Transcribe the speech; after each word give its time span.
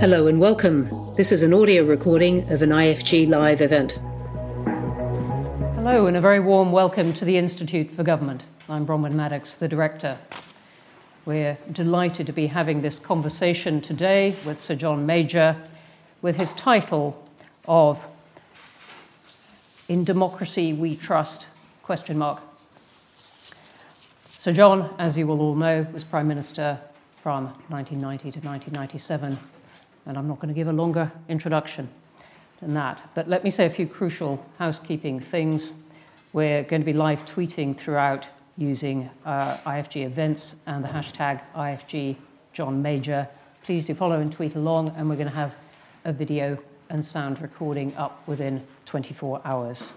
Hello 0.00 0.26
and 0.26 0.40
welcome. 0.40 1.14
This 1.16 1.30
is 1.30 1.42
an 1.42 1.54
audio 1.54 1.84
recording 1.84 2.50
of 2.50 2.62
an 2.62 2.70
IFG 2.70 3.28
Live 3.28 3.60
event. 3.60 3.92
Hello, 5.76 6.06
and 6.06 6.16
a 6.16 6.20
very 6.20 6.40
warm 6.40 6.72
welcome 6.72 7.12
to 7.14 7.24
the 7.24 7.38
Institute 7.38 7.90
for 7.90 8.02
Government. 8.02 8.44
I'm 8.68 8.86
Bronwen 8.86 9.12
Maddox, 9.12 9.54
the 9.54 9.68
Director. 9.68 10.18
We're 11.26 11.56
delighted 11.72 12.26
to 12.26 12.32
be 12.32 12.46
having 12.46 12.82
this 12.82 12.98
conversation 12.98 13.80
today 13.80 14.34
with 14.44 14.58
Sir 14.58 14.74
John 14.74 15.06
Major 15.06 15.56
with 16.22 16.36
his 16.36 16.54
title 16.54 17.26
of 17.66 18.04
In 19.88 20.04
Democracy 20.04 20.72
We 20.72 20.96
Trust? 20.96 21.46
question 21.82 22.18
mark. 22.18 22.42
Sir 24.38 24.52
John, 24.52 24.94
as 24.98 25.16
you 25.16 25.26
will 25.26 25.40
all 25.40 25.54
know, 25.54 25.86
was 25.92 26.02
Prime 26.02 26.26
Minister 26.26 26.78
from 27.22 27.46
1990 27.68 28.32
to 28.32 28.46
1997, 28.46 29.38
and 30.06 30.18
I'm 30.18 30.28
not 30.28 30.38
going 30.38 30.48
to 30.48 30.54
give 30.54 30.68
a 30.68 30.72
longer 30.72 31.10
introduction 31.28 31.88
than 32.60 32.74
that. 32.74 33.02
But 33.14 33.28
let 33.28 33.44
me 33.44 33.50
say 33.50 33.66
a 33.66 33.70
few 33.70 33.86
crucial 33.86 34.44
housekeeping 34.58 35.20
things. 35.20 35.72
We're 36.32 36.62
going 36.64 36.82
to 36.82 36.86
be 36.86 36.92
live 36.92 37.24
tweeting 37.26 37.78
throughout 37.78 38.28
using 38.56 39.10
uh, 39.24 39.56
IFG 39.66 40.04
events 40.04 40.56
and 40.66 40.82
the 40.82 40.88
hashtag 40.88 41.40
IFG 41.56 42.16
John 42.52 42.82
Major. 42.82 43.28
Please 43.64 43.86
do 43.86 43.94
follow 43.94 44.20
and 44.20 44.32
tweet 44.32 44.54
along, 44.54 44.94
and 44.96 45.08
we're 45.08 45.16
going 45.16 45.28
to 45.28 45.34
have 45.34 45.54
a 46.04 46.12
video 46.12 46.58
and 46.90 47.04
sound 47.04 47.40
recording 47.40 47.94
up 47.96 48.26
within 48.28 48.64
24 48.86 49.40
hours. 49.44 49.92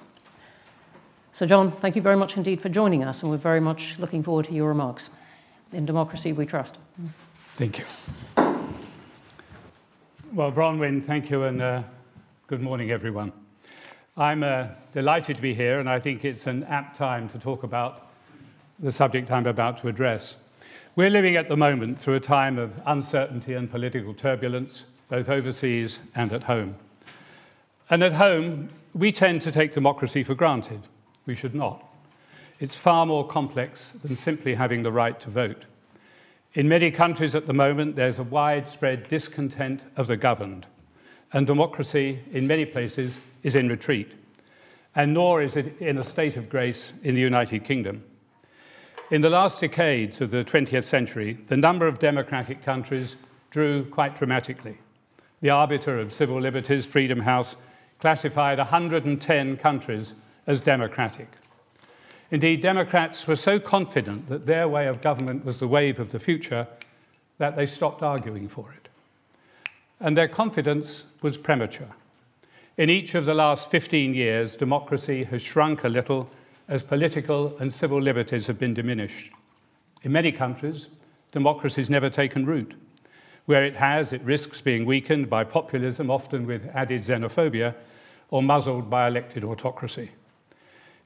So, 1.33 1.45
John, 1.45 1.71
thank 1.71 1.95
you 1.95 2.01
very 2.01 2.15
much 2.15 2.37
indeed 2.37 2.61
for 2.61 2.69
joining 2.69 3.03
us, 3.03 3.21
and 3.21 3.29
we're 3.29 3.37
very 3.37 3.59
much 3.59 3.95
looking 3.99 4.23
forward 4.23 4.45
to 4.45 4.53
your 4.53 4.69
remarks. 4.69 5.09
In 5.73 5.85
democracy, 5.85 6.33
we 6.33 6.45
trust. 6.45 6.77
Thank 7.57 7.79
you. 7.79 8.46
Well, 10.33 10.51
Bronwen, 10.51 11.01
thank 11.05 11.29
you, 11.29 11.43
and 11.43 11.61
uh, 11.61 11.83
good 12.47 12.61
morning, 12.61 12.91
everyone. 12.91 13.31
I'm 14.17 14.43
uh, 14.43 14.67
delighted 14.91 15.37
to 15.37 15.41
be 15.41 15.53
here, 15.53 15.79
and 15.79 15.89
I 15.89 16.01
think 16.01 16.25
it's 16.25 16.47
an 16.47 16.65
apt 16.65 16.97
time 16.97 17.29
to 17.29 17.39
talk 17.39 17.63
about 17.63 18.09
the 18.79 18.91
subject 18.91 19.31
I'm 19.31 19.47
about 19.47 19.77
to 19.81 19.87
address. 19.87 20.35
We're 20.97 21.09
living 21.09 21.37
at 21.37 21.47
the 21.47 21.55
moment 21.55 21.97
through 21.97 22.15
a 22.15 22.19
time 22.19 22.59
of 22.59 22.73
uncertainty 22.87 23.53
and 23.53 23.71
political 23.71 24.13
turbulence, 24.13 24.83
both 25.07 25.29
overseas 25.29 25.99
and 26.15 26.33
at 26.33 26.43
home. 26.43 26.75
And 27.89 28.03
at 28.03 28.11
home, 28.11 28.67
we 28.93 29.13
tend 29.13 29.41
to 29.43 29.51
take 29.51 29.73
democracy 29.73 30.23
for 30.23 30.35
granted. 30.35 30.81
We 31.25 31.35
should 31.35 31.55
not. 31.55 31.87
It's 32.59 32.75
far 32.75 33.05
more 33.05 33.25
complex 33.25 33.93
than 34.03 34.17
simply 34.17 34.55
having 34.55 34.83
the 34.83 34.91
right 34.91 35.17
to 35.21 35.29
vote. 35.29 35.63
In 36.57 36.67
many 36.67 36.89
countries 36.89 37.35
at 37.35 37.45
the 37.45 37.53
moment, 37.53 37.95
there's 37.95 38.17
a 38.17 38.23
widespread 38.23 39.07
discontent 39.09 39.79
of 39.95 40.07
the 40.07 40.17
governed, 40.17 40.65
and 41.31 41.45
democracy 41.45 42.19
in 42.31 42.47
many 42.47 42.65
places 42.65 43.15
is 43.43 43.55
in 43.55 43.69
retreat, 43.69 44.11
and 44.95 45.13
nor 45.13 45.43
is 45.43 45.55
it 45.55 45.79
in 45.79 45.99
a 45.99 46.03
state 46.03 46.35
of 46.35 46.49
grace 46.49 46.93
in 47.03 47.13
the 47.13 47.21
United 47.21 47.63
Kingdom. 47.63 48.03
In 49.11 49.21
the 49.21 49.29
last 49.29 49.61
decades 49.61 50.19
of 50.19 50.31
the 50.31 50.43
20th 50.43 50.85
century, 50.85 51.37
the 51.45 51.55
number 51.55 51.85
of 51.85 51.99
democratic 51.99 52.63
countries 52.63 53.17
drew 53.51 53.85
quite 53.91 54.15
dramatically. 54.15 54.79
The 55.41 55.51
arbiter 55.51 55.99
of 55.99 56.11
civil 56.11 56.41
liberties, 56.41 56.87
Freedom 56.87 57.19
House, 57.19 57.55
classified 57.99 58.57
110 58.57 59.57
countries 59.57 60.15
as 60.47 60.59
democratic. 60.59 61.27
Indeed, 62.29 62.61
Democrats 62.61 63.25
were 63.25 63.37
so 63.37 63.59
confident 63.59 64.27
that 64.27 64.45
their 64.45 64.67
way 64.67 64.87
of 64.87 65.01
government 65.01 65.45
was 65.45 65.59
the 65.59 65.67
wave 65.67 65.99
of 65.99 66.11
the 66.11 66.19
future 66.19 66.67
that 67.37 67.55
they 67.55 67.67
stopped 67.67 68.03
arguing 68.03 68.47
for 68.47 68.73
it. 68.73 68.89
And 69.99 70.17
their 70.17 70.27
confidence 70.27 71.03
was 71.21 71.37
premature. 71.37 71.87
In 72.77 72.89
each 72.89 73.15
of 73.15 73.25
the 73.25 73.33
last 73.33 73.71
15 73.71 74.13
years, 74.13 74.55
democracy 74.55 75.23
has 75.23 75.41
shrunk 75.41 75.83
a 75.83 75.89
little 75.89 76.29
as 76.67 76.83
political 76.83 77.57
and 77.59 77.73
civil 77.73 78.01
liberties 78.01 78.45
have 78.47 78.59
been 78.59 78.73
diminished. 78.73 79.31
In 80.03 80.11
many 80.11 80.31
countries, 80.31 80.87
democracy 81.31 81.81
has 81.81 81.89
never 81.89 82.09
taken 82.09 82.45
root. 82.45 82.75
Where 83.45 83.63
it 83.63 83.75
has, 83.77 84.11
it 84.11 84.21
risks 84.23 84.59
being 84.59 84.85
weakened 84.85 85.29
by 85.29 85.45
populism, 85.45 86.11
often 86.11 86.45
with 86.45 86.69
added 86.75 87.03
xenophobia, 87.03 87.73
or 88.29 88.43
muzzled 88.43 88.89
by 88.89 89.07
elected 89.07 89.45
autocracy. 89.45 90.11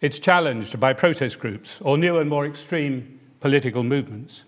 It's 0.01 0.19
challenged 0.19 0.79
by 0.79 0.93
protest 0.93 1.37
groups 1.37 1.79
or 1.81 1.95
new 1.95 2.17
and 2.17 2.27
more 2.27 2.47
extreme 2.47 3.19
political 3.39 3.83
movements. 3.83 4.41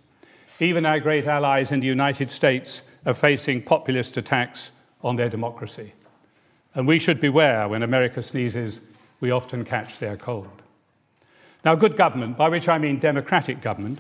Even 0.60 0.84
our 0.84 1.00
great 1.00 1.28
allies 1.28 1.72
in 1.72 1.80
the 1.80 1.86
United 1.86 2.32
States 2.32 2.82
are 3.06 3.14
facing 3.14 3.62
populist 3.62 4.18
attacks 4.18 4.72
on 5.04 5.16
their 5.16 5.30
democracy. 5.30 5.94
And 6.74 6.88
we 6.88 6.98
should 6.98 7.22
beware 7.22 7.68
when 7.68 7.84
America 7.84 8.24
sneezes, 8.24 8.80
we 9.20 9.30
often 9.30 9.64
catch 9.64 10.00
their 10.00 10.18
cold. 10.18 10.50
Now, 11.64 11.76
good 11.76 11.96
government, 11.96 12.36
by 12.36 12.50
which 12.50 12.68
I 12.68 12.80
mean 12.80 12.98
democratic 12.98 13.62
government, 13.62 14.00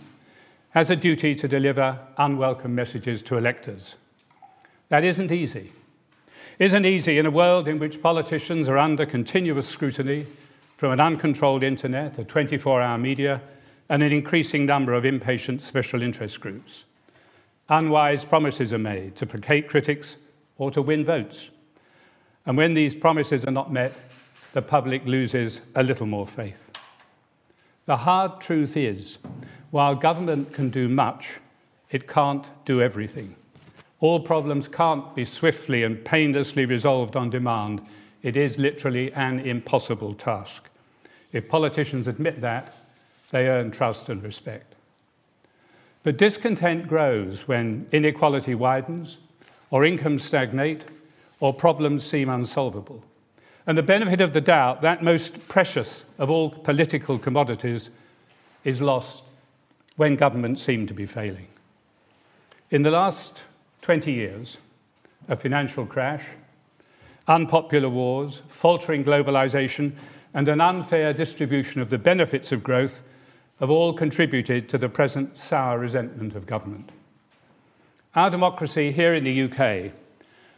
has 0.72 0.90
a 0.90 0.96
duty 0.96 1.36
to 1.36 1.48
deliver 1.48 2.00
unwelcome 2.18 2.74
messages 2.74 3.22
to 3.24 3.38
electors. 3.38 3.96
That 4.90 5.04
isn't 5.04 5.32
easy. 5.32 5.72
Isn't 6.58 6.86
easy 6.86 7.20
in 7.20 7.28
a 7.28 7.32
world 7.32 7.68
in 7.68 7.78
which 7.78 8.02
politicians 8.02 8.68
are 8.68 8.80
under 8.80 9.06
continuous 9.06 9.68
scrutiny 9.68 10.26
from 10.78 10.92
an 10.92 11.00
uncontrolled 11.00 11.64
internet, 11.64 12.18
a 12.20 12.24
24 12.24 12.82
hour 12.82 12.98
media, 12.98 13.42
and 13.90 14.02
an 14.02 14.12
increasing 14.12 14.66
number 14.66 14.94
of 14.94 15.06
impatient 15.06 15.62
special 15.62 16.02
interest 16.02 16.40
groups. 16.40 16.84
Unwise 17.70 18.26
promises 18.26 18.74
are 18.74 18.80
made 18.80 19.16
to 19.16 19.26
placate 19.26 19.70
critics 19.70 20.18
or 20.58 20.72
to 20.72 20.82
win 20.82 21.06
votes. 21.06 21.50
And 22.46 22.58
when 22.58 22.74
these 22.74 22.94
promises 22.94 23.46
are 23.46 23.52
not 23.52 23.72
met, 23.72 23.94
the 24.54 24.62
public 24.62 25.06
loses 25.06 25.62
a 25.76 25.84
little 25.84 26.06
more 26.06 26.28
faith. 26.28 26.70
The 27.86 27.98
hard 27.98 28.40
truth 28.40 28.78
is, 28.78 29.18
while 29.72 29.96
government 29.96 30.54
can 30.54 30.70
do 30.70 30.88
much, 30.88 31.32
it 31.92 32.08
can't 32.08 32.46
do 32.66 32.82
everything. 32.82 33.36
All 34.00 34.20
problems 34.20 34.68
can't 34.68 35.16
be 35.16 35.26
swiftly 35.26 35.84
and 35.84 36.04
painlessly 36.04 36.66
resolved 36.66 37.16
on 37.16 37.30
demand. 37.30 37.82
It 38.24 38.38
is 38.38 38.58
literally 38.58 39.12
an 39.14 39.42
impossible 39.42 40.14
task. 40.14 40.70
If 41.34 41.50
politicians 41.50 42.08
admit 42.08 42.42
that, 42.42 42.74
they 43.32 43.48
earn 43.48 43.72
trust 43.72 44.10
and 44.10 44.24
respect. 44.24 44.76
But 46.04 46.18
discontent 46.18 46.88
grows 46.88 47.48
when 47.48 47.88
inequality 47.92 48.56
widens, 48.56 49.18
or 49.72 49.86
incomes 49.86 50.24
stagnate, 50.24 50.84
or 51.40 51.54
problems 51.54 52.04
seem 52.04 52.30
unsolvable. 52.30 53.04
And 53.66 53.78
the 53.78 53.84
benefit 53.84 54.22
of 54.22 54.34
the 54.34 54.42
doubt, 54.42 54.82
that 54.82 55.04
most 55.04 55.48
precious 55.48 56.04
of 56.18 56.30
all 56.30 56.50
political 56.50 57.18
commodities, 57.18 57.90
is 58.64 58.82
lost 58.82 59.24
when 59.96 60.16
governments 60.16 60.62
seem 60.62 60.88
to 60.88 60.94
be 60.94 61.06
failing. 61.06 61.48
In 62.72 62.84
the 62.84 62.92
last 62.92 63.42
20 63.82 64.12
years, 64.12 64.58
a 65.28 65.36
financial 65.36 65.86
crash, 65.86 66.24
unpopular 67.28 67.90
wars, 67.90 68.42
faltering 68.48 69.04
globalization, 69.04 69.94
and 70.34 70.48
an 70.48 70.62
unfair 70.62 71.14
distribution 71.14 71.82
of 71.82 71.90
the 71.90 71.98
benefits 71.98 72.52
of 72.52 72.64
growth 72.64 73.02
have 73.60 73.70
all 73.70 73.94
contributed 73.94 74.68
to 74.70 74.78
the 74.78 74.90
present 74.90 75.38
sour 75.38 75.80
resentment 75.80 76.36
of 76.36 76.46
government. 76.46 76.92
Our 78.16 78.30
democracy 78.30 78.92
here 78.92 79.14
in 79.16 79.24
the 79.24 79.44
UK 79.44 79.92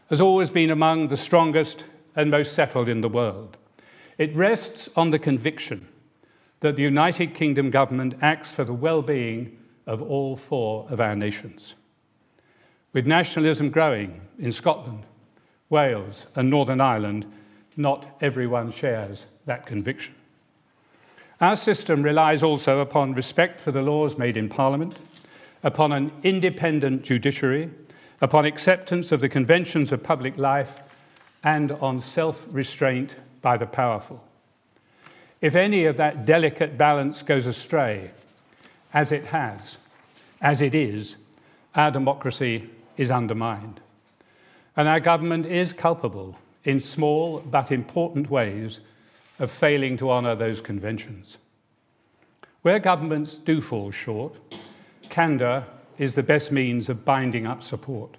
has 0.09 0.21
always 0.21 0.49
been 0.49 0.71
among 0.71 1.07
the 1.07 1.17
strongest 1.17 1.85
and 2.15 2.31
most 2.31 2.53
settled 2.53 2.89
in 2.89 3.01
the 3.01 3.09
world. 3.09 3.57
It 4.17 4.35
rests 4.35 4.89
on 4.95 5.11
the 5.11 5.19
conviction 5.19 5.87
that 6.61 6.75
the 6.75 6.83
United 6.83 7.35
Kingdom 7.35 7.69
government 7.69 8.15
acts 8.21 8.51
for 8.51 8.63
the 8.63 8.73
well 8.73 9.01
being 9.01 9.57
of 9.85 10.01
all 10.01 10.35
four 10.35 10.87
of 10.89 10.99
our 10.99 11.15
nations. 11.15 11.75
With 12.93 13.07
nationalism 13.07 13.69
growing 13.69 14.21
in 14.39 14.51
Scotland, 14.51 15.03
Wales, 15.69 16.25
and 16.35 16.49
Northern 16.49 16.81
Ireland, 16.81 17.25
not 17.75 18.05
everyone 18.21 18.71
shares 18.71 19.25
that 19.45 19.65
conviction. 19.65 20.13
Our 21.41 21.55
system 21.55 22.01
relies 22.01 22.43
also 22.43 22.79
upon 22.79 23.13
respect 23.13 23.59
for 23.59 23.71
the 23.71 23.81
laws 23.81 24.17
made 24.17 24.37
in 24.37 24.47
Parliament, 24.47 24.95
upon 25.63 25.91
an 25.91 26.11
independent 26.23 27.03
judiciary, 27.03 27.69
upon 28.21 28.45
acceptance 28.45 29.11
of 29.11 29.19
the 29.19 29.29
conventions 29.29 29.91
of 29.91 30.01
public 30.01 30.37
life, 30.37 30.79
and 31.43 31.71
on 31.73 32.01
self 32.01 32.47
restraint 32.51 33.15
by 33.41 33.57
the 33.57 33.65
powerful. 33.65 34.23
If 35.41 35.55
any 35.55 35.85
of 35.85 35.97
that 35.97 36.25
delicate 36.25 36.77
balance 36.77 37.21
goes 37.21 37.45
astray, 37.45 38.11
as 38.93 39.11
it 39.11 39.25
has, 39.25 39.77
as 40.41 40.61
it 40.61 40.73
is, 40.73 41.15
our 41.75 41.91
democracy 41.91 42.69
is 42.97 43.11
undermined. 43.11 43.81
And 44.77 44.87
our 44.87 44.99
government 44.99 45.45
is 45.45 45.73
culpable 45.73 46.37
in 46.65 46.81
small 46.81 47.39
but 47.39 47.71
important 47.71 48.29
ways 48.29 48.79
of 49.39 49.51
failing 49.51 49.97
to 49.97 50.11
honour 50.11 50.35
those 50.35 50.61
conventions. 50.61 51.37
Where 52.61 52.79
governments 52.79 53.37
do 53.37 53.61
fall 53.61 53.91
short, 53.91 54.33
candour 55.09 55.65
is 55.97 56.13
the 56.13 56.23
best 56.23 56.51
means 56.51 56.89
of 56.89 57.05
binding 57.05 57.45
up 57.45 57.63
support. 57.63 58.17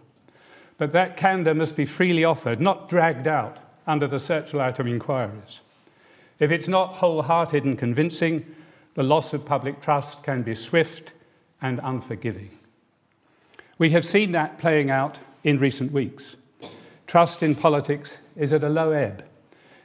but 0.79 0.93
that 0.93 1.17
candour 1.17 1.55
must 1.55 1.77
be 1.77 1.87
freely 1.87 2.25
offered, 2.25 2.61
not 2.61 2.89
dragged 2.89 3.27
out 3.27 3.59
under 3.87 4.07
the 4.07 4.21
searchlight 4.21 4.79
of 4.79 4.87
inquiries. 4.87 5.61
If 6.39 6.51
it's 6.51 6.69
not 6.69 6.95
wholehearted 6.95 7.65
and 7.65 7.79
convincing, 7.79 8.45
the 8.95 9.03
loss 9.03 9.33
of 9.33 9.45
public 9.45 9.81
trust 9.81 10.23
can 10.23 10.43
be 10.43 10.55
swift 10.55 11.13
and 11.63 11.81
unforgiving. 11.83 12.51
We 13.79 13.91
have 13.91 14.05
seen 14.05 14.33
that 14.33 14.59
playing 14.59 14.91
out 14.91 15.19
in 15.45 15.59
recent 15.59 15.93
weeks. 15.93 16.37
Trust 17.07 17.43
in 17.43 17.55
politics 17.55 18.19
is 18.37 18.53
at 18.53 18.65
a 18.65 18.69
low 18.69 18.91
ebb, 18.91 19.25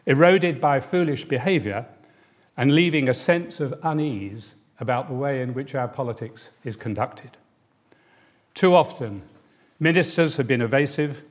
eroded 0.05 0.59
by 0.59 0.79
foolish 0.79 1.25
behaviour 1.25 1.85
and 2.57 2.73
leaving 2.73 3.09
a 3.09 3.13
sense 3.13 3.59
of 3.59 3.79
unease 3.83 4.53
about 4.79 5.07
the 5.07 5.13
way 5.13 5.41
in 5.41 5.53
which 5.53 5.75
our 5.75 5.87
politics 5.87 6.49
is 6.63 6.75
conducted. 6.75 7.37
Too 8.55 8.73
often, 8.73 9.21
ministers 9.79 10.35
have 10.35 10.47
been 10.47 10.61
evasive 10.61 11.21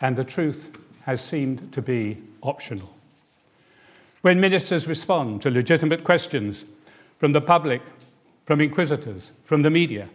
and 0.00 0.14
the 0.14 0.24
truth 0.24 0.76
has 1.02 1.22
seemed 1.22 1.72
to 1.72 1.80
be 1.80 2.22
optional. 2.42 2.94
When 4.22 4.40
ministers 4.40 4.86
respond 4.86 5.42
to 5.42 5.50
legitimate 5.50 6.04
questions 6.04 6.64
from 7.18 7.32
the 7.32 7.40
public, 7.40 7.82
from 8.46 8.60
inquisitors, 8.60 9.30
from 9.44 9.62
the 9.62 9.70
media, 9.70 10.08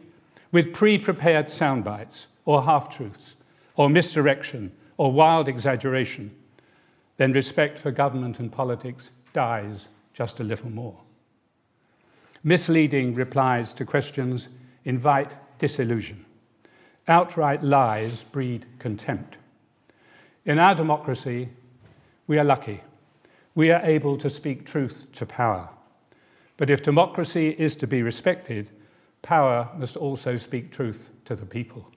with 0.51 0.73
pre 0.73 0.97
prepared 0.97 1.49
sound 1.49 1.83
bites 1.83 2.27
or 2.45 2.63
half 2.63 2.95
truths 2.95 3.33
or 3.75 3.89
misdirection 3.89 4.71
or 4.99 5.13
wild 5.13 5.47
exaggeration, 5.47 6.29
then 7.15 7.31
respect 7.31 7.79
for 7.79 7.89
government 7.89 8.39
and 8.39 8.51
politics 8.51 9.11
dies 9.31 9.87
just 10.13 10.41
a 10.41 10.43
little 10.43 10.69
more. 10.69 10.99
Misleading 12.43 13.15
replies 13.15 13.71
to 13.73 13.85
questions 13.85 14.49
invite 14.83 15.31
disillusion. 15.57 16.25
Outright 17.07 17.63
lies 17.63 18.25
breed 18.33 18.65
contempt. 18.77 19.37
In 20.45 20.59
our 20.59 20.75
democracy, 20.75 21.47
we 22.27 22.37
are 22.37 22.43
lucky. 22.43 22.83
We 23.55 23.71
are 23.71 23.81
able 23.85 24.17
to 24.17 24.29
speak 24.29 24.65
truth 24.65 25.07
to 25.13 25.25
power. 25.25 25.69
But 26.57 26.69
if 26.69 26.83
democracy 26.83 27.55
is 27.57 27.77
to 27.77 27.87
be 27.87 28.03
respected, 28.03 28.69
power 29.21 29.69
must 29.77 29.95
also 29.95 30.35
speak 30.35 30.73
truth 30.73 31.07
to 31.23 31.37
the 31.37 31.45
people. 31.45 31.89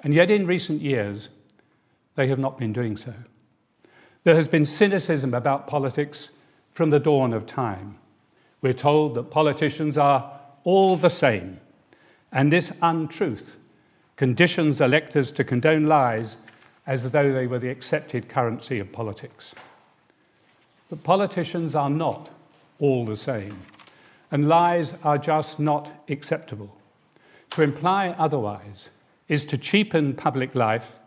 And 0.00 0.12
yet, 0.12 0.28
in 0.28 0.44
recent 0.44 0.80
years, 0.82 1.28
they 2.18 2.26
have 2.26 2.40
not 2.40 2.58
been 2.58 2.72
doing 2.72 2.96
so. 2.96 3.14
There 4.24 4.34
has 4.34 4.48
been 4.48 4.66
cynicism 4.66 5.34
about 5.34 5.68
politics 5.68 6.30
from 6.72 6.90
the 6.90 6.98
dawn 6.98 7.32
of 7.32 7.46
time. 7.46 7.96
We're 8.60 8.72
told 8.72 9.14
that 9.14 9.30
politicians 9.30 9.96
are 9.96 10.28
all 10.64 10.96
the 10.96 11.10
same, 11.10 11.60
and 12.32 12.52
this 12.52 12.72
untruth 12.82 13.54
conditions 14.16 14.80
electors 14.80 15.30
to 15.30 15.44
condone 15.44 15.86
lies 15.86 16.34
as 16.88 17.08
though 17.08 17.32
they 17.32 17.46
were 17.46 17.60
the 17.60 17.70
accepted 17.70 18.28
currency 18.28 18.80
of 18.80 18.90
politics. 18.90 19.54
But 20.90 21.04
politicians 21.04 21.76
are 21.76 21.88
not 21.88 22.30
all 22.80 23.06
the 23.06 23.16
same, 23.16 23.62
and 24.32 24.48
lies 24.48 24.92
are 25.04 25.18
just 25.18 25.60
not 25.60 25.88
acceptable. 26.08 26.76
To 27.50 27.62
imply 27.62 28.08
otherwise 28.18 28.88
is 29.28 29.44
to 29.46 29.56
cheapen 29.56 30.14
public 30.14 30.56
life 30.56 30.97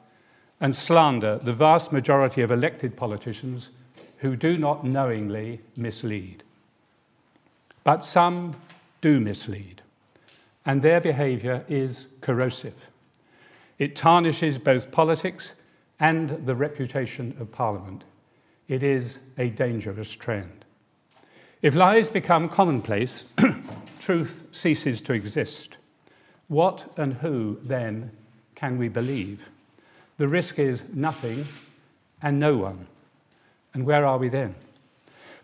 and 0.62 0.76
slander 0.76 1.40
the 1.40 1.52
vast 1.52 1.92
majority 1.92 2.42
of 2.44 2.52
elected 2.52 2.96
politicians 2.96 3.70
who 4.18 4.36
do 4.36 4.58
not 4.58 4.86
knowingly 4.86 5.60
mislead. 5.76 6.44
But 7.84 8.04
some 8.04 8.56
do 9.02 9.20
mislead, 9.20 9.82
and 10.68 10.82
their 10.82 11.02
behaviour 11.02 11.66
is 11.68 12.06
corrosive. 12.22 12.76
It 13.80 13.96
tarnishes 13.96 14.60
both 14.60 14.92
politics 14.92 15.54
and 16.00 16.46
the 16.46 16.56
reputation 16.56 17.36
of 17.40 17.52
Parliament. 17.52 18.04
It 18.68 18.84
is 18.84 19.18
a 19.40 19.50
dangerous 19.50 20.12
trend. 20.12 20.64
If 21.64 21.74
lies 21.74 22.10
become 22.10 22.48
commonplace, 22.48 23.26
truth 24.00 24.44
ceases 24.52 25.02
to 25.02 25.14
exist. 25.14 25.78
What 26.48 26.92
and 26.98 27.14
who 27.14 27.58
then 27.64 28.12
can 28.54 28.78
we 28.78 28.88
believe? 28.88 29.50
The 30.22 30.28
risk 30.28 30.60
is 30.60 30.84
nothing 30.94 31.48
and 32.22 32.40
no 32.40 32.56
one. 32.56 32.86
And 33.74 33.84
where 33.84 34.06
are 34.06 34.20
we 34.20 34.30
then? 34.30 34.54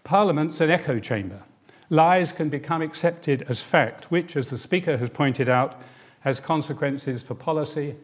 Parliament's 0.04 0.62
an 0.62 0.70
echo 0.70 1.00
chamber. 1.00 1.42
Lies 1.90 2.32
can 2.32 2.50
become 2.50 2.84
accepted 2.84 3.44
as 3.50 3.60
fact, 3.60 4.12
which, 4.12 4.36
as 4.36 4.50
the 4.50 4.58
Speaker 4.60 4.96
has 4.96 5.10
pointed 5.10 5.50
out, 5.50 5.82
has 6.20 6.40
consequences 6.40 7.24
for 7.24 7.34
policy 7.34 7.96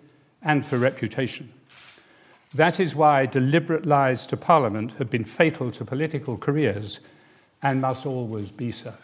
and 0.42 0.66
for 0.66 0.80
reputation. 0.80 1.54
That 2.56 2.80
is 2.80 2.96
why 2.96 3.28
deliberate 3.28 3.86
lies 3.86 4.26
to 4.26 4.36
Parliament 4.36 4.94
have 4.98 5.12
been 5.12 5.26
fatal 5.26 5.72
to 5.74 5.86
political 5.86 6.38
careers 6.38 7.02
and 7.62 7.82
must 7.82 8.08
always 8.08 8.50
be 8.50 8.72
so. 8.72 8.96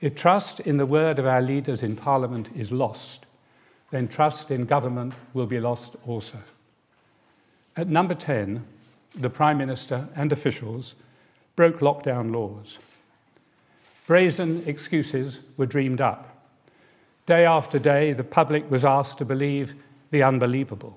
If 0.00 0.14
trust 0.14 0.60
in 0.60 0.76
the 0.76 0.86
word 0.86 1.18
of 1.18 1.26
our 1.26 1.42
leaders 1.42 1.82
in 1.82 1.96
Parliament 1.96 2.50
is 2.54 2.70
lost, 2.70 3.26
then 3.90 4.08
trust 4.08 4.50
in 4.50 4.64
government 4.64 5.12
will 5.34 5.46
be 5.46 5.60
lost 5.60 5.96
also. 6.06 6.38
At 7.76 7.88
number 7.88 8.14
10, 8.14 8.64
the 9.16 9.30
Prime 9.30 9.58
Minister 9.58 10.08
and 10.16 10.32
officials 10.32 10.94
broke 11.56 11.80
lockdown 11.80 12.32
laws. 12.32 12.78
Brazen 14.06 14.62
excuses 14.66 15.40
were 15.56 15.66
dreamed 15.66 16.00
up. 16.00 16.46
Day 17.26 17.44
after 17.44 17.78
day, 17.78 18.12
the 18.12 18.24
public 18.24 18.68
was 18.70 18.84
asked 18.84 19.18
to 19.18 19.24
believe 19.24 19.74
the 20.10 20.22
unbelievable. 20.22 20.96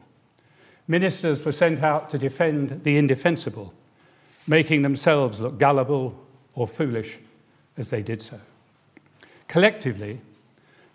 Ministers 0.88 1.44
were 1.46 1.51
sent 1.51 1.84
out 1.84 2.10
to 2.10 2.18
defend 2.18 2.84
the 2.84 2.98
indefensible, 2.98 3.74
making 4.48 4.81
themselves 4.81 5.39
look 5.39 5.57
gullible 5.57 6.13
or 6.56 6.68
foolish 6.68 7.18
as 7.78 7.89
they 7.89 8.01
did 8.01 8.22
so. 8.22 8.39
Collectively, 9.48 10.19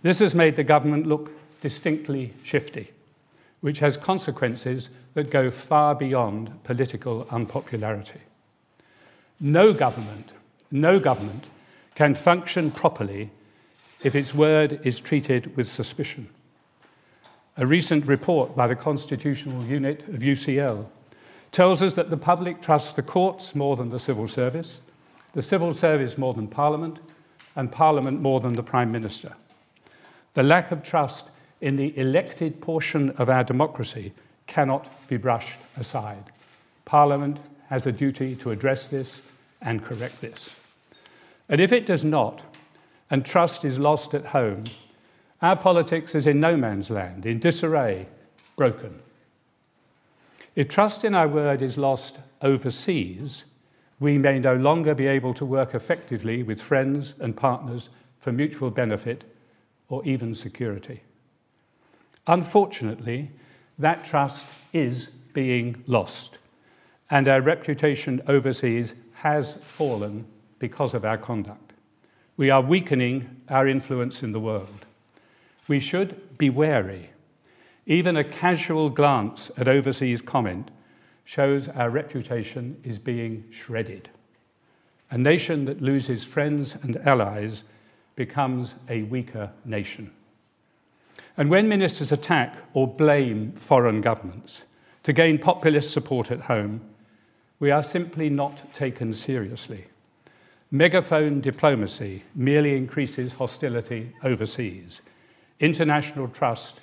this 0.02 0.18
has 0.18 0.34
made 0.34 0.56
the 0.56 0.64
government 0.64 1.06
look 1.06 1.30
distinctly 1.60 2.32
shifty, 2.43 2.90
which 3.60 3.78
has 3.78 3.96
consequences 3.96 4.88
that 5.14 5.31
go 5.31 5.50
far 5.50 5.94
beyond 5.94 6.62
political 6.64 7.26
unpopularity. 7.31 8.20
No 9.40 9.72
government, 9.72 10.31
no 10.70 10.99
government 10.99 11.44
can 11.94 12.14
function 12.14 12.70
properly 12.70 13.31
if 14.02 14.14
its 14.14 14.34
word 14.34 14.81
is 14.84 15.00
treated 15.00 15.56
with 15.56 15.70
suspicion. 15.70 16.28
A 17.56 17.66
recent 17.66 18.06
report 18.06 18.54
by 18.54 18.69
the 18.69 18.76
Constitutional 18.76 19.64
Unit 19.64 20.00
of 20.09 20.21
UCL 20.21 20.87
tells 21.50 21.82
us 21.82 21.94
that 21.94 22.11
the 22.11 22.16
public 22.16 22.62
trusts 22.62 22.92
the 22.92 23.02
courts 23.02 23.54
more 23.54 23.76
than 23.76 23.88
the 23.88 23.99
civil 23.99 24.28
service, 24.28 24.80
the 25.35 25.42
civil 25.42 25.75
service 25.75 26.16
more 26.16 26.35
than 26.35 26.47
Parliament, 26.47 26.99
and 27.56 27.73
Parliament 27.73 28.21
more 28.21 28.40
than 28.40 28.52
the 28.52 28.62
Prime 28.62 28.92
Minister. 28.92 29.32
The 30.35 30.42
lack 30.42 30.71
of 30.71 30.85
trust 30.85 31.30
in 31.60 31.76
the 31.76 31.96
elected 31.98 32.60
portion 32.60 33.10
of 33.18 33.28
our 33.28 33.44
democracy 33.44 34.12
cannot 34.46 34.86
be 35.08 35.16
brushed 35.16 35.58
aside. 35.76 36.24
Parliament 36.84 37.38
has 37.68 37.86
a 37.86 37.92
duty 37.92 38.34
to 38.36 38.50
address 38.50 38.86
this 38.86 39.20
and 39.62 39.84
correct 39.84 40.20
this. 40.20 40.48
And 41.48 41.60
if 41.60 41.72
it 41.72 41.86
does 41.86 42.04
not, 42.04 42.40
and 43.10 43.24
trust 43.24 43.64
is 43.64 43.78
lost 43.78 44.14
at 44.14 44.24
home, 44.24 44.64
our 45.42 45.56
politics 45.56 46.14
is 46.14 46.26
in 46.26 46.40
no 46.40 46.56
man's 46.56 46.90
land, 46.90 47.26
in 47.26 47.38
disarray, 47.38 48.06
broken. 48.56 48.98
If 50.56 50.68
trust 50.68 51.04
in 51.04 51.14
our 51.14 51.28
word 51.28 51.62
is 51.62 51.78
lost 51.78 52.18
overseas, 52.42 53.44
we 54.00 54.18
may 54.18 54.38
no 54.38 54.56
longer 54.56 54.94
be 54.94 55.06
able 55.06 55.34
to 55.34 55.44
work 55.44 55.74
effectively 55.74 56.42
with 56.42 56.60
friends 56.60 57.14
and 57.20 57.36
partners 57.36 57.88
for 58.20 58.32
mutual 58.32 58.70
benefit 58.70 59.24
or 59.88 60.04
even 60.04 60.34
security. 60.34 61.00
Unfortunately, 62.28 63.30
that 63.78 64.04
trust 64.04 64.44
is 64.75 65.08
being 65.32 65.82
lost, 65.87 66.37
and 67.11 67.26
our 67.26 67.40
reputation 67.40 68.20
overseas 68.28 68.92
has 69.14 69.54
fallen 69.64 70.26
because 70.58 70.92
of 70.92 71.06
our 71.06 71.16
conduct. 71.16 71.73
We 72.37 72.50
are 72.50 72.61
weakening 72.61 73.28
our 73.49 73.66
influence 73.66 74.23
in 74.23 74.32
the 74.32 74.40
world. 74.40 74.85
We 75.68 75.80
should 75.80 76.38
be 76.38 76.50
wary. 76.50 77.08
Even 77.87 78.18
a 78.18 78.25
casual 78.25 78.90
glance 78.90 79.50
at 79.56 79.66
overseas 79.66 80.20
comment 80.20 80.70
shows 81.25 81.68
our 81.68 81.88
reputation 81.88 82.78
is 82.85 82.99
being 82.99 83.44
shredded. 83.50 84.11
A 85.11 85.16
nation 85.16 85.64
that 85.64 85.80
loses 85.80 86.25
friends 86.25 86.76
and 86.82 86.99
allies 87.08 87.64
becomes 88.16 88.75
a 88.90 89.02
weaker 89.04 89.50
nation. 89.64 90.12
And 91.38 91.49
when 91.49 91.68
ministers 91.68 92.11
attack 92.11 92.57
or 92.75 92.88
blame 92.88 93.52
foreign 93.52 94.00
governments 94.00 94.62
to 95.04 95.12
gain 95.12 95.38
populist 95.38 95.92
support 95.92 96.33
at 96.33 96.40
home, 96.40 96.80
we 97.61 97.71
are 97.71 97.83
simply 97.83 98.28
not 98.28 98.75
taken 98.75 99.14
seriously. 99.14 99.85
Megaphone 100.73 101.40
diplomacy 101.40 102.25
merely 102.35 102.76
increases 102.76 103.33
hostility 103.33 104.12
overseas. 104.25 105.00
International 105.61 106.26
trust 106.26 106.80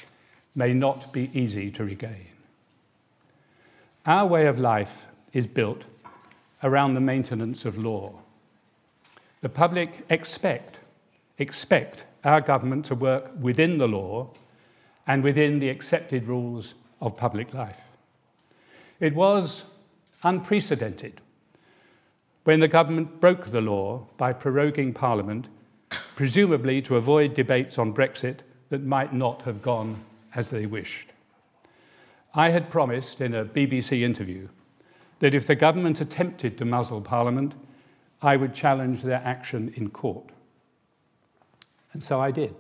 may 0.56 0.74
not 0.74 1.12
be 1.12 1.30
easy 1.34 1.70
to 1.72 1.84
regain. 1.84 2.28
Our 4.06 4.26
way 4.26 4.48
of 4.48 4.58
life 4.58 5.06
is 5.34 5.48
built 5.48 5.84
around 6.64 6.94
the 6.94 7.02
maintenance 7.02 7.66
of 7.66 7.78
law. 7.78 8.14
The 9.42 9.50
public 9.50 10.06
expect, 10.10 10.78
expect 11.40 12.06
our 12.24 12.40
government 12.40 12.86
to 12.86 12.96
work 12.96 13.32
within 13.40 13.78
the 13.78 13.88
law 13.88 14.30
and 15.08 15.24
within 15.24 15.60
the 15.60 15.70
accepted 15.70 16.28
rules 16.28 16.74
of 17.02 17.18
public 17.18 17.54
life. 17.54 17.82
It 19.00 19.14
was 19.14 19.64
unprecedented 20.24 21.22
when 22.46 22.60
the 22.60 22.68
government 22.68 23.20
broke 23.20 23.48
the 23.48 23.62
law 23.62 24.06
by 24.18 24.32
proroguing 24.32 24.94
Parliament, 24.94 25.48
presumably 26.16 26.82
to 26.84 26.96
avoid 26.96 27.34
debates 27.34 27.78
on 27.78 27.94
Brexit 27.94 28.40
that 28.70 28.84
might 28.84 29.14
not 29.14 29.42
have 29.42 29.62
gone 29.62 30.00
as 30.36 30.50
they 30.50 30.66
wished. 30.66 31.10
I 32.34 32.50
had 32.50 32.70
promised 32.70 33.22
in 33.22 33.36
a 33.36 33.46
BBC 33.46 34.02
interview 34.02 34.48
that 35.20 35.34
if 35.34 35.48
the 35.48 35.56
government 35.56 36.02
attempted 36.02 36.58
to 36.58 36.66
muzzle 36.66 37.02
Parliament, 37.02 37.54
I 38.22 38.36
would 38.36 38.54
challenge 38.54 39.02
their 39.02 39.22
action 39.24 39.74
in 39.76 39.90
court. 39.90 40.30
And 41.94 42.04
so 42.04 42.20
I 42.20 42.32
did. 42.32 42.54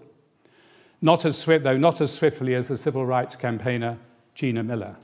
Not 1.01 1.25
as 1.25 1.37
swift, 1.37 1.63
though 1.63 1.77
not 1.77 2.01
as 2.01 2.11
swiftly 2.11 2.55
as 2.55 2.67
the 2.67 2.77
civil 2.77 3.05
rights 3.05 3.35
campaigner 3.35 3.97
Gina 4.33 4.63
Miller. 4.63 4.95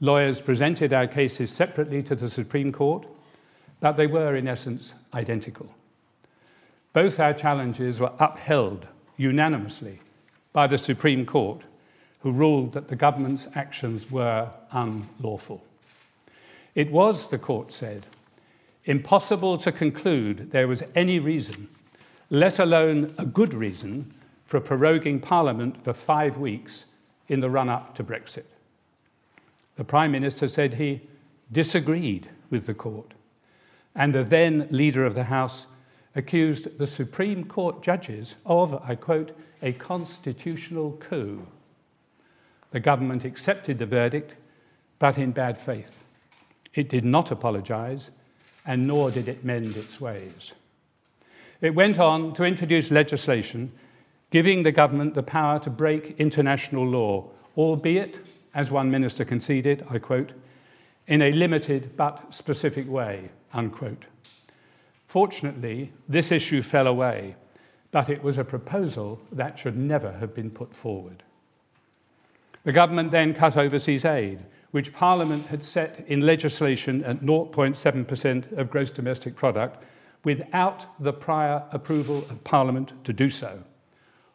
Lawyers 0.00 0.40
presented 0.40 0.92
our 0.92 1.06
cases 1.06 1.50
separately 1.50 2.02
to 2.02 2.14
the 2.14 2.30
Supreme 2.30 2.72
Court, 2.72 3.06
but 3.80 3.96
they 3.96 4.06
were 4.06 4.36
in 4.36 4.48
essence 4.48 4.94
identical. 5.14 5.68
Both 6.92 7.20
our 7.20 7.34
challenges 7.34 8.00
were 8.00 8.12
upheld 8.20 8.86
unanimously 9.16 10.00
by 10.52 10.66
the 10.66 10.78
Supreme 10.78 11.26
Court, 11.26 11.60
who 12.20 12.32
ruled 12.32 12.72
that 12.72 12.88
the 12.88 12.96
government's 12.96 13.46
actions 13.54 14.10
were 14.10 14.48
unlawful. 14.72 15.62
It 16.74 16.90
was, 16.90 17.28
the 17.28 17.38
court 17.38 17.72
said, 17.72 18.06
impossible 18.84 19.58
to 19.58 19.72
conclude 19.72 20.50
there 20.50 20.68
was 20.68 20.82
any 20.94 21.18
reason, 21.18 21.68
let 22.30 22.58
alone 22.58 23.14
a 23.18 23.26
good 23.26 23.54
reason, 23.54 24.12
for 24.44 24.60
proroguing 24.60 25.20
Parliament 25.20 25.82
for 25.82 25.92
five 25.92 26.38
weeks 26.38 26.84
in 27.28 27.40
the 27.40 27.50
run 27.50 27.68
up 27.68 27.94
to 27.94 28.04
Brexit. 28.04 28.44
The 29.76 29.84
Prime 29.84 30.12
Minister 30.12 30.48
said 30.48 30.74
he 30.74 31.00
disagreed 31.52 32.28
with 32.50 32.66
the 32.66 32.74
court, 32.74 33.14
and 33.94 34.14
the 34.14 34.24
then 34.24 34.68
leader 34.70 35.04
of 35.04 35.14
the 35.14 35.24
House 35.24 35.66
accused 36.14 36.78
the 36.78 36.86
Supreme 36.86 37.44
Court 37.44 37.82
judges 37.82 38.36
of, 38.46 38.80
I 38.82 38.94
quote, 38.94 39.36
a 39.62 39.72
constitutional 39.72 40.92
coup. 41.00 41.44
The 42.70 42.80
government 42.80 43.24
accepted 43.24 43.78
the 43.78 43.86
verdict, 43.86 44.34
but 44.98 45.18
in 45.18 45.32
bad 45.32 45.58
faith. 45.58 45.96
It 46.74 46.88
did 46.88 47.04
not 47.04 47.30
apologise, 47.30 48.10
and 48.66 48.86
nor 48.86 49.10
did 49.10 49.28
it 49.28 49.44
mend 49.44 49.76
its 49.76 50.00
ways. 50.00 50.52
It 51.60 51.74
went 51.74 51.98
on 51.98 52.34
to 52.34 52.44
introduce 52.44 52.90
legislation 52.90 53.72
giving 54.34 54.64
the 54.64 54.72
government 54.72 55.14
the 55.14 55.22
power 55.22 55.60
to 55.60 55.70
break 55.70 56.16
international 56.18 56.84
law, 56.84 57.24
albeit, 57.56 58.18
as 58.52 58.68
one 58.68 58.90
minister 58.90 59.24
conceded, 59.24 59.86
I 59.88 60.00
quote, 60.00 60.32
in 61.06 61.22
a 61.22 61.30
limited 61.30 61.96
but 61.96 62.34
specific 62.34 62.90
way, 62.90 63.30
unquote. 63.52 64.06
Fortunately, 65.06 65.92
this 66.08 66.32
issue 66.32 66.62
fell 66.62 66.88
away, 66.88 67.36
but 67.92 68.10
it 68.10 68.20
was 68.24 68.36
a 68.36 68.42
proposal 68.42 69.20
that 69.30 69.56
should 69.56 69.76
never 69.76 70.10
have 70.10 70.34
been 70.34 70.50
put 70.50 70.74
forward. 70.74 71.22
The 72.64 72.72
government 72.72 73.12
then 73.12 73.34
cut 73.34 73.56
overseas 73.56 74.04
aid, 74.04 74.40
which 74.72 74.92
Parliament 74.92 75.46
had 75.46 75.62
set 75.62 76.04
in 76.08 76.22
legislation 76.22 77.04
at 77.04 77.20
0.7% 77.20 78.58
of 78.58 78.68
gross 78.68 78.90
domestic 78.90 79.36
product 79.36 79.84
without 80.24 80.86
the 80.98 81.12
prior 81.12 81.62
approval 81.70 82.26
of 82.30 82.42
Parliament 82.42 82.94
to 83.04 83.12
do 83.12 83.30
so, 83.30 83.62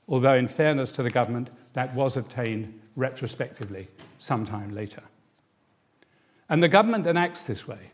although, 0.10 0.34
in 0.34 0.48
fairness 0.48 0.92
to 0.92 1.04
the 1.04 1.10
government, 1.10 1.50
that 1.74 1.94
was 1.96 2.18
obtained 2.18 2.78
retrospectively 2.96 3.88
sometime 4.18 4.74
later. 4.76 5.04
And 6.50 6.62
the 6.62 6.68
government 6.68 7.04
that 7.06 7.16
acts 7.16 7.46
this 7.46 7.68
way 7.68 7.92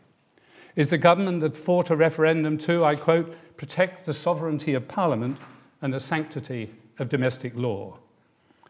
is 0.74 0.90
the 0.90 0.98
government 0.98 1.40
that 1.40 1.56
fought 1.56 1.90
a 1.90 1.96
referendum 1.96 2.58
to, 2.58 2.84
I 2.84 2.96
quote, 2.96 3.34
protect 3.56 4.04
the 4.04 4.14
sovereignty 4.14 4.74
of 4.74 4.88
Parliament 4.88 5.38
and 5.82 5.92
the 5.92 6.00
sanctity 6.00 6.70
of 6.98 7.08
domestic 7.08 7.52
law, 7.54 7.98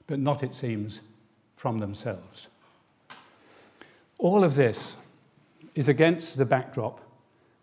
but 0.06 0.18
not, 0.18 0.42
it 0.42 0.54
seems, 0.54 1.00
from 1.56 1.78
themselves. 1.78 2.48
All 4.18 4.44
of 4.44 4.54
this 4.54 4.94
is 5.74 5.88
against 5.88 6.36
the 6.36 6.44
backdrop 6.44 7.00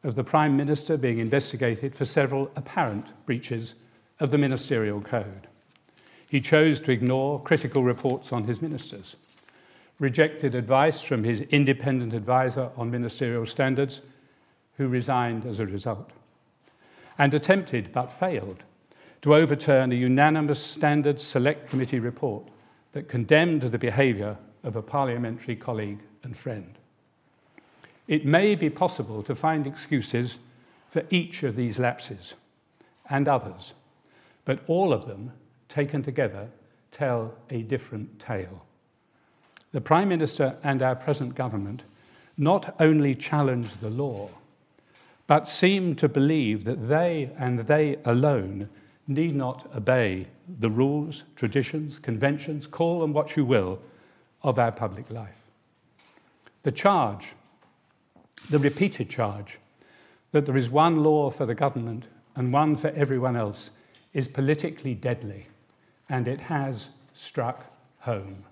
of 0.03 0.15
the 0.15 0.23
Prime 0.23 0.55
Minister 0.55 0.97
being 0.97 1.19
investigated 1.19 1.95
for 1.95 2.05
several 2.05 2.51
apparent 2.55 3.07
breaches 3.25 3.75
of 4.19 4.31
the 4.31 4.37
ministerial 4.37 5.01
code. 5.01 5.47
He 6.33 6.41
chose 6.41 6.81
to 6.81 6.91
ignore 6.91 7.39
critical 7.39 7.83
reports 7.83 8.33
on 8.33 8.45
his 8.45 8.59
ministers, 8.59 9.17
rejected 9.99 10.55
advice 10.55 10.99
from 10.99 11.23
his 11.23 11.41
independent 11.41 12.11
advisor 12.11 12.71
on 12.75 12.89
ministerial 12.89 13.45
standards, 13.45 14.01
who 14.75 14.87
resigned 14.87 15.45
as 15.45 15.59
a 15.59 15.67
result, 15.67 16.09
and 17.19 17.35
attempted 17.35 17.91
but 17.93 18.07
failed 18.07 18.63
to 19.21 19.35
overturn 19.35 19.91
a 19.91 19.95
unanimous 19.95 20.59
Standards 20.59 21.21
Select 21.21 21.69
Committee 21.69 21.99
report 21.99 22.47
that 22.93 23.07
condemned 23.07 23.61
the 23.61 23.77
behaviour 23.77 24.35
of 24.63 24.75
a 24.75 24.81
parliamentary 24.81 25.55
colleague 25.55 25.99
and 26.23 26.35
friend. 26.35 26.79
It 28.07 28.25
may 28.25 28.55
be 28.55 28.71
possible 28.71 29.21
to 29.21 29.35
find 29.35 29.67
excuses 29.67 30.39
for 30.89 31.03
each 31.11 31.43
of 31.43 31.55
these 31.55 31.77
lapses 31.77 32.33
and 33.11 33.27
others, 33.27 33.75
but 34.45 34.61
all 34.65 34.93
of 34.93 35.05
them, 35.05 35.31
taken 35.73 36.03
together, 36.03 36.47
tell 36.91 37.33
a 37.49 37.63
different 37.63 38.19
tale. 38.19 38.63
The 39.71 39.81
Prime 39.81 40.07
Minister 40.07 40.55
and 40.63 40.83
our 40.83 40.95
present 40.95 41.33
government 41.33 41.81
not 42.37 42.75
only 42.79 43.15
challenge 43.15 43.69
the 43.81 43.89
law, 43.89 44.29
but 45.25 45.47
seem 45.47 45.95
to 45.95 46.07
believe 46.07 46.63
that 46.65 46.87
they 46.87 47.31
and 47.39 47.59
they 47.59 47.97
alone 48.05 48.69
need 49.07 49.35
not 49.35 49.67
obey 49.75 50.27
the 50.59 50.69
rules, 50.69 51.23
traditions, 51.35 51.97
conventions, 51.99 52.67
call 52.67 53.01
them 53.01 53.13
what 53.13 53.35
you 53.35 53.43
will, 53.43 53.79
of 54.43 54.59
our 54.59 54.71
public 54.71 55.09
life. 55.09 55.41
The 56.61 56.71
charge, 56.71 57.29
the 58.49 58.59
repeated 58.59 59.09
charge, 59.09 59.57
that 60.33 60.45
there 60.45 60.57
is 60.57 60.69
one 60.69 61.03
law 61.03 61.31
for 61.31 61.45
the 61.45 61.55
government 61.55 62.05
and 62.35 62.53
one 62.53 62.75
for 62.75 62.89
everyone 62.89 63.35
else 63.35 63.69
is 64.13 64.27
politically 64.27 64.93
deadly, 64.93 65.47
and 66.09 66.27
it 66.27 66.39
has 66.39 66.87
struck 67.13 67.65
home. 67.99 68.43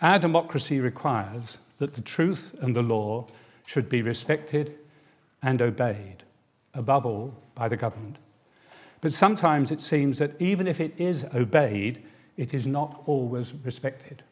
Our 0.00 0.18
democracy 0.18 0.80
requires 0.80 1.58
that 1.78 1.94
the 1.94 2.00
truth 2.00 2.54
and 2.60 2.74
the 2.74 2.82
law 2.82 3.26
should 3.66 3.88
be 3.88 4.02
respected 4.02 4.76
and 5.42 5.62
obeyed, 5.62 6.22
above 6.74 7.06
all 7.06 7.34
by 7.54 7.68
the 7.68 7.76
government. 7.76 8.16
But 9.00 9.14
sometimes 9.14 9.70
it 9.70 9.80
seems 9.80 10.18
that 10.18 10.40
even 10.40 10.66
if 10.66 10.80
it 10.80 10.94
is 10.98 11.24
obeyed, 11.34 12.02
it 12.36 12.54
is 12.54 12.66
not 12.66 13.02
always 13.06 13.52
respected. 13.64 14.22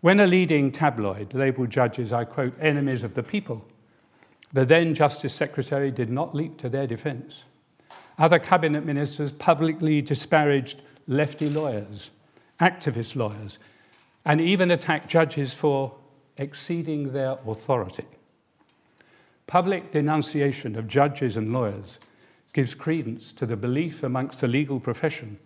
When 0.00 0.20
a 0.20 0.26
leading 0.26 0.72
tabloid 0.72 1.34
labelled 1.34 1.70
judges, 1.70 2.12
I 2.12 2.24
quote, 2.24 2.54
enemies 2.60 3.02
of 3.02 3.14
the 3.14 3.22
people, 3.22 3.64
the 4.52 4.64
then 4.64 4.94
Justice 4.94 5.34
Secretary 5.34 5.90
did 5.90 6.10
not 6.10 6.34
leap 6.34 6.58
to 6.58 6.68
their 6.68 6.86
defence. 6.86 7.42
Other 8.20 8.38
cabinet 8.38 8.84
ministers 8.84 9.32
publicly 9.32 10.02
disparaged 10.02 10.82
lefty 11.06 11.48
lawyers, 11.48 12.10
activist 12.60 13.16
lawyers, 13.16 13.58
and 14.26 14.42
even 14.42 14.70
attacked 14.72 15.08
judges 15.08 15.54
for 15.54 15.94
exceeding 16.36 17.14
their 17.14 17.38
authority. 17.46 18.04
Public 19.46 19.90
denunciation 19.90 20.76
of 20.76 20.86
judges 20.86 21.38
and 21.38 21.50
lawyers 21.50 21.98
gives 22.52 22.74
credence 22.74 23.32
to 23.32 23.46
the 23.46 23.56
belief 23.56 24.02
amongst 24.02 24.42
the 24.42 24.48
legal 24.48 24.78
profession 24.78 25.38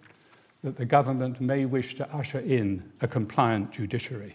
that 0.64 0.76
the 0.76 0.84
government 0.84 1.40
may 1.40 1.66
wish 1.66 1.94
to 1.94 2.12
usher 2.12 2.40
in 2.40 2.82
a 3.02 3.06
compliant 3.06 3.70
judiciary. 3.70 4.34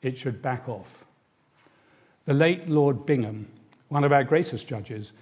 It 0.00 0.16
should 0.16 0.40
back 0.40 0.66
off. 0.66 1.04
The 2.24 2.32
late 2.32 2.70
Lord 2.70 3.04
Bingham, 3.04 3.46
one 3.88 4.02
of 4.02 4.12
our 4.12 4.24
greatest 4.24 4.66
judges, 4.66 5.12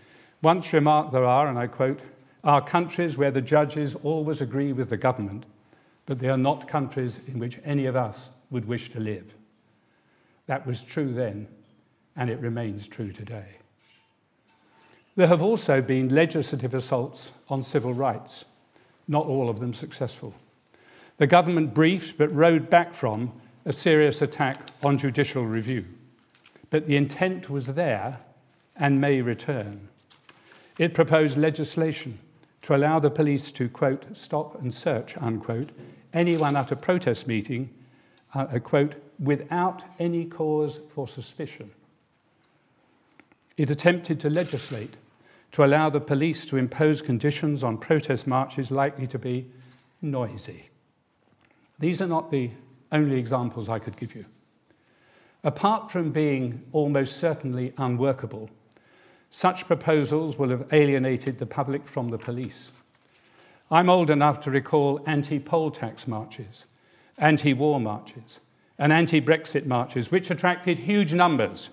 once 0.42 0.72
remarked 0.72 1.12
there 1.12 1.25
are, 1.25 1.49
and 1.49 1.58
I 1.58 1.66
quote, 1.68 2.00
are 2.44 2.61
countries 2.61 3.16
where 3.16 3.30
the 3.30 3.40
judges 3.40 3.94
always 4.02 4.40
agree 4.40 4.72
with 4.72 4.90
the 4.90 4.96
government, 4.96 5.46
but 6.06 6.18
they 6.18 6.28
are 6.28 6.37
not 6.37 6.68
countries 6.68 7.20
in 7.28 7.38
which 7.38 7.61
any 7.64 7.87
of 7.87 7.94
us 7.94 8.30
would 8.50 8.66
wish 8.66 8.90
to 8.90 9.00
live. 9.00 9.32
That 10.46 10.66
was 10.66 10.82
true 10.82 11.14
then, 11.14 11.46
and 12.16 12.28
it 12.28 12.40
remains 12.40 12.88
true 12.88 13.12
today. 13.12 13.46
There 15.14 15.28
have 15.28 15.42
also 15.42 15.80
been 15.80 16.14
legislative 16.14 16.75
assaults 16.75 17.30
on 17.49 17.62
civil 17.62 17.94
rights, 17.94 18.44
not 19.08 19.26
all 19.26 19.49
of 19.49 19.61
them 19.61 19.75
successful. 19.75 20.34
The 21.18 21.26
government 21.26 21.75
briefed 21.75 22.18
but 22.18 22.34
rowed 22.34 22.68
back 22.68 22.94
from 22.94 23.32
a 23.64 23.72
serious 23.72 24.22
attack 24.22 24.70
on 24.82 24.99
judicial 24.99 25.46
review. 25.46 25.84
But 26.70 26.87
the 26.87 26.96
intent 26.96 27.49
was 27.49 27.66
there 27.66 28.18
and 28.76 29.00
may 29.00 29.20
return. 29.20 29.88
It 30.78 30.94
proposed 30.94 31.36
legislation 31.36 32.18
to 32.62 32.74
allow 32.74 32.98
the 32.98 33.10
police 33.10 33.52
to, 33.52 33.68
quote, 33.68 34.04
stop 34.14 34.60
and 34.60 34.72
search, 34.72 35.16
unquote, 35.18 35.70
anyone 36.12 36.56
at 36.56 36.72
a 36.72 36.76
protest 36.76 37.26
meeting, 37.26 37.68
uh, 38.34 38.58
quote, 38.58 38.94
without 39.18 39.82
any 39.98 40.24
cause 40.24 40.80
for 40.88 41.06
suspicion. 41.06 41.70
It 43.56 43.70
attempted 43.70 44.20
to 44.20 44.30
legislate 44.30 44.96
to 45.52 45.64
allow 45.64 45.90
the 45.90 46.00
police 46.00 46.46
to 46.46 46.56
impose 46.56 47.02
conditions 47.02 47.62
on 47.62 47.76
protest 47.76 48.26
marches 48.26 48.70
likely 48.70 49.06
to 49.08 49.18
be 49.18 49.46
noisy. 50.00 50.70
These 51.78 52.00
are 52.00 52.06
not 52.06 52.30
the 52.30 52.50
only 52.90 53.18
examples 53.18 53.68
I 53.68 53.78
could 53.78 53.96
give 53.96 54.14
you. 54.14 54.24
Apart 55.44 55.90
from 55.90 56.10
being 56.10 56.62
almost 56.72 57.18
certainly 57.18 57.74
unworkable, 57.76 58.48
such 59.32 59.66
proposals 59.66 60.38
will 60.38 60.50
have 60.50 60.66
alienated 60.72 61.38
the 61.38 61.46
public 61.46 61.88
from 61.88 62.10
the 62.10 62.18
police. 62.18 62.70
I'm 63.70 63.88
old 63.88 64.10
enough 64.10 64.40
to 64.42 64.50
recall 64.50 65.02
anti 65.06 65.38
poll 65.38 65.70
tax 65.70 66.06
marches, 66.06 66.66
anti 67.16 67.54
war 67.54 67.80
marches, 67.80 68.40
and 68.78 68.92
anti 68.92 69.22
Brexit 69.22 69.64
marches, 69.64 70.10
which 70.10 70.30
attracted 70.30 70.78
huge 70.78 71.14
numbers 71.14 71.70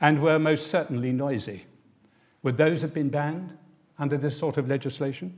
and 0.00 0.22
were 0.22 0.38
most 0.38 0.68
certainly 0.68 1.10
noisy. 1.10 1.66
Would 2.44 2.56
those 2.56 2.82
have 2.82 2.94
been 2.94 3.08
banned 3.08 3.52
under 3.98 4.16
this 4.16 4.38
sort 4.38 4.56
of 4.56 4.68
legislation? 4.68 5.36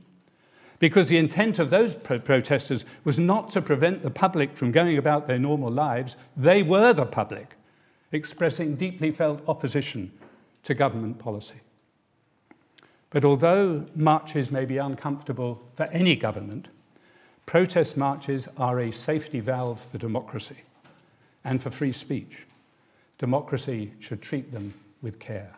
Because 0.77 1.07
the 1.07 1.17
intent 1.17 1.57
of 1.57 1.71
those 1.71 1.95
pro- 1.95 2.19
protesters 2.19 2.85
was 3.05 3.17
not 3.17 3.49
to 3.51 3.61
prevent 3.61 4.03
the 4.03 4.11
public 4.11 4.53
from 4.53 4.71
going 4.71 4.99
about 4.99 5.27
their 5.27 5.39
normal 5.39 5.71
lives, 5.71 6.15
they 6.37 6.61
were 6.61 6.93
the 6.93 7.05
public, 7.05 7.55
expressing 8.11 8.75
deeply 8.75 9.09
felt 9.09 9.41
opposition 9.47 10.11
to 10.63 10.73
government 10.73 11.19
policy. 11.19 11.59
But 13.09 13.25
although 13.25 13.85
marches 13.95 14.51
may 14.51 14.65
be 14.65 14.77
uncomfortable 14.77 15.61
for 15.73 15.83
any 15.85 16.15
government, 16.15 16.67
protest 17.45 17.97
marches 17.97 18.47
are 18.57 18.79
a 18.81 18.91
safety 18.91 19.39
valve 19.39 19.81
for 19.91 19.97
democracy 19.97 20.57
and 21.43 21.61
for 21.61 21.71
free 21.71 21.93
speech. 21.93 22.45
Democracy 23.17 23.91
should 23.99 24.21
treat 24.21 24.51
them 24.51 24.73
with 25.01 25.19
care. 25.19 25.51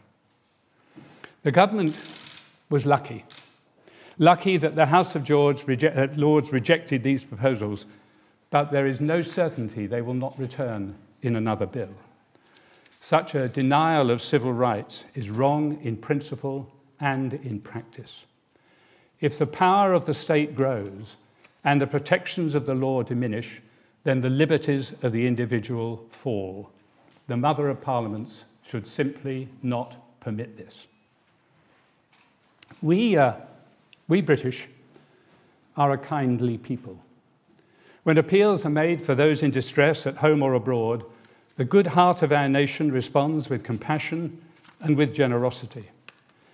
The 1.43 1.51
government 1.51 1.95
was 2.69 2.85
lucky. 2.85 3.25
Lucky 4.17 4.57
that 4.57 4.75
the 4.75 4.85
House 4.85 5.15
of 5.15 5.23
reject, 5.67 5.97
uh, 5.97 6.07
Lords 6.15 6.51
rejected 6.51 7.03
these 7.03 7.23
proposals, 7.23 7.85
but 8.49 8.71
there 8.71 8.87
is 8.87 9.01
no 9.01 9.21
certainty 9.21 9.87
they 9.87 10.01
will 10.01 10.13
not 10.13 10.37
return 10.37 10.95
in 11.23 11.35
another 11.35 11.65
bill. 11.65 11.89
Such 13.01 13.33
a 13.33 13.49
denial 13.49 14.11
of 14.11 14.21
civil 14.21 14.53
rights 14.53 15.05
is 15.15 15.31
wrong 15.31 15.79
in 15.83 15.97
principle 15.97 16.71
and 16.99 17.33
in 17.33 17.59
practice. 17.59 18.25
If 19.21 19.39
the 19.39 19.47
power 19.47 19.93
of 19.93 20.05
the 20.05 20.13
state 20.13 20.55
grows 20.55 21.15
and 21.63 21.81
the 21.81 21.87
protections 21.87 22.53
of 22.53 22.67
the 22.67 22.75
law 22.75 23.01
diminish, 23.01 23.59
then 24.03 24.21
the 24.21 24.29
liberties 24.29 24.93
of 25.01 25.11
the 25.11 25.25
individual 25.25 26.05
fall. 26.09 26.69
The 27.27 27.37
Mother 27.37 27.69
of 27.69 27.81
Parliaments 27.81 28.45
should 28.67 28.87
simply 28.87 29.49
not 29.63 29.95
permit 30.19 30.55
this. 30.55 30.85
We, 32.83 33.17
uh, 33.17 33.33
we 34.07 34.21
British 34.21 34.67
are 35.75 35.93
a 35.93 35.97
kindly 35.97 36.57
people. 36.59 36.97
When 38.03 38.17
appeals 38.19 38.65
are 38.65 38.69
made 38.69 39.01
for 39.01 39.15
those 39.15 39.43
in 39.43 39.51
distress 39.51 40.05
at 40.05 40.17
home 40.17 40.43
or 40.43 40.53
abroad, 40.53 41.03
the 41.55 41.65
good 41.65 41.87
heart 41.87 42.21
of 42.21 42.31
our 42.31 42.47
nation 42.47 42.91
responds 42.91 43.49
with 43.49 43.63
compassion 43.63 44.41
and 44.79 44.97
with 44.97 45.13
generosity. 45.13 45.89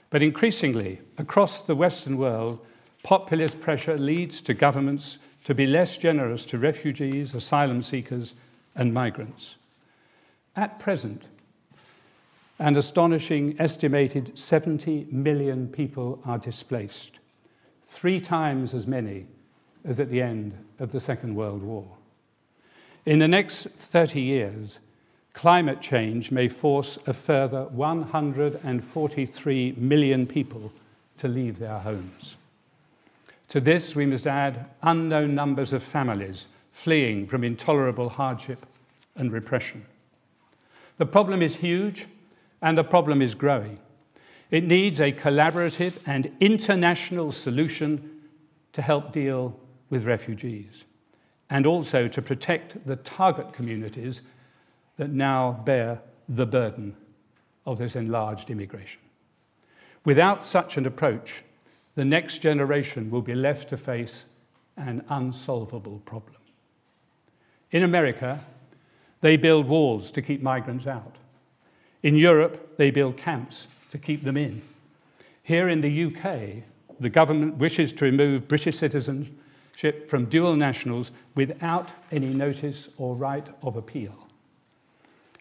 But 0.09 0.21
increasingly, 0.21 0.99
across 1.17 1.61
the 1.61 1.75
Western 1.75 2.17
world, 2.17 2.59
populist 3.03 3.61
pressure 3.61 3.97
leads 3.97 4.41
to 4.41 4.53
governments 4.53 5.17
to 5.43 5.53
be 5.53 5.65
less 5.65 5.97
generous 5.97 6.45
to 6.45 6.57
refugees, 6.57 7.33
asylum 7.33 7.81
seekers, 7.81 8.33
and 8.75 8.93
migrants. 8.93 9.55
At 10.55 10.79
present, 10.79 11.23
an 12.59 12.75
astonishing 12.75 13.55
estimated 13.59 14.37
70 14.37 15.07
million 15.11 15.67
people 15.67 16.19
are 16.25 16.39
displaced, 16.39 17.11
three 17.83 18.19
times 18.19 18.73
as 18.73 18.87
many 18.87 19.25
as 19.85 19.99
at 19.99 20.09
the 20.09 20.21
end 20.21 20.53
of 20.79 20.91
the 20.91 20.99
Second 20.99 21.35
World 21.35 21.61
War. 21.61 21.87
In 23.05 23.19
the 23.19 23.27
next 23.27 23.67
30 23.69 24.19
years, 24.19 24.79
climate 25.37 25.79
change 25.79 26.31
may 26.31 26.47
force 26.47 26.97
a 27.05 27.13
further 27.13 27.65
143 27.65 29.75
million 29.77 30.25
people 30.25 30.73
to 31.15 31.27
leave 31.27 31.59
their 31.59 31.77
homes. 31.77 32.37
To 33.49 33.59
this, 33.59 33.93
we 33.93 34.07
must 34.07 34.25
add 34.25 34.65
unknown 34.81 35.35
numbers 35.35 35.73
of 35.73 35.83
families 35.83 36.47
fleeing 36.71 37.27
from 37.27 37.43
intolerable 37.43 38.09
hardship 38.09 38.65
and 39.15 39.31
repression. 39.31 39.85
The 40.97 41.05
problem 41.05 41.43
is 41.43 41.55
huge, 41.55 42.07
and 42.63 42.75
the 42.75 42.83
problem 42.83 43.21
is 43.21 43.35
growing. 43.35 43.77
It 44.49 44.63
needs 44.63 44.99
a 44.99 45.11
collaborative 45.11 45.93
and 46.07 46.35
international 46.39 47.31
solution 47.31 48.21
to 48.73 48.81
help 48.81 49.13
deal 49.13 49.55
with 49.91 50.05
refugees 50.05 50.83
and 51.51 51.67
also 51.67 52.07
to 52.07 52.21
protect 52.23 52.87
the 52.87 52.95
target 52.95 53.53
communities 53.53 54.21
that 54.97 55.11
now 55.11 55.61
bear 55.65 55.99
the 56.29 56.45
burden 56.45 56.95
of 57.65 57.77
this 57.77 57.95
enlarged 57.95 58.49
immigration. 58.49 59.01
Without 60.05 60.47
such 60.47 60.77
an 60.77 60.85
approach, 60.85 61.43
the 61.95 62.05
next 62.05 62.39
generation 62.39 63.09
will 63.09 63.21
be 63.21 63.35
left 63.35 63.69
to 63.69 63.77
face 63.77 64.25
an 64.77 65.03
unsolvable 65.09 65.99
problem. 66.05 66.37
In 67.71 67.83
America, 67.83 68.39
they 69.21 69.35
build 69.35 69.67
walls 69.67 70.11
to 70.11 70.21
keep 70.21 70.41
migrants 70.41 70.87
out. 70.87 71.15
In 72.03 72.15
Europe, 72.15 72.77
they 72.77 72.91
build 72.91 73.17
camps 73.17 73.67
to 73.91 73.97
keep 73.97 74.23
them 74.23 74.37
in. 74.37 74.61
Here 75.43 75.69
in 75.69 75.81
the 75.81 76.05
UK, 76.05 76.63
the 76.99 77.09
government 77.09 77.57
wishes 77.57 77.91
to 77.93 78.05
remove 78.05 78.47
British 78.47 78.77
citizenship 78.77 80.09
from 80.09 80.25
dual 80.25 80.55
nationals 80.55 81.11
without 81.35 81.89
any 82.11 82.27
notice 82.27 82.89
or 82.97 83.15
right 83.15 83.47
of 83.63 83.75
appeal. 83.75 84.26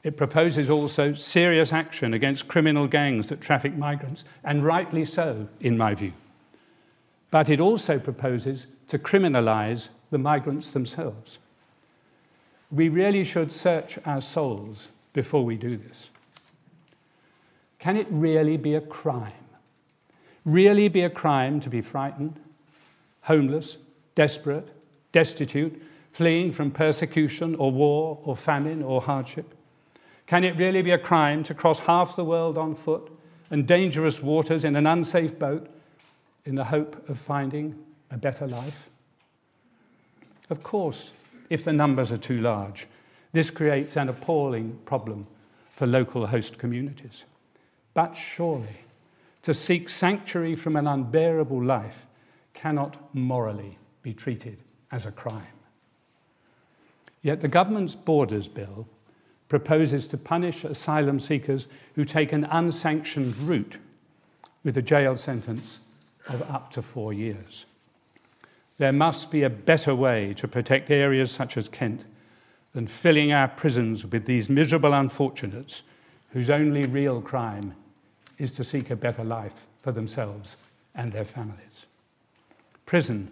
It 0.06 0.16
proposes 0.16 0.70
also 0.70 1.12
serious 1.12 1.72
action 1.72 2.14
against 2.14 2.48
criminal 2.48 2.86
gangs 2.86 3.28
that 3.28 3.42
traffic 3.42 3.76
migrants, 3.76 4.24
and 4.44 4.64
rightly 4.64 5.04
so, 5.04 5.48
in 5.60 5.76
my 5.76 5.94
view 5.94 6.12
but 7.30 7.48
it 7.48 7.60
also 7.60 7.98
proposes 7.98 8.66
to 8.88 8.98
criminalize 8.98 9.88
the 10.10 10.18
migrants 10.18 10.70
themselves. 10.70 11.38
We 12.70 12.88
really 12.88 13.24
should 13.24 13.50
search 13.50 13.98
our 14.04 14.20
souls 14.20 14.88
before 15.12 15.44
we 15.44 15.56
do 15.56 15.76
this. 15.76 16.10
Can 17.78 17.96
it 17.96 18.06
really 18.10 18.56
be 18.56 18.74
a 18.74 18.80
crime? 18.80 19.32
Really 20.44 20.88
be 20.88 21.02
a 21.02 21.10
crime 21.10 21.60
to 21.60 21.68
be 21.68 21.80
frightened, 21.80 22.38
homeless, 23.22 23.78
desperate, 24.14 24.68
destitute, 25.12 25.82
fleeing 26.12 26.52
from 26.52 26.70
persecution 26.70 27.54
or 27.56 27.70
war 27.70 28.18
or 28.24 28.36
famine 28.36 28.82
or 28.82 29.02
hardship? 29.02 29.55
Can 30.26 30.42
it 30.42 30.56
really 30.56 30.82
be 30.82 30.90
a 30.90 30.98
crime 30.98 31.44
to 31.44 31.54
cross 31.54 31.78
half 31.78 32.16
the 32.16 32.24
world 32.24 32.58
on 32.58 32.74
foot 32.74 33.10
and 33.50 33.66
dangerous 33.66 34.20
waters 34.20 34.64
in 34.64 34.74
an 34.74 34.86
unsafe 34.86 35.38
boat 35.38 35.68
in 36.44 36.54
the 36.54 36.64
hope 36.64 37.08
of 37.08 37.18
finding 37.18 37.74
a 38.10 38.16
better 38.16 38.46
life? 38.46 38.90
Of 40.50 40.62
course, 40.62 41.10
if 41.48 41.64
the 41.64 41.72
numbers 41.72 42.10
are 42.10 42.18
too 42.18 42.40
large, 42.40 42.86
this 43.32 43.50
creates 43.50 43.96
an 43.96 44.08
appalling 44.08 44.78
problem 44.84 45.26
for 45.72 45.86
local 45.86 46.26
host 46.26 46.58
communities. 46.58 47.24
But 47.94 48.14
surely, 48.14 48.76
to 49.42 49.54
seek 49.54 49.88
sanctuary 49.88 50.56
from 50.56 50.76
an 50.76 50.88
unbearable 50.88 51.62
life 51.62 52.06
cannot 52.52 53.14
morally 53.14 53.78
be 54.02 54.12
treated 54.12 54.58
as 54.90 55.06
a 55.06 55.12
crime. 55.12 55.42
Yet 57.22 57.40
the 57.40 57.48
government's 57.48 57.94
Borders 57.94 58.48
Bill 58.48 58.88
proposes 59.48 60.06
to 60.08 60.16
punish 60.16 60.64
asylum 60.64 61.20
seekers 61.20 61.68
who 61.94 62.04
take 62.04 62.32
an 62.32 62.44
unsanctioned 62.46 63.36
route 63.38 63.76
with 64.64 64.76
a 64.76 64.82
jail 64.82 65.16
sentence 65.16 65.78
of 66.28 66.42
up 66.42 66.70
to 66.72 66.82
four 66.82 67.12
years. 67.12 67.66
There 68.78 68.92
must 68.92 69.30
be 69.30 69.44
a 69.44 69.50
better 69.50 69.94
way 69.94 70.34
to 70.34 70.48
protect 70.48 70.90
areas 70.90 71.30
such 71.30 71.56
as 71.56 71.68
Kent 71.68 72.04
than 72.74 72.86
filling 72.86 73.32
our 73.32 73.48
prisons 73.48 74.04
with 74.04 74.26
these 74.26 74.50
miserable 74.50 74.92
unfortunates 74.92 75.82
whose 76.30 76.50
only 76.50 76.84
real 76.86 77.22
crime 77.22 77.74
is 78.38 78.52
to 78.52 78.64
seek 78.64 78.90
a 78.90 78.96
better 78.96 79.24
life 79.24 79.54
for 79.82 79.92
themselves 79.92 80.56
and 80.94 81.12
their 81.12 81.24
families. 81.24 81.86
Prison 82.84 83.30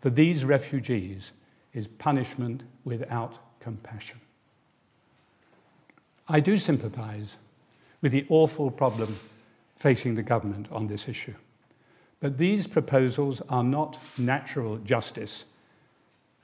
for 0.00 0.10
these 0.10 0.44
refugees 0.44 1.30
is 1.72 1.86
punishment 1.86 2.62
without 2.84 3.38
compassion. 3.60 4.20
I 6.32 6.40
do 6.40 6.56
sympathise 6.56 7.36
with 8.00 8.10
the 8.10 8.24
awful 8.30 8.70
problem 8.70 9.20
facing 9.76 10.14
the 10.14 10.22
government 10.22 10.66
on 10.72 10.86
this 10.86 11.06
issue. 11.06 11.34
But 12.20 12.38
these 12.38 12.66
proposals 12.66 13.42
are 13.50 13.62
not 13.62 13.98
natural 14.16 14.78
justice 14.78 15.44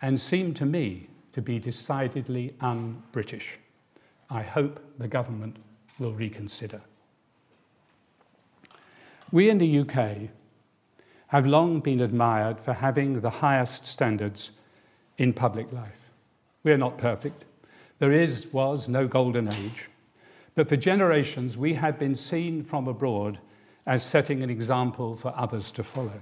and 0.03 0.21
seem 0.21 0.53
to 0.55 0.67
me 0.67 1.09
to 1.33 1.41
be 1.41 1.59
decidedly 1.59 2.55
un 2.61 3.03
British. 3.13 3.59
I 4.29 4.43
hope 4.43 4.79
the 4.99 5.09
government 5.09 5.57
will 5.99 6.13
reconsider. 6.13 6.83
We 9.33 9.49
in 9.49 9.57
the 9.57 9.79
UK 9.79 10.29
have 11.29 11.47
long 11.47 11.81
been 11.81 12.03
admired 12.03 12.61
for 12.61 12.75
having 12.75 13.19
the 13.19 13.31
highest 13.31 13.87
standards 13.87 14.51
in 15.17 15.33
public 15.33 15.73
life. 15.73 16.11
We 16.63 16.73
are 16.73 16.79
not 16.79 16.99
perfect. 16.99 17.47
There 17.99 18.13
is, 18.13 18.47
was 18.53 18.89
no 18.89 19.07
golden 19.07 19.49
age. 19.49 19.89
But 20.55 20.69
for 20.69 20.77
generations, 20.77 21.57
we 21.57 21.75
have 21.75 21.99
been 21.99 22.17
seen 22.17 22.63
from 22.63 22.89
abroad 22.89 23.39
as 23.87 24.05
setting 24.05 24.43
an 24.43 24.51
example 24.51 25.17
for 25.17 25.33
others 25.37 25.71
to 25.73 25.83
follow. 25.83 26.21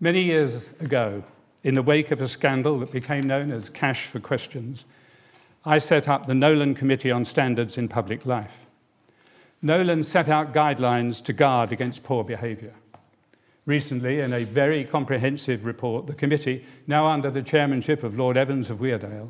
Many 0.00 0.22
years 0.22 0.68
ago, 0.80 1.22
in 1.64 1.74
the 1.74 1.82
wake 1.82 2.10
of 2.10 2.20
a 2.20 2.28
scandal 2.28 2.78
that 2.80 2.92
became 2.92 3.26
known 3.26 3.50
as 3.50 3.68
Cash 3.70 4.06
for 4.06 4.20
Questions, 4.20 4.84
I 5.64 5.78
set 5.78 6.08
up 6.08 6.26
the 6.26 6.34
Nolan 6.34 6.74
Committee 6.74 7.10
on 7.10 7.24
Standards 7.24 7.76
in 7.76 7.88
Public 7.88 8.24
Life. 8.24 8.56
Nolan 9.62 10.04
set 10.04 10.28
out 10.28 10.54
guidelines 10.54 11.22
to 11.24 11.32
guard 11.32 11.72
against 11.72 12.04
poor 12.04 12.22
behaviour. 12.22 12.72
Recently, 13.64 14.20
in 14.20 14.32
a 14.32 14.44
very 14.44 14.84
comprehensive 14.84 15.64
report, 15.64 16.06
the 16.06 16.14
committee, 16.14 16.64
now 16.86 17.06
under 17.06 17.30
the 17.30 17.42
chairmanship 17.42 18.04
of 18.04 18.16
Lord 18.16 18.36
Evans 18.36 18.70
of 18.70 18.78
Weardale, 18.78 19.28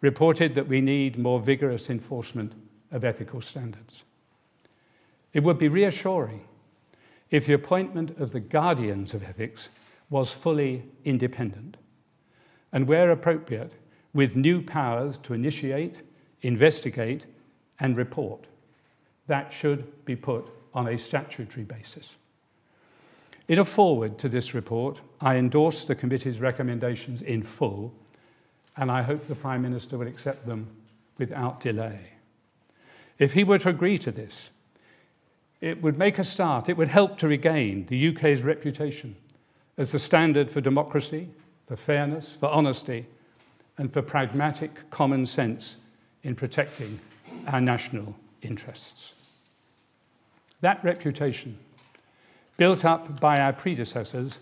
reported 0.00 0.54
that 0.54 0.68
we 0.68 0.80
need 0.80 1.18
more 1.18 1.40
vigorous 1.40 1.90
enforcement 1.90 2.52
of 2.92 3.04
ethical 3.04 3.40
standards. 3.40 4.02
It 5.32 5.42
would 5.42 5.58
be 5.58 5.68
reassuring 5.68 6.46
if 7.30 7.46
the 7.46 7.52
appointment 7.52 8.18
of 8.18 8.32
the 8.32 8.40
guardians 8.40 9.12
of 9.14 9.22
ethics 9.22 9.68
was 10.10 10.30
fully 10.30 10.84
independent 11.04 11.76
and, 12.72 12.86
where 12.86 13.10
appropriate, 13.10 13.72
with 14.14 14.36
new 14.36 14.62
powers 14.62 15.18
to 15.18 15.34
initiate, 15.34 15.96
investigate, 16.42 17.24
and 17.80 17.96
report. 17.96 18.46
That 19.26 19.52
should 19.52 20.04
be 20.04 20.16
put 20.16 20.46
on 20.72 20.88
a 20.88 20.98
statutory 20.98 21.64
basis. 21.64 22.10
In 23.48 23.58
a 23.58 23.64
foreword 23.64 24.18
to 24.18 24.28
this 24.28 24.54
report, 24.54 25.00
I 25.20 25.36
endorse 25.36 25.84
the 25.84 25.94
committee's 25.94 26.40
recommendations 26.40 27.22
in 27.22 27.42
full, 27.42 27.92
and 28.78 28.90
I 28.90 29.02
hope 29.02 29.26
the 29.26 29.34
Prime 29.34 29.60
Minister 29.60 29.98
will 29.98 30.06
accept 30.06 30.46
them 30.46 30.68
without 31.18 31.60
delay. 31.60 31.98
If 33.18 33.32
he 33.32 33.42
were 33.42 33.58
to 33.58 33.68
agree 33.68 33.98
to 33.98 34.12
this, 34.12 34.48
it 35.60 35.82
would 35.82 35.98
make 35.98 36.20
a 36.20 36.24
start. 36.24 36.68
It 36.68 36.76
would 36.76 36.88
help 36.88 37.18
to 37.18 37.28
regain 37.28 37.86
the 37.86 38.08
UK's 38.08 38.42
reputation 38.42 39.16
as 39.76 39.90
the 39.90 39.98
standard 39.98 40.48
for 40.48 40.60
democracy, 40.60 41.28
for 41.66 41.76
fairness, 41.76 42.36
for 42.38 42.48
honesty, 42.48 43.04
and 43.78 43.92
for 43.92 44.00
pragmatic 44.00 44.88
common 44.90 45.26
sense 45.26 45.76
in 46.22 46.36
protecting 46.36 47.00
our 47.48 47.60
national 47.60 48.14
interests. 48.42 49.12
That 50.60 50.82
reputation, 50.84 51.58
built 52.56 52.84
up 52.84 53.20
by 53.20 53.38
our 53.38 53.52
predecessors, 53.52 54.38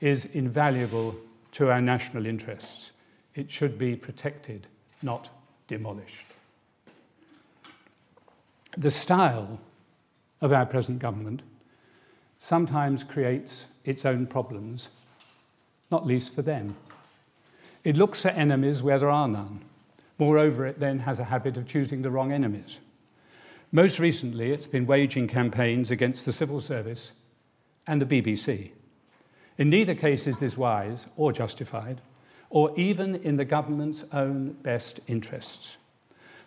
is 0.00 0.24
invaluable 0.26 1.14
to 1.52 1.70
our 1.70 1.80
national 1.80 2.26
interests. 2.26 2.90
It 3.38 3.52
should 3.52 3.78
be 3.78 3.94
protected, 3.94 4.66
not 5.00 5.28
demolished. 5.68 6.26
The 8.76 8.90
style 8.90 9.60
of 10.40 10.52
our 10.52 10.66
present 10.66 10.98
government 10.98 11.42
sometimes 12.40 13.04
creates 13.04 13.66
its 13.84 14.04
own 14.04 14.26
problems, 14.26 14.88
not 15.92 16.04
least 16.04 16.34
for 16.34 16.42
them. 16.42 16.74
It 17.84 17.96
looks 17.96 18.26
at 18.26 18.36
enemies 18.36 18.82
where 18.82 18.98
there 18.98 19.08
are 19.08 19.28
none. 19.28 19.60
Moreover, 20.18 20.66
it 20.66 20.80
then 20.80 20.98
has 20.98 21.20
a 21.20 21.24
habit 21.24 21.56
of 21.56 21.68
choosing 21.68 22.02
the 22.02 22.10
wrong 22.10 22.32
enemies. 22.32 22.80
Most 23.70 24.00
recently, 24.00 24.50
it's 24.50 24.66
been 24.66 24.84
waging 24.84 25.28
campaigns 25.28 25.92
against 25.92 26.24
the 26.24 26.32
civil 26.32 26.60
service 26.60 27.12
and 27.86 28.02
the 28.02 28.20
BBC. 28.20 28.72
In 29.58 29.70
neither 29.70 29.94
case 29.94 30.26
is 30.26 30.40
this 30.40 30.56
wise 30.56 31.06
or 31.16 31.32
justified, 31.32 32.00
or 32.50 32.78
even 32.78 33.16
in 33.16 33.36
the 33.36 33.44
government's 33.44 34.04
own 34.12 34.52
best 34.62 35.00
interests. 35.06 35.76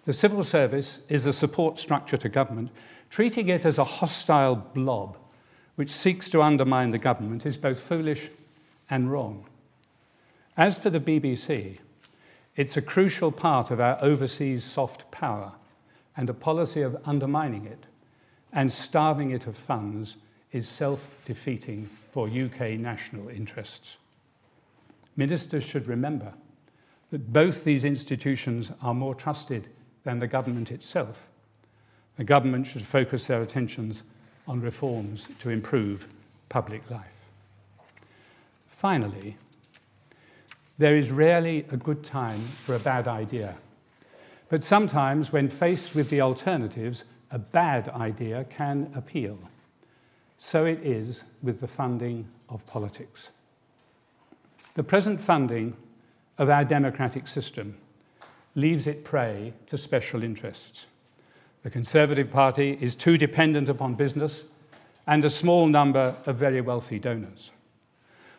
The 0.05 0.13
civil 0.13 0.43
service 0.43 0.99
is 1.09 1.25
a 1.25 1.33
support 1.33 1.77
structure 1.77 2.17
to 2.17 2.29
government 2.29 2.71
Treating 3.11 3.49
it 3.49 3.65
as 3.65 3.77
a 3.77 3.83
hostile 3.83 4.55
blob 4.55 5.17
which 5.75 5.93
seeks 5.93 6.29
to 6.29 6.41
undermine 6.41 6.91
the 6.91 6.97
government 6.97 7.45
is 7.45 7.57
both 7.57 7.79
foolish 7.79 8.29
and 8.89 9.11
wrong. 9.11 9.45
As 10.55 10.79
for 10.79 10.89
the 10.89 10.99
BBC, 10.99 11.77
it's 12.55 12.77
a 12.77 12.81
crucial 12.81 13.31
part 13.31 13.69
of 13.69 13.81
our 13.81 13.97
overseas 14.01 14.63
soft 14.63 15.09
power, 15.11 15.51
and 16.15 16.29
a 16.29 16.33
policy 16.33 16.81
of 16.81 17.01
undermining 17.05 17.65
it 17.65 17.85
and 18.53 18.71
starving 18.71 19.31
it 19.31 19.45
of 19.45 19.57
funds 19.57 20.15
is 20.53 20.67
self 20.69 21.05
defeating 21.25 21.89
for 22.13 22.27
UK 22.27 22.79
national 22.79 23.27
interests. 23.29 23.97
Ministers 25.17 25.63
should 25.63 25.87
remember 25.87 26.33
that 27.11 27.31
both 27.33 27.63
these 27.63 27.83
institutions 27.83 28.71
are 28.81 28.93
more 28.93 29.15
trusted 29.15 29.67
than 30.03 30.19
the 30.19 30.27
government 30.27 30.71
itself 30.71 31.27
the 32.21 32.25
government 32.25 32.67
should 32.67 32.85
focus 32.85 33.25
their 33.25 33.41
attentions 33.41 34.03
on 34.47 34.61
reforms 34.61 35.27
to 35.39 35.49
improve 35.49 36.07
public 36.49 36.87
life. 36.91 37.07
Finally, 38.67 39.35
there 40.77 40.97
is 40.97 41.11
rarely 41.11 41.65
a 41.71 41.77
good 41.77 42.03
time 42.03 42.41
for 42.65 42.75
a 42.75 42.79
bad 42.79 43.07
idea. 43.07 43.55
But 44.49 44.63
sometimes, 44.63 45.31
when 45.31 45.47
faced 45.47 45.95
with 45.95 46.09
the 46.09 46.21
alternatives, 46.21 47.05
a 47.31 47.39
bad 47.39 47.89
idea 47.89 48.43
can 48.51 48.91
appeal. 48.95 49.39
So 50.37 50.65
it 50.65 50.85
is 50.85 51.23
with 51.41 51.59
the 51.59 51.67
funding 51.67 52.27
of 52.49 52.65
politics. 52.67 53.29
The 54.73 54.83
present 54.83 55.19
funding 55.19 55.75
of 56.37 56.49
our 56.49 56.63
democratic 56.63 57.27
system 57.27 57.75
leaves 58.55 58.87
it 58.87 59.03
prey 59.03 59.53
to 59.67 59.77
special 59.77 60.23
interests. 60.23 60.85
The 61.63 61.69
Conservative 61.69 62.31
Party 62.31 62.77
is 62.81 62.95
too 62.95 63.17
dependent 63.17 63.69
upon 63.69 63.95
business 63.95 64.43
and 65.07 65.25
a 65.25 65.29
small 65.29 65.67
number 65.67 66.15
of 66.25 66.37
very 66.37 66.61
wealthy 66.61 66.99
donors. 66.99 67.51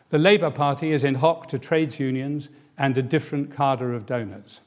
The 0.09 0.17
Labour 0.17 0.51
Party 0.51 0.91
is 0.91 1.03
in 1.03 1.15
hock 1.15 1.47
to 1.49 1.59
trades 1.59 1.99
unions 1.99 2.49
and 2.77 2.97
a 2.97 3.01
different 3.01 3.55
cadre 3.55 3.95
of 3.95 4.05
donors. 4.05 4.59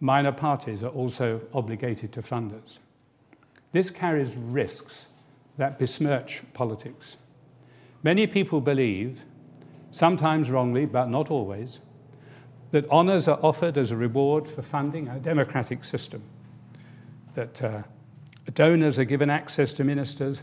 Minor 0.00 0.32
parties 0.32 0.82
are 0.82 0.88
also 0.88 1.40
obligated 1.54 2.12
to 2.12 2.22
funders. 2.22 2.78
This 3.72 3.90
carries 3.90 4.34
risks 4.36 5.06
that 5.56 5.78
besmirch 5.78 6.42
politics. 6.52 7.16
Many 8.02 8.26
people 8.26 8.60
believe, 8.60 9.20
sometimes 9.92 10.50
wrongly, 10.50 10.86
but 10.86 11.06
not 11.06 11.30
always, 11.30 11.78
that 12.72 12.88
honours 12.90 13.28
are 13.28 13.38
offered 13.42 13.78
as 13.78 13.90
a 13.90 13.96
reward 13.96 14.48
for 14.48 14.62
funding 14.62 15.08
a 15.08 15.18
democratic 15.18 15.84
system 15.84 16.22
that 17.34 17.62
uh, 17.62 17.82
donors 18.54 18.98
are 18.98 19.04
given 19.04 19.30
access 19.30 19.72
to 19.74 19.84
ministers 19.84 20.40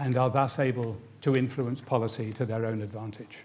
and 0.00 0.16
are 0.16 0.30
thus 0.30 0.58
able 0.58 0.96
to 1.20 1.36
influence 1.36 1.80
policy 1.80 2.32
to 2.32 2.44
their 2.44 2.66
own 2.66 2.82
advantage. 2.82 3.38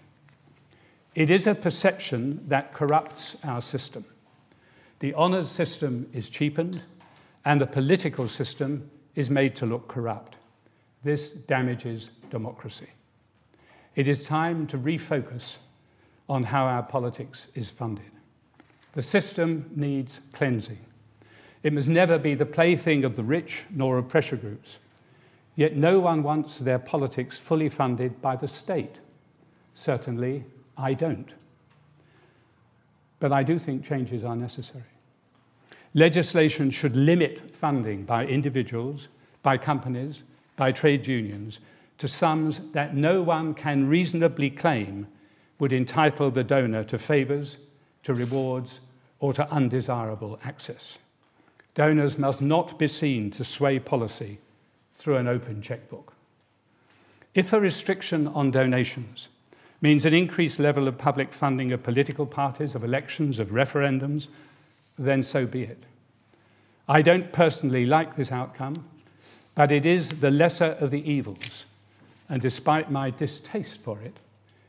It 1.14 1.30
is 1.30 1.46
a 1.46 1.54
perception 1.54 2.44
that 2.48 2.74
corrupts 2.74 3.36
our 3.44 3.62
system. 3.62 4.04
The 5.00 5.14
honours 5.14 5.50
system 5.50 6.08
is 6.12 6.28
cheapened, 6.28 6.80
and 7.44 7.60
the 7.60 7.66
political 7.66 8.28
system 8.28 8.90
is 9.14 9.30
made 9.30 9.54
to 9.56 9.66
look 9.66 9.88
corrupt. 9.88 10.36
This 11.04 11.30
damages 11.30 12.10
democracy. 12.30 12.88
It 13.96 14.08
is 14.08 14.24
time 14.24 14.66
to 14.68 14.78
refocus 14.78 15.56
on 16.28 16.42
how 16.42 16.66
our 16.66 16.82
politics 16.82 17.46
is 17.54 17.70
funded. 17.70 18.04
The 18.92 19.02
system 19.02 19.70
needs 19.74 20.20
cleansing. 20.32 20.78
It 21.62 21.72
must 21.72 21.88
never 21.88 22.18
be 22.18 22.34
the 22.34 22.46
plaything 22.46 23.04
of 23.04 23.16
the 23.16 23.22
rich 23.22 23.64
nor 23.70 23.98
of 23.98 24.08
pressure 24.08 24.36
groups. 24.36 24.78
Yet 25.56 25.76
no 25.76 25.98
one 25.98 26.22
wants 26.22 26.58
their 26.58 26.78
politics 26.78 27.38
fully 27.38 27.70
funded 27.70 28.20
by 28.20 28.36
the 28.36 28.46
state. 28.46 28.96
Certainly, 29.74 30.44
I 30.76 30.92
don't. 30.92 31.32
But 33.18 33.32
I 33.32 33.42
do 33.42 33.58
think 33.58 33.82
changes 33.82 34.24
are 34.24 34.36
necessary. 34.36 34.84
Legislation 35.94 36.70
should 36.70 36.94
limit 36.94 37.56
funding 37.56 38.04
by 38.04 38.26
individuals, 38.26 39.08
by 39.42 39.56
companies, 39.56 40.22
by 40.56 40.70
trade 40.70 41.06
unions 41.06 41.60
to 41.98 42.08
sums 42.08 42.60
that 42.72 42.94
no 42.94 43.22
one 43.22 43.54
can 43.54 43.88
reasonably 43.88 44.50
claim 44.50 45.06
would 45.58 45.72
entitle 45.72 46.30
the 46.30 46.44
donor 46.44 46.84
to 46.84 46.98
favours, 46.98 47.56
to 48.02 48.14
rewards 48.14 48.80
or 49.20 49.32
to 49.32 49.50
undesirable 49.50 50.38
access. 50.44 50.98
Donors 51.74 52.18
must 52.18 52.40
not 52.42 52.78
be 52.78 52.88
seen 52.88 53.30
to 53.30 53.44
sway 53.44 53.78
policy 53.78 54.38
through 54.94 55.16
an 55.16 55.26
open 55.26 55.60
checkbook. 55.60 56.12
If 57.34 57.52
a 57.52 57.60
restriction 57.60 58.28
on 58.28 58.50
donations 58.50 59.28
means 59.82 60.06
an 60.06 60.14
increased 60.14 60.58
level 60.58 60.88
of 60.88 60.96
public 60.96 61.32
funding 61.32 61.72
of 61.72 61.82
political 61.82 62.24
parties, 62.24 62.74
of 62.74 62.84
elections, 62.84 63.38
of 63.38 63.50
referendums, 63.50 64.28
then 64.98 65.22
so 65.22 65.46
be 65.46 65.64
it. 65.64 65.84
I 66.88 67.02
don't 67.02 67.30
personally 67.32 67.84
like 67.84 68.16
this 68.16 68.32
outcome, 68.32 68.84
but 69.54 69.72
it 69.72 69.84
is 69.84 70.08
the 70.08 70.30
lesser 70.30 70.76
of 70.80 70.90
the 70.90 71.10
evils, 71.10 71.64
and 72.28 72.42
despite 72.42 72.90
my 72.90 73.10
distaste 73.10 73.80
for 73.82 74.00
it, 74.00 74.16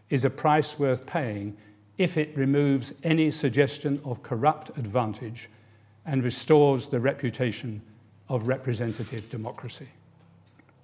is 0.09 0.23
a 0.23 0.29
price 0.29 0.79
worth 0.79 1.05
paying 1.05 1.55
if 1.97 2.17
it 2.17 2.37
removes 2.37 2.93
any 3.03 3.31
suggestion 3.31 3.99
of 4.05 4.23
corrupt 4.23 4.69
advantage 4.77 5.49
and 6.05 6.23
restores 6.23 6.87
the 6.87 6.99
reputation 6.99 7.81
of 8.29 8.47
representative 8.47 9.29
democracy. 9.29 9.87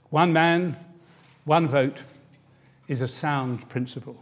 One 0.09 0.33
man, 0.33 0.75
one 1.45 1.67
vote 1.67 1.99
is 2.88 3.01
a 3.01 3.07
sound 3.07 3.67
principle, 3.69 4.17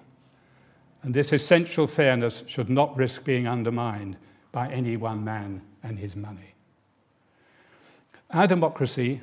and 1.03 1.13
this 1.13 1.33
essential 1.33 1.87
fairness 1.87 2.43
should 2.45 2.69
not 2.69 2.95
risk 2.95 3.23
being 3.23 3.47
undermined 3.47 4.17
by 4.51 4.69
any 4.69 4.97
one 4.97 5.23
man 5.23 5.61
and 5.83 5.97
his 5.97 6.15
money. 6.15 6.53
Our 8.29 8.47
democracy 8.47 9.21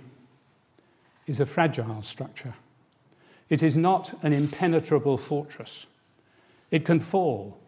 is 1.27 1.41
a 1.41 1.47
fragile 1.47 2.03
structure. 2.03 2.55
It 3.51 3.63
is 3.63 3.77
not 3.77 4.19
an 4.23 4.33
impenetrable 4.33 5.17
fortress. 5.17 5.87
It 6.71 6.85
can 6.85 7.01
fall 7.01 7.59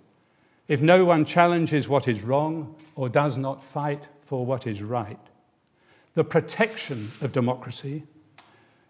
if 0.69 0.81
no 0.81 1.05
one 1.05 1.25
challenges 1.25 1.89
what 1.89 2.07
is 2.07 2.23
wrong 2.23 2.75
or 2.95 3.09
does 3.09 3.37
not 3.37 3.63
fight 3.63 4.07
for 4.23 4.47
what 4.47 4.67
is 4.67 4.83
right. 4.83 5.19
The 6.15 6.25
protection 6.25 7.11
of 7.21 7.33
democracy 7.33 8.05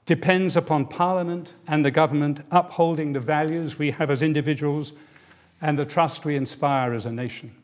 depends 0.04 0.56
upon 0.56 0.86
Parliament 0.86 1.52
and 1.68 1.84
the 1.84 1.90
government 1.90 2.40
upholding 2.50 3.12
the 3.12 3.20
values 3.20 3.78
we 3.78 3.92
have 3.92 4.10
as 4.10 4.22
individuals 4.22 4.92
and 5.62 5.78
the 5.78 5.84
trust 5.84 6.24
we 6.24 6.36
inspire 6.36 6.92
as 6.92 7.06
a 7.06 7.12
nation. 7.12 7.54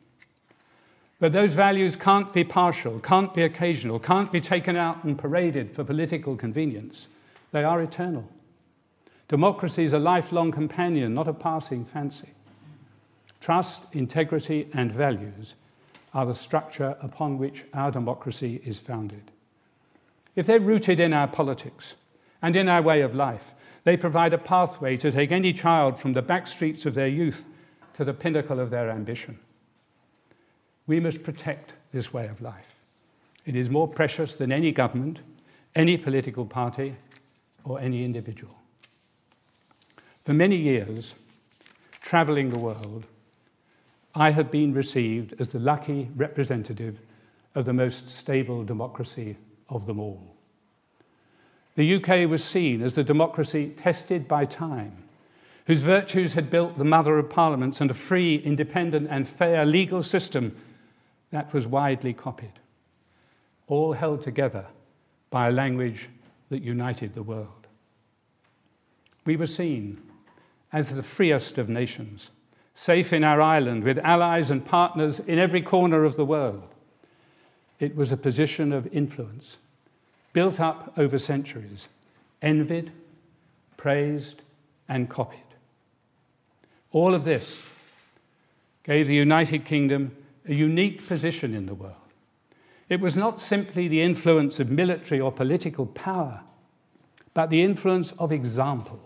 But 1.18 1.32
those 1.32 1.54
values 1.54 1.96
can't 1.96 2.32
be 2.32 2.44
partial, 2.44 3.00
can't 3.00 3.34
be 3.34 3.42
occasional, 3.42 3.98
can't 3.98 4.30
be 4.30 4.40
taken 4.40 4.76
out 4.76 5.02
and 5.04 5.18
paraded 5.18 5.74
for 5.74 5.82
political 5.82 6.36
convenience. 6.36 7.08
They 7.52 7.64
are 7.64 7.82
eternal. 7.82 8.28
Democracy 9.28 9.82
is 9.82 9.92
a 9.92 9.98
lifelong 9.98 10.52
companion, 10.52 11.14
not 11.14 11.26
a 11.26 11.32
passing 11.32 11.84
fancy. 11.84 12.28
Trust, 13.40 13.80
integrity, 13.92 14.68
and 14.72 14.92
values 14.92 15.54
are 16.14 16.26
the 16.26 16.34
structure 16.34 16.96
upon 17.02 17.36
which 17.36 17.64
our 17.74 17.90
democracy 17.90 18.60
is 18.64 18.78
founded. 18.78 19.30
If 20.36 20.46
they're 20.46 20.60
rooted 20.60 21.00
in 21.00 21.12
our 21.12 21.26
politics 21.26 21.94
and 22.42 22.54
in 22.54 22.68
our 22.68 22.82
way 22.82 23.00
of 23.00 23.14
life, 23.14 23.54
they 23.84 23.96
provide 23.96 24.32
a 24.32 24.38
pathway 24.38 24.96
to 24.98 25.10
take 25.10 25.32
any 25.32 25.52
child 25.52 25.98
from 25.98 26.12
the 26.12 26.22
back 26.22 26.46
streets 26.46 26.86
of 26.86 26.94
their 26.94 27.08
youth 27.08 27.48
to 27.94 28.04
the 28.04 28.14
pinnacle 28.14 28.60
of 28.60 28.70
their 28.70 28.90
ambition. 28.90 29.38
We 30.86 31.00
must 31.00 31.22
protect 31.22 31.72
this 31.92 32.12
way 32.12 32.28
of 32.28 32.40
life. 32.40 32.74
It 33.44 33.56
is 33.56 33.70
more 33.70 33.88
precious 33.88 34.36
than 34.36 34.52
any 34.52 34.72
government, 34.72 35.20
any 35.74 35.96
political 35.96 36.44
party, 36.44 36.96
or 37.64 37.80
any 37.80 38.04
individual. 38.04 38.56
For 40.26 40.34
many 40.34 40.56
years, 40.56 41.14
traveling 42.02 42.50
the 42.50 42.58
world, 42.58 43.06
I 44.12 44.32
have 44.32 44.50
been 44.50 44.74
received 44.74 45.34
as 45.38 45.50
the 45.50 45.60
lucky 45.60 46.10
representative 46.16 46.98
of 47.54 47.64
the 47.64 47.72
most 47.72 48.10
stable 48.10 48.64
democracy 48.64 49.36
of 49.68 49.86
them 49.86 50.00
all. 50.00 50.34
The 51.76 51.94
UK 51.94 52.28
was 52.28 52.42
seen 52.42 52.82
as 52.82 52.96
the 52.96 53.04
democracy 53.04 53.72
tested 53.76 54.26
by 54.26 54.46
time, 54.46 55.04
whose 55.68 55.82
virtues 55.82 56.32
had 56.32 56.50
built 56.50 56.76
the 56.76 56.84
mother 56.84 57.18
of 57.18 57.30
parliaments 57.30 57.80
and 57.80 57.92
a 57.92 57.94
free, 57.94 58.38
independent, 58.38 59.06
and 59.08 59.28
fair 59.28 59.64
legal 59.64 60.02
system 60.02 60.56
that 61.30 61.52
was 61.54 61.68
widely 61.68 62.12
copied, 62.12 62.58
all 63.68 63.92
held 63.92 64.24
together 64.24 64.66
by 65.30 65.46
a 65.46 65.52
language 65.52 66.08
that 66.48 66.64
united 66.64 67.14
the 67.14 67.22
world. 67.22 67.68
We 69.24 69.36
were 69.36 69.46
seen 69.46 70.02
as 70.76 70.90
the 70.90 71.02
freest 71.02 71.56
of 71.56 71.70
nations, 71.70 72.28
safe 72.74 73.14
in 73.14 73.24
our 73.24 73.40
island 73.40 73.82
with 73.82 73.96
allies 74.00 74.50
and 74.50 74.62
partners 74.62 75.20
in 75.20 75.38
every 75.38 75.62
corner 75.62 76.04
of 76.04 76.16
the 76.16 76.24
world. 76.26 76.68
It 77.80 77.96
was 77.96 78.12
a 78.12 78.16
position 78.18 78.74
of 78.74 78.86
influence, 78.88 79.56
built 80.34 80.60
up 80.60 80.92
over 80.98 81.18
centuries, 81.18 81.88
envied, 82.42 82.92
praised, 83.78 84.42
and 84.86 85.08
copied. 85.08 85.40
All 86.92 87.14
of 87.14 87.24
this 87.24 87.58
gave 88.84 89.06
the 89.06 89.14
United 89.14 89.64
Kingdom 89.64 90.14
a 90.46 90.52
unique 90.52 91.08
position 91.08 91.54
in 91.54 91.64
the 91.64 91.74
world. 91.74 91.94
It 92.90 93.00
was 93.00 93.16
not 93.16 93.40
simply 93.40 93.88
the 93.88 94.02
influence 94.02 94.60
of 94.60 94.70
military 94.70 95.22
or 95.22 95.32
political 95.32 95.86
power, 95.86 96.42
but 97.32 97.48
the 97.48 97.62
influence 97.62 98.12
of 98.18 98.30
example 98.30 99.05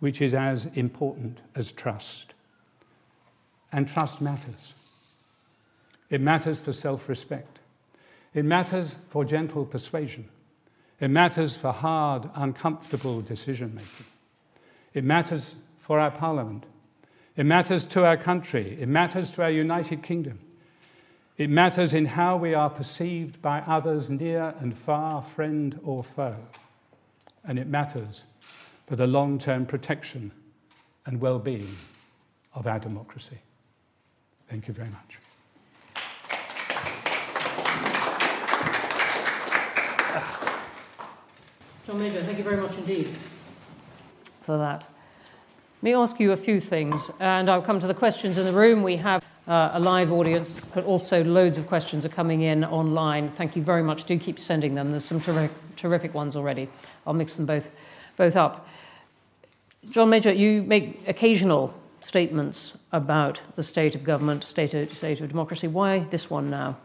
which 0.00 0.22
is 0.22 0.34
as 0.34 0.66
important 0.74 1.38
as 1.54 1.72
trust. 1.72 2.34
And 3.72 3.86
trust 3.86 4.20
matters. 4.20 4.74
It 6.10 6.20
matters 6.20 6.60
for 6.60 6.72
self 6.72 7.08
respect. 7.08 7.58
It 8.34 8.44
matters 8.44 8.94
for 9.08 9.24
gentle 9.24 9.64
persuasion. 9.64 10.28
It 11.00 11.08
matters 11.08 11.56
for 11.56 11.72
hard, 11.72 12.28
uncomfortable 12.34 13.20
decision 13.20 13.74
making. 13.74 14.06
It 14.94 15.04
matters 15.04 15.54
for 15.80 15.98
our 15.98 16.10
parliament. 16.10 16.64
It 17.36 17.46
matters 17.46 17.86
to 17.86 18.04
our 18.04 18.16
country. 18.16 18.76
It 18.80 18.88
matters 18.88 19.30
to 19.32 19.42
our 19.42 19.50
United 19.50 20.02
Kingdom. 20.02 20.40
It 21.36 21.50
matters 21.50 21.94
in 21.94 22.04
how 22.04 22.36
we 22.36 22.54
are 22.54 22.68
perceived 22.68 23.40
by 23.40 23.60
others 23.60 24.10
near 24.10 24.54
and 24.58 24.76
far, 24.76 25.22
friend 25.22 25.78
or 25.84 26.02
foe. 26.02 26.36
And 27.44 27.60
it 27.60 27.68
matters 27.68 28.24
for 28.88 28.96
the 28.96 29.06
long 29.06 29.38
term 29.38 29.66
protection 29.66 30.32
and 31.04 31.20
well 31.20 31.38
being 31.38 31.76
of 32.54 32.66
our 32.66 32.78
democracy. 32.78 33.38
Thank 34.48 34.66
you 34.66 34.74
very 34.74 34.88
much. 34.88 35.18
John 41.86 41.98
Major, 41.98 42.22
thank 42.22 42.38
you 42.38 42.44
very 42.44 42.56
much 42.56 42.76
indeed 42.76 43.08
for 44.42 44.58
that. 44.58 44.80
Let 44.80 45.82
me 45.82 45.94
ask 45.94 46.18
you 46.18 46.32
a 46.32 46.36
few 46.36 46.60
things, 46.60 47.10
and 47.20 47.50
I'll 47.50 47.62
come 47.62 47.80
to 47.80 47.86
the 47.86 47.94
questions 47.94 48.36
in 48.36 48.44
the 48.44 48.52
room. 48.52 48.82
We 48.82 48.96
have 48.96 49.22
uh, 49.46 49.70
a 49.74 49.80
live 49.80 50.10
audience, 50.10 50.60
but 50.74 50.84
also 50.84 51.22
loads 51.22 51.56
of 51.56 51.66
questions 51.66 52.04
are 52.04 52.10
coming 52.10 52.42
in 52.42 52.64
online. 52.64 53.30
Thank 53.30 53.54
you 53.54 53.62
very 53.62 53.82
much. 53.82 54.04
Do 54.04 54.18
keep 54.18 54.38
sending 54.38 54.74
them. 54.74 54.90
There's 54.90 55.04
some 55.04 55.20
terrific, 55.20 55.50
terrific 55.76 56.14
ones 56.14 56.36
already. 56.36 56.68
I'll 57.06 57.14
mix 57.14 57.36
them 57.36 57.46
both, 57.46 57.70
both 58.16 58.36
up. 58.36 58.66
John 59.90 60.10
Major, 60.10 60.32
you 60.32 60.62
make 60.62 61.06
occasional 61.08 61.72
statements 62.00 62.78
about 62.92 63.40
the 63.56 63.62
state 63.62 63.94
of 63.94 64.04
government, 64.04 64.44
state 64.44 64.74
of, 64.74 64.92
state 64.96 65.20
of 65.20 65.28
democracy. 65.28 65.66
Why 65.66 66.00
this 66.10 66.28
one 66.28 66.50
now? 66.50 66.76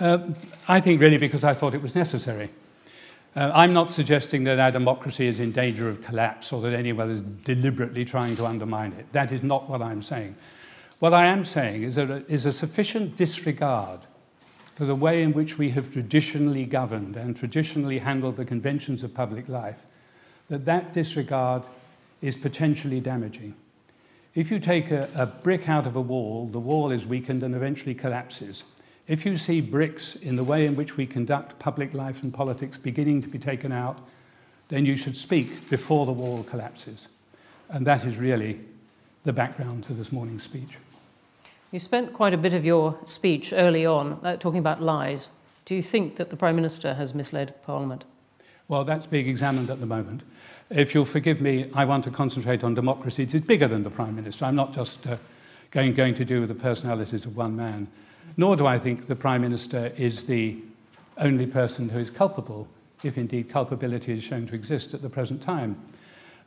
Uh, 0.00 0.18
I 0.68 0.80
think 0.80 1.00
really 1.00 1.18
because 1.18 1.44
I 1.44 1.54
thought 1.54 1.74
it 1.74 1.82
was 1.82 1.94
necessary. 1.94 2.50
Uh, 3.36 3.50
I'm 3.54 3.72
not 3.72 3.92
suggesting 3.92 4.44
that 4.44 4.58
our 4.58 4.70
democracy 4.70 5.26
is 5.26 5.40
in 5.40 5.52
danger 5.52 5.88
of 5.88 6.02
collapse 6.02 6.52
or 6.52 6.62
that 6.62 6.72
anyone 6.72 7.10
is 7.10 7.20
deliberately 7.44 8.04
trying 8.04 8.36
to 8.36 8.46
undermine 8.46 8.92
it. 8.92 9.12
That 9.12 9.32
is 9.32 9.42
not 9.42 9.68
what 9.68 9.82
I'm 9.82 10.02
saying. 10.02 10.34
What 11.00 11.14
I 11.14 11.26
am 11.26 11.44
saying 11.44 11.82
is 11.82 11.96
that 11.96 12.24
is 12.28 12.46
a 12.46 12.52
sufficient 12.52 13.16
disregard 13.16 14.00
for 14.74 14.84
the 14.84 14.94
way 14.94 15.22
in 15.22 15.32
which 15.32 15.58
we 15.58 15.70
have 15.70 15.92
traditionally 15.92 16.64
governed 16.64 17.16
and 17.16 17.36
traditionally 17.36 17.98
handled 17.98 18.36
the 18.36 18.44
conventions 18.44 19.02
of 19.02 19.14
public 19.14 19.48
life 19.48 19.78
that 20.48 20.64
that 20.64 20.92
disregard 20.94 21.64
is 22.20 22.36
potentially 22.36 23.00
damaging. 23.00 23.54
If 24.34 24.50
you 24.50 24.58
take 24.58 24.90
a, 24.90 25.08
a, 25.14 25.26
brick 25.26 25.68
out 25.68 25.86
of 25.86 25.96
a 25.96 26.00
wall, 26.00 26.46
the 26.46 26.60
wall 26.60 26.90
is 26.90 27.06
weakened 27.06 27.42
and 27.42 27.54
eventually 27.54 27.94
collapses. 27.94 28.64
If 29.06 29.24
you 29.24 29.36
see 29.36 29.60
bricks 29.60 30.16
in 30.16 30.36
the 30.36 30.44
way 30.44 30.66
in 30.66 30.76
which 30.76 30.96
we 30.96 31.06
conduct 31.06 31.58
public 31.58 31.94
life 31.94 32.22
and 32.22 32.32
politics 32.32 32.76
beginning 32.76 33.22
to 33.22 33.28
be 33.28 33.38
taken 33.38 33.72
out, 33.72 34.06
then 34.68 34.84
you 34.84 34.96
should 34.96 35.16
speak 35.16 35.68
before 35.70 36.06
the 36.06 36.12
wall 36.12 36.44
collapses. 36.44 37.08
And 37.70 37.86
that 37.86 38.04
is 38.04 38.18
really 38.18 38.60
the 39.24 39.32
background 39.32 39.84
to 39.84 39.94
this 39.94 40.12
morning's 40.12 40.44
speech. 40.44 40.76
You 41.70 41.78
spent 41.78 42.12
quite 42.12 42.32
a 42.32 42.38
bit 42.38 42.52
of 42.52 42.64
your 42.64 42.98
speech 43.04 43.52
early 43.52 43.84
on 43.84 44.20
uh, 44.22 44.36
talking 44.36 44.58
about 44.58 44.82
lies. 44.82 45.30
Do 45.64 45.74
you 45.74 45.82
think 45.82 46.16
that 46.16 46.30
the 46.30 46.36
Prime 46.36 46.56
Minister 46.56 46.94
has 46.94 47.14
misled 47.14 47.54
Parliament? 47.62 48.04
Well, 48.68 48.84
that's 48.84 49.06
being 49.06 49.28
examined 49.28 49.70
at 49.70 49.80
the 49.80 49.86
moment. 49.86 50.22
If 50.70 50.94
you'll 50.94 51.06
forgive 51.06 51.40
me, 51.40 51.70
I 51.74 51.86
want 51.86 52.04
to 52.04 52.10
concentrate 52.10 52.62
on 52.62 52.74
democracy. 52.74 53.22
It's 53.22 53.34
bigger 53.34 53.66
than 53.66 53.84
the 53.84 53.90
Prime 53.90 54.14
Minister. 54.14 54.44
I'm 54.44 54.54
not 54.54 54.74
just 54.74 55.06
uh, 55.06 55.16
going, 55.70 55.94
going 55.94 56.14
to 56.14 56.26
do 56.26 56.40
with 56.40 56.50
the 56.50 56.54
personalities 56.54 57.24
of 57.24 57.36
one 57.36 57.56
man. 57.56 57.88
Nor 58.36 58.54
do 58.56 58.66
I 58.66 58.78
think 58.78 59.06
the 59.06 59.16
Prime 59.16 59.40
Minister 59.40 59.92
is 59.96 60.24
the 60.24 60.58
only 61.16 61.46
person 61.46 61.88
who 61.88 61.98
is 61.98 62.10
culpable, 62.10 62.68
if 63.02 63.16
indeed 63.16 63.48
culpability 63.48 64.12
is 64.12 64.22
shown 64.22 64.46
to 64.48 64.54
exist 64.54 64.92
at 64.92 65.00
the 65.00 65.08
present 65.08 65.40
time. 65.40 65.80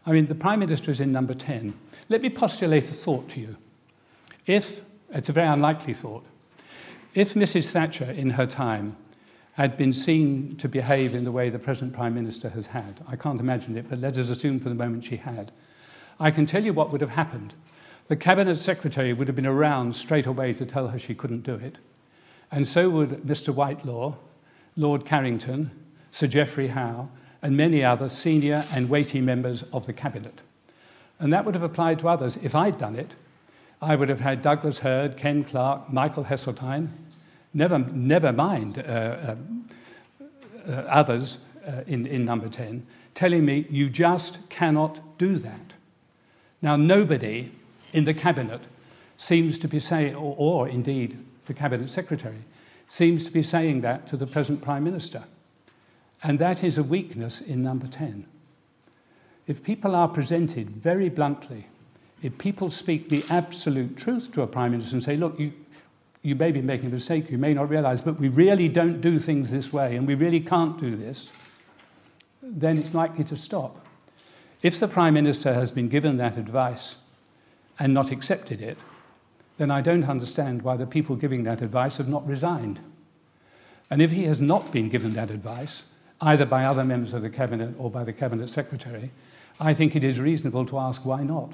I 0.06 0.12
mean, 0.12 0.28
the 0.28 0.36
Prime 0.36 0.60
Minister 0.60 0.92
is 0.92 1.00
in 1.00 1.12
number 1.12 1.34
10. 1.34 1.74
Let 2.10 2.22
me 2.22 2.30
postulate 2.30 2.84
a 2.84 2.94
thought 2.94 3.28
to 3.30 3.40
you. 3.40 3.56
If, 4.46 4.82
it's 5.10 5.30
a 5.30 5.34
very 5.34 5.48
unlikely 5.48 5.96
thought, 5.96 6.26
if 7.16 7.34
Mrs. 7.34 7.72
Thatcher 7.72 8.10
in 8.12 8.32
her 8.32 8.46
time 8.46 8.96
had 9.62 9.78
been 9.78 9.94
seen 9.94 10.56
to 10.58 10.68
behave 10.68 11.14
in 11.14 11.24
the 11.24 11.32
way 11.32 11.50
the 11.50 11.60
present 11.60 11.94
Prime 11.94 12.16
Minister 12.16 12.50
has 12.50 12.66
had, 12.66 13.00
I 13.08 13.16
can't 13.16 13.40
imagine 13.40 13.78
it, 13.78 13.90
but 13.90 14.00
let 14.00 14.18
us 14.18 14.30
assume 14.30 14.60
for 14.60 14.70
the 14.70 14.76
moment 14.76 15.04
she 15.04 15.18
had, 15.18 15.52
I 16.20 16.32
can 16.32 16.46
tell 16.46 16.64
you 16.64 16.74
what 16.74 16.92
would 16.92 17.02
have 17.02 17.12
happened. 17.12 17.54
The 18.08 18.16
Cabinet 18.16 18.58
Secretary 18.58 19.14
would 19.14 19.28
have 19.28 19.36
been 19.36 19.46
around 19.46 19.96
straight 19.96 20.26
away 20.26 20.54
to 20.54 20.66
tell 20.66 20.88
her 20.88 20.98
she 20.98 21.14
couldn't 21.14 21.44
do 21.44 21.56
it. 21.56 21.78
And 22.52 22.68
so 22.68 22.90
would 22.90 23.22
Mr. 23.22 23.54
Whitelaw, 23.54 24.16
Lord 24.76 25.06
Carrington, 25.06 25.70
Sir 26.12 26.28
Geoffrey 26.28 26.68
Howe, 26.68 27.08
and 27.42 27.56
many 27.56 27.84
other 27.84 28.10
senior 28.10 28.66
and 28.72 28.90
weighty 28.90 29.22
members 29.22 29.64
of 29.74 29.86
the 29.86 29.94
Cabinet. 29.94 30.42
And 31.20 31.32
that 31.34 31.46
would 31.46 31.56
have 31.56 31.64
applied 31.64 32.00
to 32.00 32.10
others. 32.10 32.38
If 32.42 32.56
I'd 32.56 32.78
done 32.78 32.96
it, 32.96 33.12
I 33.82 33.96
would 33.96 34.10
have 34.10 34.20
had 34.20 34.42
Douglas 34.42 34.80
Hurd, 34.80 35.18
Ken 35.18 35.44
Clarke, 35.44 35.92
Michael 35.94 36.26
Heseltine, 36.26 36.90
never, 37.54 37.80
never 37.80 38.32
mind 38.32 38.78
uh, 38.80 38.82
uh, 38.82 39.36
uh, 40.68 40.72
others 40.72 41.38
uh, 41.68 41.82
in, 41.88 42.06
in 42.06 42.26
number 42.26 42.50
10, 42.50 42.86
telling 43.14 43.46
me 43.46 43.66
you 43.70 43.90
just 43.90 44.38
cannot 44.50 45.18
do 45.18 45.38
that. 45.38 45.74
Now, 46.62 46.76
nobody 46.76 47.52
in 47.94 48.04
the 48.04 48.14
cabinet 48.14 48.62
seems 49.18 49.60
to 49.60 49.68
be 49.68 49.80
saying, 49.80 50.16
or, 50.16 50.36
or 50.38 50.68
indeed 50.68 51.18
the 51.46 51.54
cabinet 51.54 51.90
secretary, 51.90 52.44
seems 52.88 53.26
to 53.26 53.32
be 53.32 53.44
saying 53.44 53.82
that 53.82 54.08
to 54.08 54.18
the 54.18 54.28
present 54.28 54.62
prime 54.62 54.84
minister. 54.84 55.24
And 56.24 56.38
that 56.40 56.64
is 56.64 56.78
a 56.78 56.84
weakness 56.84 57.42
in 57.42 57.64
number 57.64 57.88
10. 57.88 58.26
If 59.48 59.64
people 59.64 59.96
are 59.96 60.08
presented 60.08 60.70
very 60.70 61.10
bluntly, 61.10 61.68
if 62.22 62.38
people 62.38 62.70
speak 62.70 63.10
the 63.10 63.24
absolute 63.30 63.98
truth 63.98 64.32
to 64.34 64.44
a 64.44 64.48
prime 64.48 64.72
minister 64.72 64.96
and 64.96 65.04
say, 65.04 65.18
look, 65.18 65.40
you, 65.40 65.52
you 66.24 66.36
may 66.36 66.52
be 66.52 66.62
making 66.62 66.88
a 66.88 66.92
mistake, 66.92 67.32
you 67.32 67.38
may 67.38 67.54
not 67.54 67.70
realize, 67.70 68.02
but 68.02 68.20
we 68.20 68.28
really 68.28 68.68
don't 68.68 69.02
do 69.02 69.20
things 69.20 69.50
this 69.50 69.74
way 69.74 69.96
and 69.96 70.08
we 70.08 70.16
really 70.16 70.40
can't 70.40 70.80
do 70.80 70.96
this, 70.96 71.32
then 72.44 72.78
it's 72.78 72.94
likely 72.94 73.24
to 73.24 73.38
stop. 73.38 73.86
If 74.62 74.80
the 74.80 74.88
prime 74.88 75.16
minister 75.16 75.54
has 75.54 75.72
been 75.72 75.90
given 75.90 76.18
that 76.18 76.38
advice 76.38 76.96
and 77.80 77.94
not 77.94 78.12
accepted 78.12 78.62
it, 78.62 78.78
then 79.58 79.72
I 79.72 79.82
don't 79.82 80.04
understand 80.04 80.62
why 80.62 80.78
the 80.78 80.86
people 80.86 81.16
giving 81.16 81.44
that 81.44 81.62
advice 81.62 81.98
have 81.98 82.08
not 82.08 82.28
resigned. 82.28 82.80
And 83.90 84.02
if 84.02 84.12
he 84.12 84.24
has 84.24 84.40
not 84.40 84.72
been 84.72 84.90
given 84.90 85.14
that 85.14 85.30
advice, 85.30 85.84
either 86.22 86.46
by 86.46 86.66
other 86.66 86.84
members 86.84 87.14
of 87.14 87.24
the 87.24 87.30
cabinet 87.30 87.74
or 87.78 87.90
by 87.90 88.04
the 88.04 88.14
cabinet 88.14 88.50
secretary, 88.50 89.12
I 89.60 89.74
think 89.74 89.96
it 89.96 90.04
is 90.04 90.20
reasonable 90.20 90.66
to 90.68 90.78
ask 90.78 91.06
why 91.06 91.24
not. 91.24 91.54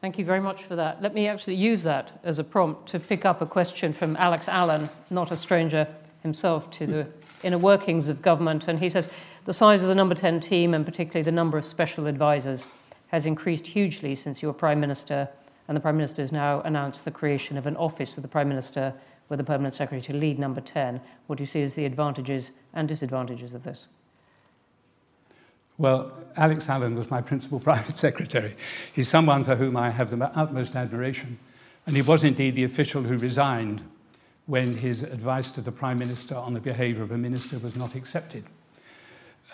Thank 0.00 0.18
you 0.18 0.24
very 0.24 0.40
much 0.40 0.64
for 0.64 0.76
that. 0.76 1.02
Let 1.02 1.12
me 1.12 1.28
actually 1.28 1.56
use 1.56 1.82
that 1.82 2.20
as 2.24 2.38
a 2.38 2.44
prompt 2.44 2.88
to 2.88 2.98
pick 2.98 3.26
up 3.26 3.42
a 3.42 3.46
question 3.46 3.92
from 3.92 4.16
Alex 4.16 4.48
Allan, 4.48 4.88
not 5.10 5.30
a 5.30 5.36
stranger 5.36 5.86
himself 6.22 6.70
to 6.70 6.86
the 6.86 7.06
inner 7.42 7.58
workings 7.58 8.08
of 8.08 8.22
government. 8.22 8.66
And 8.66 8.78
he 8.78 8.88
says 8.88 9.08
the 9.44 9.52
size 9.52 9.82
of 9.82 9.88
the 9.88 9.94
number 9.94 10.14
10 10.14 10.40
team, 10.40 10.72
and 10.72 10.86
particularly 10.86 11.22
the 11.22 11.32
number 11.32 11.58
of 11.58 11.66
special 11.66 12.06
advisors, 12.06 12.64
has 13.08 13.26
increased 13.26 13.66
hugely 13.66 14.14
since 14.14 14.40
you 14.40 14.48
were 14.48 14.54
Prime 14.54 14.80
Minister. 14.80 15.28
And 15.68 15.76
the 15.76 15.80
Prime 15.80 15.98
Minister 15.98 16.22
has 16.22 16.32
now 16.32 16.62
announced 16.62 17.04
the 17.04 17.10
creation 17.10 17.58
of 17.58 17.66
an 17.66 17.76
office 17.76 18.16
of 18.16 18.22
the 18.22 18.28
Prime 18.28 18.48
Minister 18.48 18.94
with 19.28 19.38
the 19.38 19.44
Permanent 19.44 19.74
Secretary 19.74 20.00
to 20.02 20.14
lead 20.14 20.38
number 20.38 20.62
10. 20.62 20.98
What 21.26 21.36
do 21.36 21.42
you 21.42 21.46
see 21.46 21.62
as 21.62 21.74
the 21.74 21.84
advantages 21.84 22.50
and 22.72 22.88
disadvantages 22.88 23.52
of 23.52 23.64
this? 23.64 23.86
Well, 25.80 26.12
Alex 26.36 26.68
Allan 26.68 26.94
was 26.94 27.10
my 27.10 27.22
principal 27.22 27.58
private 27.70 27.96
secretary. 27.96 28.52
He's 28.92 29.08
someone 29.08 29.44
for 29.44 29.56
whom 29.56 29.78
I 29.78 29.88
have 29.88 30.10
the 30.10 30.22
utmost 30.38 30.76
admiration. 30.76 31.38
And 31.86 31.96
he 31.96 32.02
was 32.02 32.22
indeed 32.22 32.54
the 32.54 32.64
official 32.64 33.02
who 33.02 33.16
resigned 33.16 33.80
when 34.44 34.76
his 34.76 35.02
advice 35.02 35.50
to 35.52 35.62
the 35.62 35.72
Prime 35.72 35.98
Minister 35.98 36.34
on 36.34 36.52
the 36.52 36.60
behaviour 36.60 37.02
of 37.02 37.12
a 37.12 37.16
minister 37.16 37.58
was 37.58 37.76
not 37.76 37.94
accepted. 37.94 38.44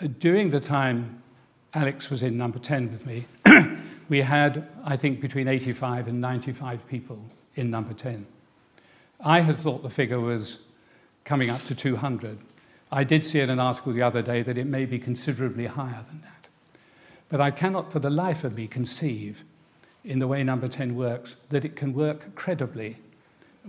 Uh, 0.01 0.07
during 0.19 0.49
the 0.49 0.59
time 0.59 1.23
Alex 1.73 2.09
was 2.09 2.23
in 2.23 2.37
number 2.37 2.59
10 2.59 2.91
with 2.91 3.05
me, 3.05 3.25
we 4.09 4.19
had, 4.19 4.67
I 4.83 4.97
think, 4.97 5.21
between 5.21 5.47
85 5.47 6.09
and 6.09 6.19
95 6.19 6.85
people 6.89 7.23
in 7.55 7.71
number 7.71 7.93
10. 7.93 8.27
I 9.21 9.39
had 9.39 9.57
thought 9.57 9.81
the 9.81 9.89
figure 9.89 10.19
was 10.19 10.57
coming 11.23 11.49
up 11.49 11.63
to 11.67 11.75
200. 11.75 12.37
I 12.91 13.03
did 13.03 13.25
see 13.25 13.39
in 13.39 13.49
an 13.49 13.59
article 13.59 13.93
the 13.93 14.01
other 14.01 14.21
day 14.21 14.41
that 14.41 14.57
it 14.57 14.65
may 14.65 14.85
be 14.85 14.99
considerably 14.99 15.65
higher 15.65 16.05
than 16.09 16.21
that. 16.21 16.47
But 17.29 17.41
I 17.41 17.51
cannot 17.51 17.91
for 17.91 17.99
the 17.99 18.09
life 18.09 18.43
of 18.43 18.55
me 18.55 18.67
conceive, 18.67 19.43
in 20.05 20.19
the 20.19 20.27
way 20.27 20.43
number 20.43 20.67
10 20.67 20.95
works, 20.95 21.35
that 21.49 21.65
it 21.65 21.75
can 21.75 21.93
work 21.93 22.33
credibly 22.35 22.97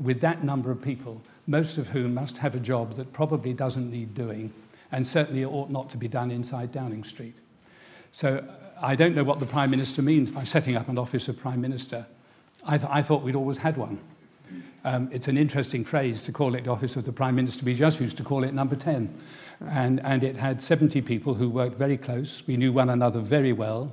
with 0.01 0.21
that 0.21 0.45
number 0.45 0.71
of 0.71 0.81
people, 0.81 1.21
most 1.49 1.79
of 1.79 1.89
whom 1.89 2.15
must 2.15 2.39
have 2.39 2.55
a 2.55 2.61
job 2.61 2.95
that 2.95 3.13
probably 3.13 3.53
doesn't 3.53 3.91
need 3.91 4.15
doing, 4.15 4.53
and 4.93 5.07
certainly 5.07 5.45
ought 5.45 5.71
not 5.71 5.91
to 5.91 5.97
be 5.97 6.07
done 6.07 6.31
inside 6.31 6.71
Downing 6.71 7.03
Street. 7.03 7.35
So 8.13 8.45
I 8.81 8.95
don't 8.95 9.15
know 9.15 9.25
what 9.25 9.41
the 9.41 9.47
Prime 9.47 9.71
Minister 9.71 10.03
means 10.03 10.31
by 10.31 10.45
setting 10.45 10.77
up 10.77 10.89
an 10.89 10.99
office 10.99 11.27
of 11.27 11.39
Prime 11.39 11.61
Minister. 11.61 12.07
I, 12.65 12.79
th- 12.79 12.91
I 12.91 13.03
thought 13.03 13.23
we'd 13.23 13.35
always 13.35 13.59
had 13.59 13.77
one. 13.77 13.99
Um, 14.85 15.09
it's 15.13 15.29
an 15.29 15.37
interesting 15.37 15.85
phrase 15.85 16.25
to 16.25 16.33
call 16.33 16.55
it 16.55 16.65
the 16.65 16.71
Office 16.71 16.97
of 16.97 17.05
the 17.05 17.13
Prime 17.13 17.35
Minister. 17.35 17.65
We 17.65 17.75
just 17.75 18.01
used 18.01 18.17
to 18.17 18.25
call 18.25 18.45
it 18.45 18.55
number 18.55 18.77
10. 18.77 19.13
And, 19.71 20.01
and 20.05 20.23
it 20.23 20.37
had 20.37 20.63
70 20.63 21.03
people 21.03 21.35
who 21.35 21.51
worked 21.51 21.77
very 21.77 21.97
close. 21.97 22.43
We 22.47 22.57
knew 22.57 22.73
one 22.73 22.91
another 22.91 23.21
very 23.21 23.53
well. 23.53 23.93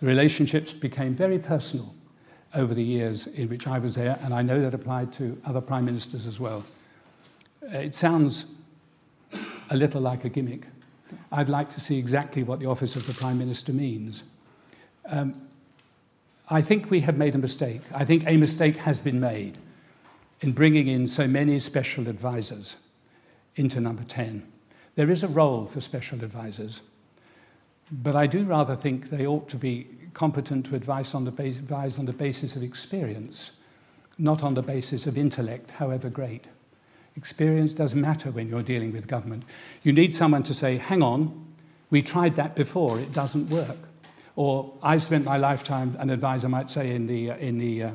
The 0.00 0.06
relationships 0.06 0.72
became 0.72 1.14
very 1.14 1.38
personal 1.38 1.94
over 2.54 2.74
the 2.74 2.82
years 2.82 3.26
in 3.28 3.48
which 3.48 3.66
I 3.66 3.78
was 3.78 3.94
there, 3.94 4.18
and 4.22 4.34
I 4.34 4.42
know 4.42 4.60
that 4.60 4.74
applied 4.74 5.12
to 5.14 5.40
other 5.46 5.60
prime 5.60 5.84
ministers 5.84 6.26
as 6.26 6.38
well. 6.38 6.64
It 7.62 7.94
sounds 7.94 8.44
a 9.70 9.76
little 9.76 10.00
like 10.00 10.24
a 10.24 10.28
gimmick. 10.28 10.66
I'd 11.30 11.48
like 11.48 11.72
to 11.74 11.80
see 11.80 11.98
exactly 11.98 12.42
what 12.42 12.60
the 12.60 12.66
office 12.66 12.96
of 12.96 13.06
the 13.06 13.14
prime 13.14 13.38
minister 13.38 13.72
means. 13.72 14.22
Um, 15.06 15.48
I 16.50 16.60
think 16.60 16.90
we 16.90 17.00
have 17.00 17.16
made 17.16 17.34
a 17.34 17.38
mistake. 17.38 17.80
I 17.94 18.04
think 18.04 18.24
a 18.26 18.36
mistake 18.36 18.76
has 18.76 19.00
been 19.00 19.20
made 19.20 19.56
in 20.42 20.52
bringing 20.52 20.88
in 20.88 21.06
so 21.06 21.26
many 21.26 21.58
special 21.60 22.08
advisors 22.08 22.76
into 23.54 23.80
number 23.80 24.02
10. 24.02 24.42
There 24.96 25.10
is 25.10 25.22
a 25.22 25.28
role 25.28 25.66
for 25.66 25.80
special 25.80 26.22
advisors, 26.22 26.80
but 27.90 28.16
I 28.16 28.26
do 28.26 28.44
rather 28.44 28.74
think 28.74 29.08
they 29.08 29.26
ought 29.26 29.48
to 29.50 29.56
be 29.56 29.86
competent 30.14 30.66
to 30.66 30.74
advise 30.74 31.14
on 31.14 31.24
the, 31.24 31.30
advise 31.30 31.96
on 31.96 32.06
the 32.06 32.12
basis 32.12 32.56
of 32.56 32.62
experience, 32.62 33.52
not 34.18 34.42
on 34.42 34.54
the 34.54 34.62
basis 34.62 35.06
of 35.06 35.16
intellect, 35.16 35.70
however 35.70 36.10
great. 36.10 36.46
Experience 37.16 37.72
does 37.72 37.94
matter 37.94 38.30
when 38.30 38.48
you're 38.48 38.62
dealing 38.62 38.92
with 38.92 39.06
government. 39.06 39.44
You 39.82 39.92
need 39.92 40.14
someone 40.14 40.42
to 40.44 40.54
say, 40.54 40.76
hang 40.76 41.02
on, 41.02 41.46
we 41.90 42.02
tried 42.02 42.34
that 42.36 42.56
before, 42.56 42.98
it 42.98 43.12
doesn't 43.12 43.48
work. 43.48 43.76
Or 44.34 44.72
I've 44.82 45.02
spent 45.02 45.24
my 45.24 45.36
lifetime, 45.36 45.96
an 46.00 46.10
advisor 46.10 46.48
might 46.48 46.70
say, 46.70 46.90
in 46.90 47.06
the, 47.06 47.32
uh, 47.32 47.36
in 47.36 47.58
the 47.58 47.82
uh, 47.84 47.90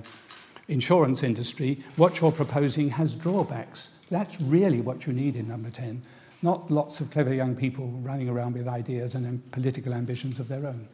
insurance 0.67 1.23
industry, 1.23 1.84
what 1.95 2.19
you're 2.19 2.32
proposing 2.32 2.89
has 2.89 3.15
drawbacks. 3.15 3.89
That's 4.10 4.39
really 4.41 4.82
what 4.82 5.06
you 5.06 5.13
need 5.13 5.36
in 5.36 5.47
number 5.47 5.69
10, 5.69 6.01
not 6.41 6.69
lots 6.71 6.99
of 6.99 7.12
clever 7.12 7.34
young 7.34 7.56
people 7.56 7.88
running 8.03 8.30
around 8.30 8.53
with 8.53 8.67
ideas 8.67 9.15
and 9.15 9.51
political 9.51 9.93
ambitions 9.93 10.39
of 10.39 10.48
their 10.48 10.65
own. 10.65 10.87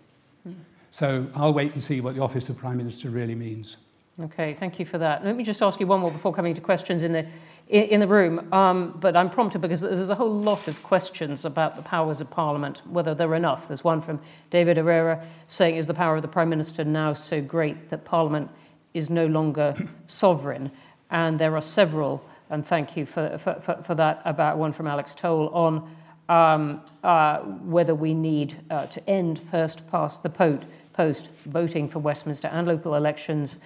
Mm. 0.48 0.56
So 0.92 1.28
I'll 1.36 1.54
wait 1.54 1.74
and 1.74 1.84
see 1.84 2.02
what 2.02 2.16
the 2.16 2.22
Office 2.22 2.50
of 2.50 2.58
Prime 2.58 2.78
Minister 2.78 3.10
really 3.10 3.36
means. 3.36 3.78
Okay, 4.20 4.56
thank 4.60 4.80
you 4.80 4.86
for 4.86 5.00
that. 5.00 5.26
Let 5.26 5.36
me 5.36 5.44
just 5.44 5.64
ask 5.64 5.80
you 5.80 5.88
one 5.88 6.02
more 6.02 6.12
before 6.12 6.32
coming 6.32 6.54
to 6.54 6.62
questions 6.62 7.02
in 7.02 7.14
the 7.14 7.26
in 7.68 8.02
the 8.02 8.08
room. 8.08 8.54
Um, 8.54 8.96
but 9.00 9.16
I'm 9.16 9.30
prompted 9.30 9.62
because 9.62 9.82
there's 9.82 10.10
a 10.10 10.16
whole 10.16 10.38
lot 10.40 10.68
of 10.68 10.84
questions 10.84 11.46
about 11.46 11.76
the 11.76 11.82
powers 11.82 12.22
of 12.22 12.30
Parliament, 12.30 12.84
whether 12.88 13.16
they're 13.16 13.34
enough. 13.34 13.68
There's 13.68 13.84
one 13.84 14.02
from 14.02 14.20
David 14.52 14.78
Herrera 14.78 15.26
saying, 15.48 15.78
"Is 15.78 15.88
the 15.88 15.96
power 15.96 16.16
of 16.16 16.22
the 16.22 16.28
Prime 16.28 16.50
Minister 16.50 16.84
now 16.84 17.14
so 17.14 17.42
great 17.42 17.90
that 17.90 18.06
Parliament 18.06 18.52
is 18.94 19.10
no 19.10 19.26
longer 19.26 19.76
sovereign. 20.08 20.72
And 21.10 21.40
there 21.40 21.56
are 21.56 21.62
several, 21.62 22.24
and 22.50 22.66
thank 22.66 22.98
you 22.98 23.06
for, 23.06 23.38
for, 23.38 23.84
for, 23.86 23.96
that, 23.96 24.22
about 24.26 24.58
one 24.58 24.74
from 24.74 24.88
Alex 24.88 25.14
Toll 25.16 25.50
on 25.50 25.96
um, 26.30 26.82
uh, 27.04 27.40
whether 27.40 27.94
we 27.94 28.14
need 28.14 28.58
uh, 28.70 28.88
to 28.88 29.10
end 29.10 29.40
first 29.52 29.86
past 29.88 30.24
the 30.24 30.30
post, 30.30 30.64
post 30.94 31.30
voting 31.46 31.90
for 31.90 32.00
Westminster 32.00 32.48
and 32.48 32.68
local 32.68 32.96
elections 32.96 33.58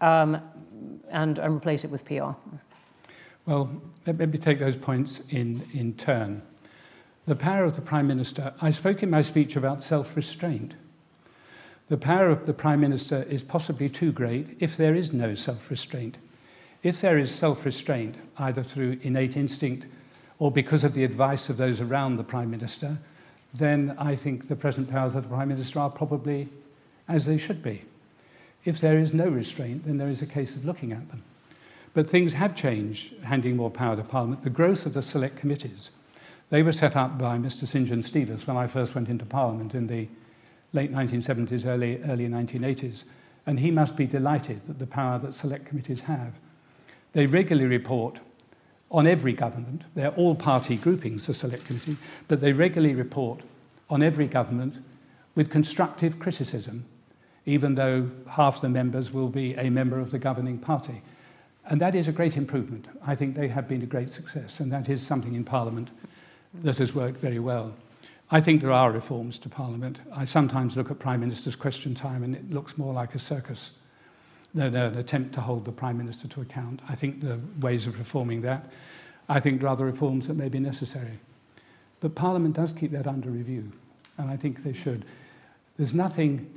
um, 0.00 0.40
and, 1.10 1.38
and 1.38 1.54
replace 1.54 1.84
it 1.84 1.90
with 1.90 2.04
PR. 2.04 2.30
Well, 3.44 3.70
let 4.06 4.18
me 4.18 4.38
take 4.38 4.58
those 4.58 4.76
points 4.76 5.22
in, 5.30 5.62
in 5.72 5.94
turn. 5.94 6.42
The 7.26 7.36
power 7.36 7.64
of 7.64 7.76
the 7.76 7.82
Prime 7.82 8.06
Minister, 8.06 8.52
I 8.60 8.70
spoke 8.70 9.02
in 9.02 9.10
my 9.10 9.22
speech 9.22 9.56
about 9.56 9.82
self 9.82 10.16
restraint. 10.16 10.74
The 11.88 11.96
power 11.96 12.30
of 12.30 12.46
the 12.46 12.52
Prime 12.52 12.80
Minister 12.80 13.22
is 13.24 13.44
possibly 13.44 13.88
too 13.88 14.10
great 14.10 14.56
if 14.58 14.76
there 14.76 14.94
is 14.94 15.12
no 15.12 15.34
self 15.36 15.70
restraint. 15.70 16.16
If 16.82 17.00
there 17.00 17.18
is 17.18 17.32
self 17.32 17.64
restraint, 17.64 18.16
either 18.38 18.62
through 18.62 18.98
innate 19.02 19.36
instinct 19.36 19.86
or 20.38 20.50
because 20.50 20.84
of 20.84 20.94
the 20.94 21.04
advice 21.04 21.48
of 21.48 21.56
those 21.56 21.80
around 21.80 22.16
the 22.16 22.24
Prime 22.24 22.50
Minister, 22.50 22.98
then 23.54 23.94
I 23.98 24.16
think 24.16 24.48
the 24.48 24.56
present 24.56 24.90
powers 24.90 25.14
of 25.14 25.22
the 25.22 25.28
Prime 25.28 25.48
Minister 25.48 25.78
are 25.78 25.90
probably 25.90 26.48
as 27.08 27.24
they 27.24 27.38
should 27.38 27.62
be. 27.62 27.84
If 28.64 28.80
there 28.80 28.98
is 28.98 29.14
no 29.14 29.28
restraint, 29.28 29.86
then 29.86 29.96
there 29.96 30.08
is 30.08 30.22
a 30.22 30.26
case 30.26 30.56
of 30.56 30.64
looking 30.64 30.92
at 30.92 31.08
them. 31.08 31.22
But 31.94 32.10
things 32.10 32.34
have 32.34 32.54
changed, 32.54 33.14
handing 33.22 33.56
more 33.56 33.70
power 33.70 33.96
to 33.96 34.02
Parliament. 34.02 34.42
The 34.42 34.50
growth 34.50 34.86
of 34.86 34.92
the 34.92 35.02
select 35.02 35.38
committees, 35.38 35.90
they 36.50 36.62
were 36.62 36.72
set 36.72 36.96
up 36.96 37.16
by 37.16 37.38
Mr. 37.38 37.66
St. 37.66 37.88
John 37.88 38.02
Stevas 38.02 38.46
when 38.46 38.56
I 38.56 38.66
first 38.66 38.94
went 38.94 39.08
into 39.08 39.24
Parliament 39.24 39.74
in 39.74 39.86
the 39.86 40.08
late 40.72 40.92
1970s, 40.92 41.66
early, 41.66 42.02
early 42.04 42.28
1980s. 42.28 43.04
And 43.46 43.60
he 43.60 43.70
must 43.70 43.96
be 43.96 44.06
delighted 44.06 44.60
at 44.68 44.78
the 44.78 44.86
power 44.86 45.18
that 45.20 45.34
select 45.34 45.66
committees 45.66 46.00
have. 46.00 46.32
They 47.12 47.26
regularly 47.26 47.68
report 47.68 48.18
on 48.90 49.06
every 49.06 49.32
government. 49.32 49.82
They're 49.94 50.10
all 50.10 50.34
party 50.34 50.76
groupings, 50.76 51.26
the 51.26 51.34
select 51.34 51.64
committee, 51.64 51.96
but 52.28 52.40
they 52.40 52.52
regularly 52.52 52.94
report 52.94 53.40
on 53.88 54.02
every 54.02 54.26
government 54.26 54.76
with 55.34 55.50
constructive 55.50 56.18
criticism, 56.18 56.84
even 57.44 57.74
though 57.74 58.10
half 58.28 58.60
the 58.60 58.68
members 58.68 59.12
will 59.12 59.28
be 59.28 59.54
a 59.54 59.70
member 59.70 60.00
of 60.00 60.10
the 60.10 60.18
governing 60.18 60.58
party. 60.58 61.02
And 61.68 61.80
that 61.80 61.94
is 61.94 62.08
a 62.08 62.12
great 62.12 62.36
improvement. 62.36 62.86
I 63.06 63.14
think 63.14 63.34
they 63.34 63.48
have 63.48 63.68
been 63.68 63.82
a 63.82 63.86
great 63.86 64.10
success, 64.10 64.60
and 64.60 64.70
that 64.72 64.88
is 64.88 65.04
something 65.04 65.34
in 65.34 65.44
Parliament 65.44 65.90
that 66.62 66.78
has 66.78 66.94
worked 66.94 67.18
very 67.18 67.38
well. 67.38 67.74
I 68.30 68.40
think 68.40 68.60
there 68.60 68.72
are 68.72 68.90
reforms 68.90 69.38
to 69.40 69.48
Parliament. 69.48 70.00
I 70.12 70.24
sometimes 70.24 70.76
look 70.76 70.90
at 70.90 70.98
Prime 70.98 71.20
Minister's 71.20 71.54
question 71.54 71.94
time 71.94 72.24
and 72.24 72.34
it 72.34 72.50
looks 72.50 72.76
more 72.76 72.92
like 72.92 73.14
a 73.14 73.20
circus 73.20 73.70
than 74.52 74.74
an 74.74 74.98
attempt 74.98 75.34
to 75.34 75.40
hold 75.40 75.64
the 75.64 75.72
Prime 75.72 75.96
Minister 75.96 76.26
to 76.28 76.40
account. 76.40 76.80
I 76.88 76.96
think 76.96 77.20
there 77.20 77.34
are 77.34 77.40
ways 77.60 77.86
of 77.86 77.98
reforming 77.98 78.40
that. 78.42 78.70
I 79.28 79.38
think 79.38 79.60
there 79.60 79.68
are 79.68 79.72
other 79.72 79.84
reforms 79.84 80.26
that 80.26 80.34
may 80.34 80.48
be 80.48 80.58
necessary. 80.58 81.18
But 82.00 82.14
Parliament 82.14 82.56
does 82.56 82.72
keep 82.72 82.90
that 82.92 83.06
under 83.06 83.30
review, 83.30 83.70
and 84.18 84.30
I 84.30 84.36
think 84.36 84.64
they 84.64 84.72
should. 84.72 85.04
There's 85.76 85.94
nothing 85.94 86.52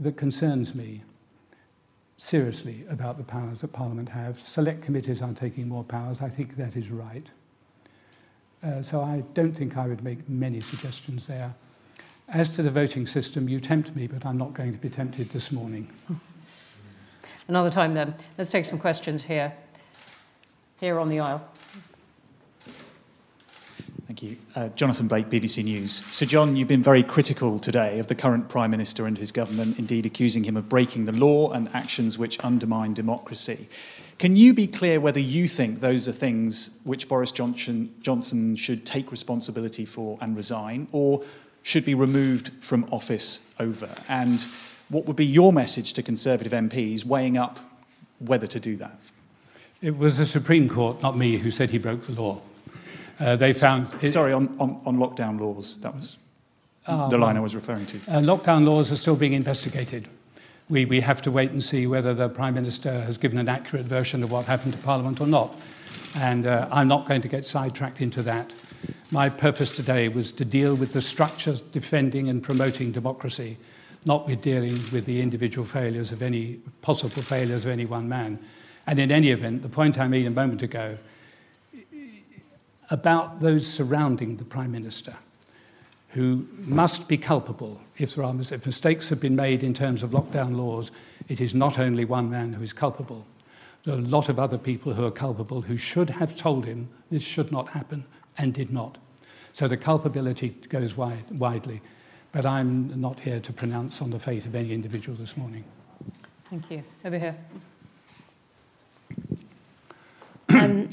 that 0.00 0.16
concerns 0.16 0.74
me 0.74 1.02
seriously 2.16 2.84
about 2.88 3.18
the 3.18 3.24
powers 3.24 3.60
that 3.62 3.72
Parliament 3.72 4.08
have. 4.08 4.38
Select 4.46 4.82
committees 4.82 5.22
are 5.22 5.32
taking 5.32 5.68
more 5.68 5.84
powers. 5.84 6.20
I 6.20 6.28
think 6.28 6.56
that 6.56 6.76
is 6.76 6.88
right. 6.90 7.26
Uh, 8.62 8.82
so 8.82 9.02
I 9.02 9.22
don't 9.34 9.52
think 9.52 9.76
I 9.76 9.86
would 9.86 10.04
make 10.04 10.28
many 10.28 10.60
suggestions 10.60 11.26
there. 11.26 11.54
As 12.28 12.52
to 12.52 12.62
the 12.62 12.70
voting 12.70 13.06
system, 13.06 13.48
you 13.48 13.60
tempt 13.60 13.94
me, 13.96 14.06
but 14.06 14.24
I'm 14.24 14.38
not 14.38 14.54
going 14.54 14.72
to 14.72 14.78
be 14.78 14.88
tempted 14.88 15.30
this 15.30 15.50
morning. 15.50 15.90
Another 17.48 17.70
time 17.70 17.92
then. 17.92 18.14
Let's 18.38 18.50
take 18.50 18.64
some 18.64 18.78
questions 18.78 19.22
here. 19.24 19.52
Here 20.80 20.98
on 20.98 21.08
the 21.08 21.20
aisle. 21.20 21.46
Thank 24.12 24.24
you. 24.24 24.36
Uh, 24.54 24.68
Jonathan 24.68 25.08
Blake, 25.08 25.30
BBC 25.30 25.64
News. 25.64 26.04
So, 26.12 26.26
John, 26.26 26.54
you've 26.54 26.68
been 26.68 26.82
very 26.82 27.02
critical 27.02 27.58
today 27.58 27.98
of 27.98 28.08
the 28.08 28.14
current 28.14 28.46
Prime 28.50 28.70
Minister 28.70 29.06
and 29.06 29.16
his 29.16 29.32
government, 29.32 29.78
indeed 29.78 30.04
accusing 30.04 30.44
him 30.44 30.54
of 30.54 30.68
breaking 30.68 31.06
the 31.06 31.12
law 31.12 31.50
and 31.52 31.70
actions 31.72 32.18
which 32.18 32.38
undermine 32.44 32.92
democracy. 32.92 33.68
Can 34.18 34.36
you 34.36 34.52
be 34.52 34.66
clear 34.66 35.00
whether 35.00 35.18
you 35.18 35.48
think 35.48 35.80
those 35.80 36.08
are 36.08 36.12
things 36.12 36.76
which 36.84 37.08
Boris 37.08 37.32
Johnson, 37.32 37.94
Johnson 38.02 38.54
should 38.54 38.84
take 38.84 39.10
responsibility 39.10 39.86
for 39.86 40.18
and 40.20 40.36
resign, 40.36 40.88
or 40.92 41.24
should 41.62 41.86
be 41.86 41.94
removed 41.94 42.50
from 42.60 42.84
office 42.92 43.40
over? 43.58 43.88
And 44.10 44.46
what 44.90 45.06
would 45.06 45.16
be 45.16 45.24
your 45.24 45.54
message 45.54 45.94
to 45.94 46.02
Conservative 46.02 46.52
MPs 46.52 47.06
weighing 47.06 47.38
up 47.38 47.58
whether 48.18 48.46
to 48.46 48.60
do 48.60 48.76
that? 48.76 48.98
It 49.80 49.96
was 49.96 50.18
the 50.18 50.26
Supreme 50.26 50.68
Court, 50.68 51.00
not 51.00 51.16
me, 51.16 51.38
who 51.38 51.50
said 51.50 51.70
he 51.70 51.78
broke 51.78 52.04
the 52.06 52.12
law. 52.12 52.42
Uh, 53.20 53.36
they 53.36 53.52
found. 53.52 53.88
It, 54.00 54.08
Sorry, 54.08 54.32
on, 54.32 54.54
on, 54.58 54.80
on, 54.84 54.96
lockdown 54.96 55.40
laws, 55.40 55.76
that 55.78 55.94
was 55.94 56.16
uh, 56.86 57.08
the 57.08 57.18
line 57.18 57.36
I 57.36 57.40
was 57.40 57.54
referring 57.54 57.86
to. 57.86 57.96
Uh, 58.08 58.20
lockdown 58.20 58.64
laws 58.64 58.90
are 58.90 58.96
still 58.96 59.16
being 59.16 59.32
investigated. 59.32 60.08
We, 60.68 60.84
we 60.84 61.00
have 61.00 61.20
to 61.22 61.30
wait 61.30 61.50
and 61.50 61.62
see 61.62 61.86
whether 61.86 62.14
the 62.14 62.28
Prime 62.28 62.54
Minister 62.54 63.00
has 63.02 63.18
given 63.18 63.38
an 63.38 63.48
accurate 63.48 63.86
version 63.86 64.22
of 64.22 64.32
what 64.32 64.46
happened 64.46 64.72
to 64.74 64.78
Parliament 64.80 65.20
or 65.20 65.26
not. 65.26 65.54
And 66.14 66.46
uh, 66.46 66.68
I'm 66.70 66.88
not 66.88 67.06
going 67.06 67.20
to 67.22 67.28
get 67.28 67.46
sidetracked 67.46 68.00
into 68.00 68.22
that. 68.22 68.52
My 69.10 69.28
purpose 69.28 69.76
today 69.76 70.08
was 70.08 70.32
to 70.32 70.44
deal 70.44 70.74
with 70.74 70.92
the 70.92 71.02
structures 71.02 71.60
defending 71.60 72.28
and 72.28 72.42
promoting 72.42 72.92
democracy, 72.92 73.58
not 74.04 74.26
with 74.26 74.40
dealing 74.40 74.80
with 74.92 75.04
the 75.04 75.20
individual 75.20 75.66
failures 75.66 76.12
of 76.12 76.22
any 76.22 76.54
possible 76.80 77.22
failures 77.22 77.64
of 77.64 77.70
any 77.70 77.84
one 77.84 78.08
man. 78.08 78.38
And 78.86 78.98
in 78.98 79.12
any 79.12 79.30
event, 79.30 79.62
the 79.62 79.68
point 79.68 79.98
I 79.98 80.08
made 80.08 80.26
a 80.26 80.30
moment 80.30 80.62
ago 80.62 80.96
about 82.92 83.40
those 83.40 83.66
surrounding 83.66 84.36
the 84.36 84.44
Prime 84.44 84.70
Minister 84.70 85.16
who 86.10 86.46
must 86.66 87.08
be 87.08 87.16
culpable 87.16 87.80
if 87.96 88.14
there 88.14 88.24
are 88.24 88.34
if 88.38 88.66
mistakes 88.66 89.08
have 89.08 89.18
been 89.18 89.34
made 89.34 89.62
in 89.62 89.72
terms 89.72 90.02
of 90.02 90.10
lockdown 90.10 90.56
laws. 90.56 90.90
It 91.26 91.40
is 91.40 91.54
not 91.54 91.78
only 91.78 92.04
one 92.04 92.28
man 92.28 92.52
who 92.52 92.62
is 92.62 92.74
culpable. 92.74 93.24
There 93.84 93.94
are 93.94 93.98
a 93.98 94.02
lot 94.02 94.28
of 94.28 94.38
other 94.38 94.58
people 94.58 94.92
who 94.92 95.06
are 95.06 95.10
culpable 95.10 95.62
who 95.62 95.78
should 95.78 96.10
have 96.10 96.36
told 96.36 96.66
him 96.66 96.90
this 97.10 97.22
should 97.22 97.50
not 97.50 97.70
happen 97.70 98.04
and 98.36 98.52
did 98.52 98.70
not. 98.70 98.98
So 99.54 99.68
the 99.68 99.78
culpability 99.78 100.50
goes 100.68 100.94
wide, 100.94 101.24
widely. 101.38 101.80
But 102.30 102.44
I'm 102.44 103.00
not 103.00 103.20
here 103.20 103.40
to 103.40 103.52
pronounce 103.54 104.02
on 104.02 104.10
the 104.10 104.18
fate 104.18 104.44
of 104.44 104.54
any 104.54 104.72
individual 104.72 105.16
this 105.16 105.36
morning. 105.38 105.64
Thank 106.50 106.70
you. 106.70 106.84
Over 107.06 107.18
here. 107.18 107.36
Um, 110.50 110.90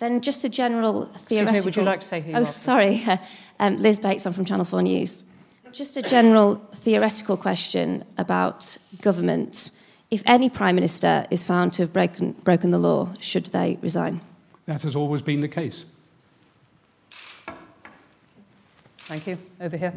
then 0.00 0.20
just 0.20 0.44
a 0.44 0.48
general 0.48 1.04
theoretical... 1.04 1.60
Me, 1.60 1.64
would 1.64 1.76
you 1.76 1.82
like 1.82 2.00
to 2.00 2.08
say 2.08 2.20
who 2.20 2.32
Oh, 2.34 2.44
sorry. 2.44 3.04
um, 3.60 3.76
Liz 3.76 3.98
Bates, 3.98 4.26
I'm 4.26 4.32
from 4.32 4.44
Channel 4.44 4.64
4 4.64 4.82
News. 4.82 5.24
Just 5.72 5.96
a 5.96 6.02
general 6.02 6.56
theoretical 6.74 7.36
question 7.36 8.04
about 8.18 8.76
government. 9.02 9.70
If 10.10 10.22
any 10.26 10.50
Prime 10.50 10.74
Minister 10.74 11.26
is 11.30 11.44
found 11.44 11.74
to 11.74 11.82
have 11.82 11.92
broken, 11.92 12.32
broken 12.32 12.70
the 12.70 12.78
law, 12.78 13.10
should 13.20 13.46
they 13.46 13.78
resign? 13.80 14.20
That 14.66 14.82
has 14.82 14.96
always 14.96 15.22
been 15.22 15.40
the 15.40 15.48
case. 15.48 15.84
Thank 19.00 19.26
you. 19.26 19.38
Over 19.60 19.76
here. 19.76 19.92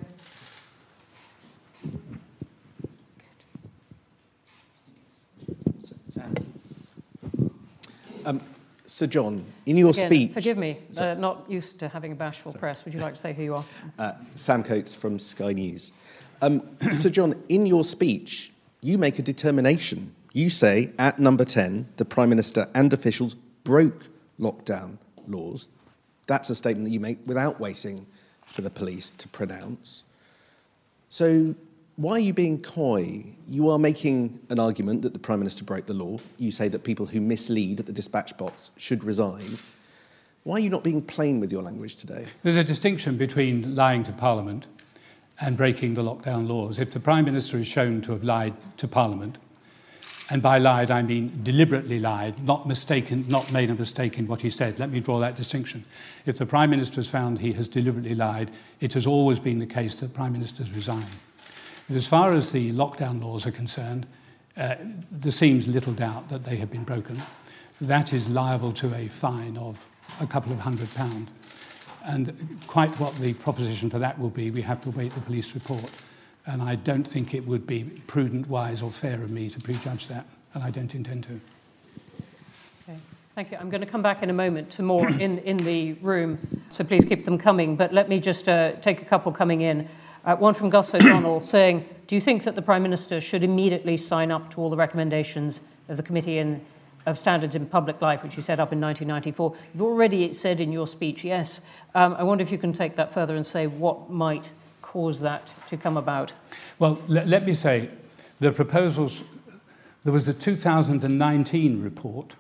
Um, 8.25 8.39
Sir 8.93 9.07
John, 9.07 9.43
in 9.65 9.75
your 9.75 9.89
Again, 9.89 10.05
speech. 10.05 10.33
Forgive 10.33 10.55
me, 10.55 10.77
uh, 10.99 11.15
not 11.15 11.49
used 11.49 11.79
to 11.79 11.89
having 11.89 12.11
a 12.11 12.15
bashful 12.15 12.51
Sorry. 12.51 12.59
press. 12.59 12.85
Would 12.85 12.93
you 12.93 12.99
like 12.99 13.15
to 13.15 13.19
say 13.19 13.33
who 13.33 13.41
you 13.41 13.55
are? 13.55 13.65
Uh, 13.97 14.13
Sam 14.35 14.61
Coates 14.61 14.93
from 14.93 15.17
Sky 15.17 15.51
News. 15.51 15.93
Um, 16.43 16.77
Sir 16.91 17.09
John, 17.09 17.33
in 17.49 17.65
your 17.65 17.83
speech, 17.83 18.53
you 18.81 18.99
make 18.99 19.17
a 19.17 19.23
determination. 19.23 20.13
You 20.33 20.51
say 20.51 20.91
at 20.99 21.17
number 21.17 21.43
10, 21.43 21.87
the 21.97 22.05
Prime 22.05 22.29
Minister 22.29 22.67
and 22.75 22.93
officials 22.93 23.33
broke 23.63 24.05
lockdown 24.39 24.99
laws. 25.27 25.69
That's 26.27 26.51
a 26.51 26.55
statement 26.55 26.85
that 26.85 26.91
you 26.91 26.99
make 26.99 27.17
without 27.25 27.59
waiting 27.59 28.05
for 28.45 28.61
the 28.61 28.69
police 28.69 29.09
to 29.09 29.27
pronounce. 29.27 30.03
So 31.09 31.55
why 31.95 32.13
are 32.13 32.19
you 32.19 32.33
being 32.33 32.61
coy? 32.61 33.23
You 33.47 33.69
are 33.69 33.77
making 33.77 34.39
an 34.49 34.59
argument 34.59 35.03
that 35.03 35.13
the 35.13 35.19
Prime 35.19 35.39
Minister 35.39 35.63
broke 35.63 35.85
the 35.85 35.93
law. 35.93 36.19
You 36.37 36.49
say 36.49 36.67
that 36.69 36.83
people 36.83 37.05
who 37.05 37.21
mislead 37.21 37.79
at 37.79 37.85
the 37.85 37.93
dispatch 37.93 38.35
box 38.37 38.71
should 38.77 39.03
resign. 39.03 39.59
Why 40.43 40.55
are 40.55 40.59
you 40.59 40.71
not 40.71 40.83
being 40.83 41.01
plain 41.01 41.39
with 41.39 41.51
your 41.51 41.61
language 41.61 41.95
today? 41.95 42.25
There's 42.41 42.57
a 42.57 42.63
distinction 42.63 43.15
between 43.15 43.75
lying 43.75 44.03
to 44.05 44.11
Parliament 44.11 44.65
and 45.39 45.55
breaking 45.55 45.93
the 45.93 46.01
lockdown 46.01 46.47
laws. 46.47 46.79
If 46.79 46.91
the 46.91 46.99
Prime 46.99 47.25
Minister 47.25 47.57
is 47.59 47.67
shown 47.67 48.01
to 48.01 48.11
have 48.11 48.23
lied 48.23 48.55
to 48.77 48.87
Parliament, 48.87 49.37
and 50.29 50.41
by 50.41 50.57
lied 50.57 50.89
I 50.89 51.03
mean 51.03 51.41
deliberately 51.43 51.99
lied, 51.99 52.43
not 52.43 52.67
mistaken, 52.67 53.25
not 53.27 53.51
made 53.51 53.69
a 53.69 53.75
mistake 53.75 54.17
in 54.17 54.25
what 54.25 54.41
he 54.41 54.49
said. 54.49 54.79
Let 54.79 54.89
me 54.89 54.99
draw 54.99 55.19
that 55.19 55.35
distinction. 55.35 55.85
If 56.25 56.37
the 56.37 56.45
Prime 56.45 56.71
Minister 56.71 56.95
has 56.95 57.07
found 57.07 57.39
he 57.39 57.53
has 57.53 57.69
deliberately 57.69 58.15
lied, 58.15 58.49
it 58.79 58.93
has 58.93 59.05
always 59.05 59.37
been 59.37 59.59
the 59.59 59.67
case 59.67 59.97
that 59.97 60.13
Prime 60.13 60.33
Ministers 60.33 60.71
resign. 60.71 61.05
But 61.87 61.97
as 61.97 62.07
far 62.07 62.31
as 62.31 62.51
the 62.51 62.71
lockdown 62.71 63.21
laws 63.21 63.45
are 63.45 63.51
concerned, 63.51 64.05
uh, 64.55 64.75
there 65.11 65.31
seems 65.31 65.67
little 65.67 65.93
doubt 65.93 66.29
that 66.29 66.43
they 66.43 66.55
have 66.57 66.71
been 66.71 66.83
broken. 66.83 67.21
That 67.81 68.13
is 68.13 68.29
liable 68.29 68.71
to 68.73 68.93
a 68.95 69.07
fine 69.07 69.57
of 69.57 69.83
a 70.19 70.27
couple 70.27 70.51
of 70.51 70.59
hundred 70.59 70.93
pounds. 70.93 71.29
And 72.05 72.59
quite 72.67 72.91
what 72.99 73.15
the 73.15 73.33
proposition 73.33 73.89
for 73.89 73.99
that 73.99 74.19
will 74.19 74.29
be, 74.29 74.51
we 74.51 74.61
have 74.61 74.81
to 74.81 74.91
wait 74.91 75.13
the 75.13 75.21
police 75.21 75.53
report. 75.53 75.89
And 76.45 76.61
I 76.61 76.75
don't 76.75 77.07
think 77.07 77.33
it 77.33 77.45
would 77.47 77.65
be 77.65 77.85
prudent, 78.07 78.47
wise, 78.49 78.81
or 78.81 78.91
fair 78.91 79.21
of 79.23 79.31
me 79.31 79.49
to 79.49 79.59
prejudge 79.61 80.07
that, 80.07 80.25
and 80.53 80.63
I 80.63 80.69
don't 80.69 80.93
intend 80.93 81.23
to. 81.23 81.39
Okay. 82.83 82.99
Thank 83.35 83.51
you. 83.51 83.57
I'm 83.57 83.69
going 83.69 83.81
to 83.81 83.87
come 83.87 84.01
back 84.01 84.21
in 84.21 84.29
a 84.29 84.33
moment 84.33 84.69
to 84.71 84.83
more 84.83 85.07
in, 85.07 85.39
in 85.39 85.55
the 85.57 85.93
room, 85.93 86.37
so 86.69 86.83
please 86.83 87.05
keep 87.05 87.23
them 87.23 87.37
coming. 87.37 87.77
But 87.77 87.93
let 87.93 88.09
me 88.09 88.19
just 88.19 88.49
uh, 88.49 88.73
take 88.73 89.01
a 89.01 89.05
couple 89.05 89.31
coming 89.31 89.61
in. 89.61 89.87
Uh, 90.25 90.35
one 90.37 90.53
from 90.53 90.69
Gus 90.69 90.93
O'Donnell 90.93 91.39
saying, 91.41 91.87
do 92.07 92.15
you 92.15 92.21
think 92.21 92.43
that 92.43 92.55
the 92.55 92.61
Prime 92.61 92.83
Minister 92.83 93.19
should 93.19 93.43
immediately 93.43 93.97
sign 93.97 94.31
up 94.31 94.51
to 94.53 94.61
all 94.61 94.69
the 94.69 94.77
recommendations 94.77 95.59
of 95.89 95.97
the 95.97 96.03
Committee 96.03 96.37
in, 96.37 96.61
of 97.05 97.19
Standards 97.19 97.55
in 97.55 97.65
Public 97.65 98.01
Life, 98.01 98.23
which 98.23 98.37
you 98.37 98.43
set 98.43 98.59
up 98.59 98.71
in 98.71 98.79
1994? 98.79 99.55
You've 99.73 99.81
already 99.81 100.33
said 100.33 100.59
in 100.59 100.71
your 100.71 100.87
speech, 100.87 101.23
yes. 101.23 101.61
Um, 101.95 102.13
I 102.13 102.23
wonder 102.23 102.41
if 102.41 102.51
you 102.51 102.57
can 102.57 102.71
take 102.71 102.95
that 102.95 103.13
further 103.13 103.35
and 103.35 103.45
say 103.45 103.67
what 103.67 104.09
might 104.09 104.49
cause 104.81 105.19
that 105.21 105.51
to 105.67 105.75
come 105.75 105.97
about. 105.97 106.33
Well, 106.79 107.01
let, 107.07 107.27
let 107.27 107.45
me 107.45 107.53
say, 107.53 107.89
the 108.39 108.51
proposals, 108.51 109.21
there 110.03 110.13
was 110.13 110.25
the 110.25 110.33
2019 110.33 111.81
report 111.81 112.35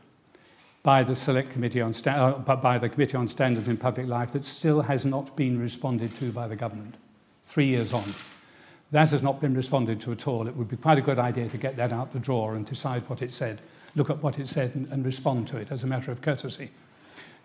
by 0.83 1.01
the 1.01 1.15
Select 1.15 1.49
Committee 1.49 1.81
on, 1.81 1.95
uh, 2.05 2.31
by 2.37 2.77
the 2.77 2.89
Committee 2.89 3.15
on 3.15 3.27
Standards 3.27 3.67
in 3.67 3.77
Public 3.77 4.07
Life 4.07 4.31
that 4.31 4.43
still 4.43 4.81
has 4.81 5.05
not 5.05 5.35
been 5.35 5.59
responded 5.59 6.15
to 6.17 6.31
by 6.31 6.47
the 6.47 6.55
government, 6.55 6.95
three 7.43 7.67
years 7.67 7.93
on. 7.93 8.03
That 8.91 9.09
has 9.09 9.23
not 9.23 9.41
been 9.41 9.55
responded 9.55 9.99
to 10.01 10.11
at 10.11 10.27
all. 10.27 10.47
It 10.47 10.55
would 10.55 10.69
be 10.69 10.77
quite 10.77 10.97
a 10.97 11.01
good 11.01 11.19
idea 11.19 11.49
to 11.49 11.57
get 11.57 11.75
that 11.77 11.91
out 11.91 12.13
the 12.13 12.19
drawer 12.19 12.55
and 12.55 12.65
decide 12.65 13.07
what 13.09 13.21
it 13.21 13.31
said, 13.31 13.61
look 13.95 14.09
at 14.09 14.21
what 14.21 14.37
it 14.39 14.49
said 14.49 14.75
and, 14.75 14.87
and 14.91 15.05
respond 15.05 15.47
to 15.49 15.57
it 15.57 15.71
as 15.71 15.83
a 15.83 15.87
matter 15.87 16.11
of 16.11 16.21
courtesy. 16.21 16.69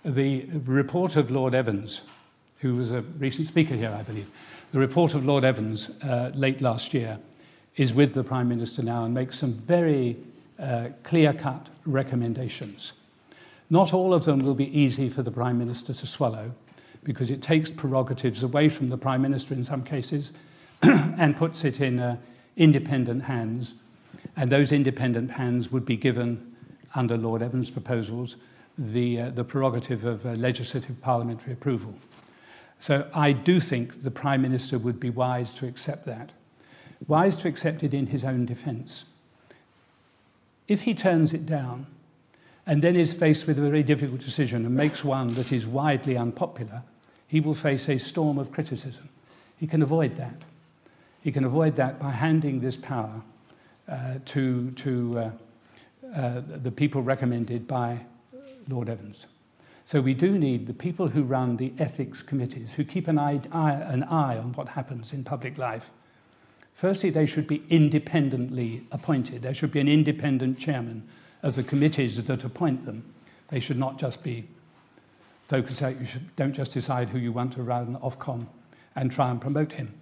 The 0.05 0.47
report 0.67 1.17
of 1.17 1.31
Lord 1.31 1.55
Evans, 1.55 2.03
who 2.61 2.77
was 2.77 2.91
a 2.91 3.03
recent 3.19 3.49
speaker 3.49 3.75
here, 3.75 3.95
I 3.99 4.03
believe, 4.03 4.31
the 4.73 4.79
report 4.79 5.15
of 5.15 5.25
Lord 5.25 5.45
Evans 5.45 5.91
uh, 6.03 6.31
late 6.35 6.61
last 6.61 6.93
year 6.93 7.19
is 7.77 7.95
with 7.95 8.13
the 8.13 8.23
Prime 8.23 8.49
Minister 8.49 8.83
now 8.83 9.05
and 9.05 9.15
makes 9.15 9.39
some 9.39 9.55
very 9.55 10.17
uh, 10.59 10.89
clear-cut 11.03 11.69
recommendations. 11.87 12.93
Not 13.71 13.95
all 13.95 14.13
of 14.13 14.25
them 14.25 14.41
will 14.41 14.55
be 14.55 14.79
easy 14.79 15.09
for 15.09 15.23
the 15.23 15.31
Prime 15.31 15.59
Minister 15.59 15.95
to 15.95 16.07
swallow 16.07 16.53
because 17.09 17.31
it 17.31 17.41
takes 17.41 17.71
prerogatives 17.71 18.43
away 18.43 18.69
from 18.69 18.91
the 18.91 18.97
Prime 18.99 19.23
Minister 19.23 19.55
in 19.55 19.65
some 19.65 19.83
cases 19.83 20.33
and 20.83 21.35
puts 21.35 21.65
it 21.65 21.81
in 21.81 21.99
uh, 21.99 22.19
independent 22.59 23.23
hands. 23.23 23.73
And 24.37 24.53
those 24.53 24.73
independent 24.73 25.31
hands 25.31 25.73
would 25.73 25.87
be 25.87 25.97
given, 25.97 26.55
under 26.95 27.17
Lord 27.17 27.41
Evans' 27.41 27.71
proposals, 27.71 28.37
the, 28.77 29.23
uh, 29.23 29.31
the 29.31 29.43
prerogative 29.43 30.05
of 30.05 30.27
uh, 30.27 30.33
legislative 30.33 31.01
parliamentary 31.01 31.55
approval. 31.55 31.95
So 32.79 33.09
I 33.15 33.33
do 33.33 33.59
think 33.59 34.03
the 34.03 34.11
Prime 34.11 34.43
Minister 34.43 34.79
would 34.79 35.01
be 35.01 35.09
wise 35.09 35.55
to 35.55 35.67
accept 35.67 36.05
that. 36.05 36.29
Wise 37.07 37.39
to 37.39 37.49
accept 37.49 37.83
it 37.83 37.95
in 37.95 38.09
his 38.09 38.23
own 38.23 38.45
defence. 38.45 39.07
If 40.69 40.83
he 40.83 40.93
turns 40.93 41.33
it 41.33 41.47
down 41.47 41.87
and 42.67 42.83
then 42.83 42.97
is 42.97 43.15
faced 43.15 43.47
with 43.47 43.59
a 43.59 43.63
very 43.63 43.83
difficult 43.83 44.21
decision 44.21 44.67
and 44.67 44.75
makes 44.75 45.03
one 45.03 45.33
that 45.35 45.53
is 45.53 45.67
widely 45.67 46.15
unpopular, 46.15 46.83
he 47.29 47.41
will 47.41 47.55
face 47.55 47.89
a 47.89 47.99
storm 47.99 48.39
of 48.39 48.51
criticism. 48.51 49.09
He 49.59 49.67
can 49.67 49.83
avoid 49.83 50.17
that. 50.17 50.43
He 51.21 51.31
can 51.31 51.45
avoid 51.45 51.77
that 51.77 52.01
by 52.01 52.11
handing 52.11 52.61
this 52.61 52.77
power 52.77 53.23
uh, 53.89 54.15
to, 54.25 54.71
to 54.73 55.19
uh, 55.19 55.31
uh, 56.15 56.43
the 56.63 56.71
people 56.71 57.03
recommended 57.03 57.69
by 57.69 58.01
Lord 58.69 58.89
Evans. 58.89 59.27
So 59.85 60.01
we 60.01 60.15
do 60.15 60.39
need 60.39 60.67
the 60.67 60.75
people 60.75 61.09
who 61.09 61.23
run 61.23 61.57
the 61.57 61.73
ethics 61.79 62.23
committees, 62.23 62.75
who 62.75 62.85
keep 62.85 63.09
an 63.09 63.19
eye, 63.19 63.41
an 63.53 64.03
eye 64.05 64.37
on 64.37 64.53
what 64.55 64.69
happens 64.69 65.13
in 65.13 65.25
public 65.25 65.57
life. 65.57 65.91
Firstly, 66.75 67.11
they 67.11 67.27
should 67.27 67.47
be 67.47 67.63
independently 67.71 68.87
appointed. 68.93 69.43
There 69.43 69.55
should 69.55 69.73
be 69.73 69.81
an 69.81 69.89
independent 69.89 70.59
chairman 70.59 71.09
of 71.43 71.55
the 71.55 71.63
committees 71.63 72.23
that 72.23 72.45
appoint 72.45 72.85
them. 72.85 73.03
They 73.49 73.61
should 73.61 73.79
not 73.79 73.99
just 73.99 74.23
be 74.23 74.47
focused 75.49 75.83
out. 75.83 75.99
You 75.99 76.07
should, 76.07 76.37
don't 76.37 76.53
just 76.53 76.73
decide 76.73 77.09
who 77.09 77.19
you 77.19 77.33
want 77.33 77.55
to 77.55 77.63
run 77.63 77.97
Ofcom 77.97 78.47
and 78.95 79.11
try 79.11 79.31
and 79.31 79.41
promote 79.41 79.73
him. 79.73 79.93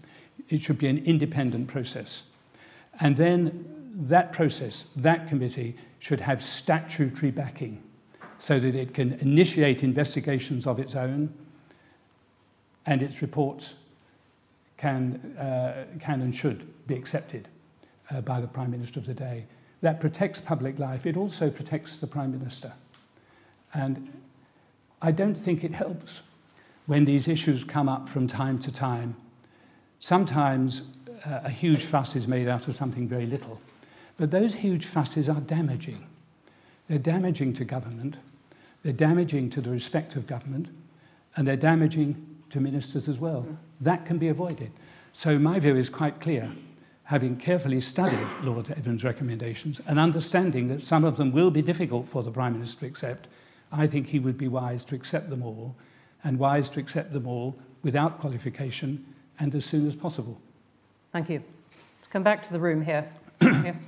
It 0.48 0.60
should 0.60 0.78
be 0.78 0.88
an 0.88 0.98
independent 1.04 1.68
process. 1.68 2.24
And 3.00 3.16
then 3.16 3.64
that 4.08 4.32
process, 4.32 4.84
that 4.96 5.28
committee, 5.28 5.76
should 6.00 6.20
have 6.20 6.42
statutory 6.44 7.30
backing 7.30 7.82
so 8.38 8.60
that 8.60 8.74
it 8.74 8.92
can 8.92 9.14
initiate 9.14 9.82
investigations 9.82 10.66
of 10.66 10.78
its 10.78 10.94
own 10.94 11.32
and 12.84 13.02
its 13.02 13.22
reports 13.22 13.74
can, 14.76 15.36
uh, 15.38 15.84
can 16.00 16.20
and 16.20 16.34
should 16.34 16.66
be 16.86 16.94
accepted 16.94 17.48
uh, 18.10 18.20
by 18.20 18.40
the 18.40 18.46
Prime 18.46 18.70
Minister 18.70 19.00
of 19.00 19.06
the 19.06 19.14
day. 19.14 19.44
That 19.80 20.00
protects 20.00 20.38
public 20.38 20.78
life. 20.78 21.06
It 21.06 21.16
also 21.16 21.50
protects 21.50 21.96
the 21.96 22.06
Prime 22.06 22.30
Minister. 22.30 22.72
And 23.74 24.12
I 25.02 25.10
don't 25.10 25.34
think 25.34 25.64
it 25.64 25.72
helps 25.72 26.20
when 26.86 27.04
these 27.04 27.28
issues 27.28 27.64
come 27.64 27.88
up 27.88 28.08
from 28.08 28.26
time 28.26 28.58
to 28.60 28.72
time. 28.72 29.16
Sometimes 29.98 30.82
uh, 31.24 31.40
a 31.44 31.50
huge 31.50 31.84
fuss 31.84 32.16
is 32.16 32.26
made 32.26 32.48
out 32.48 32.68
of 32.68 32.76
something 32.76 33.08
very 33.08 33.26
little. 33.26 33.60
But 34.16 34.30
those 34.30 34.54
huge 34.54 34.86
fusses 34.86 35.28
are 35.28 35.40
damaging. 35.40 36.06
They're 36.88 36.98
damaging 36.98 37.54
to 37.54 37.64
government, 37.64 38.16
they're 38.82 38.92
damaging 38.92 39.50
to 39.50 39.60
the 39.60 39.70
respect 39.70 40.14
of 40.14 40.26
government, 40.26 40.68
and 41.34 41.46
they're 41.46 41.56
damaging 41.56 42.36
to 42.50 42.60
ministers 42.60 43.08
as 43.08 43.18
well. 43.18 43.46
That 43.80 44.06
can 44.06 44.18
be 44.18 44.28
avoided. 44.28 44.70
So 45.12 45.38
my 45.38 45.58
view 45.58 45.76
is 45.76 45.88
quite 45.88 46.20
clear. 46.20 46.50
Having 47.04 47.38
carefully 47.38 47.80
studied 47.80 48.26
Lord 48.42 48.70
Evans' 48.70 49.04
recommendations 49.04 49.80
and 49.86 49.98
understanding 49.98 50.68
that 50.68 50.84
some 50.84 51.04
of 51.04 51.16
them 51.16 51.32
will 51.32 51.50
be 51.50 51.62
difficult 51.62 52.06
for 52.06 52.22
the 52.22 52.30
Prime 52.30 52.54
Minister 52.54 52.80
to 52.80 52.86
accept, 52.86 53.26
I 53.72 53.86
think 53.86 54.08
he 54.08 54.18
would 54.18 54.38
be 54.38 54.48
wise 54.48 54.84
to 54.86 54.94
accept 54.94 55.30
them 55.30 55.42
all, 55.42 55.74
and 56.24 56.38
wise 56.38 56.70
to 56.70 56.80
accept 56.80 57.12
them 57.12 57.26
all 57.26 57.56
without 57.82 58.20
qualification 58.20 59.04
and 59.38 59.54
as 59.54 59.64
soon 59.64 59.86
as 59.86 59.94
possible. 59.94 60.40
Thank 61.10 61.30
you. 61.30 61.42
Let's 61.98 62.08
come 62.08 62.22
back 62.22 62.46
to 62.46 62.52
the 62.52 62.60
room 62.60 62.82
here. 62.82 63.08
here. 63.40 63.78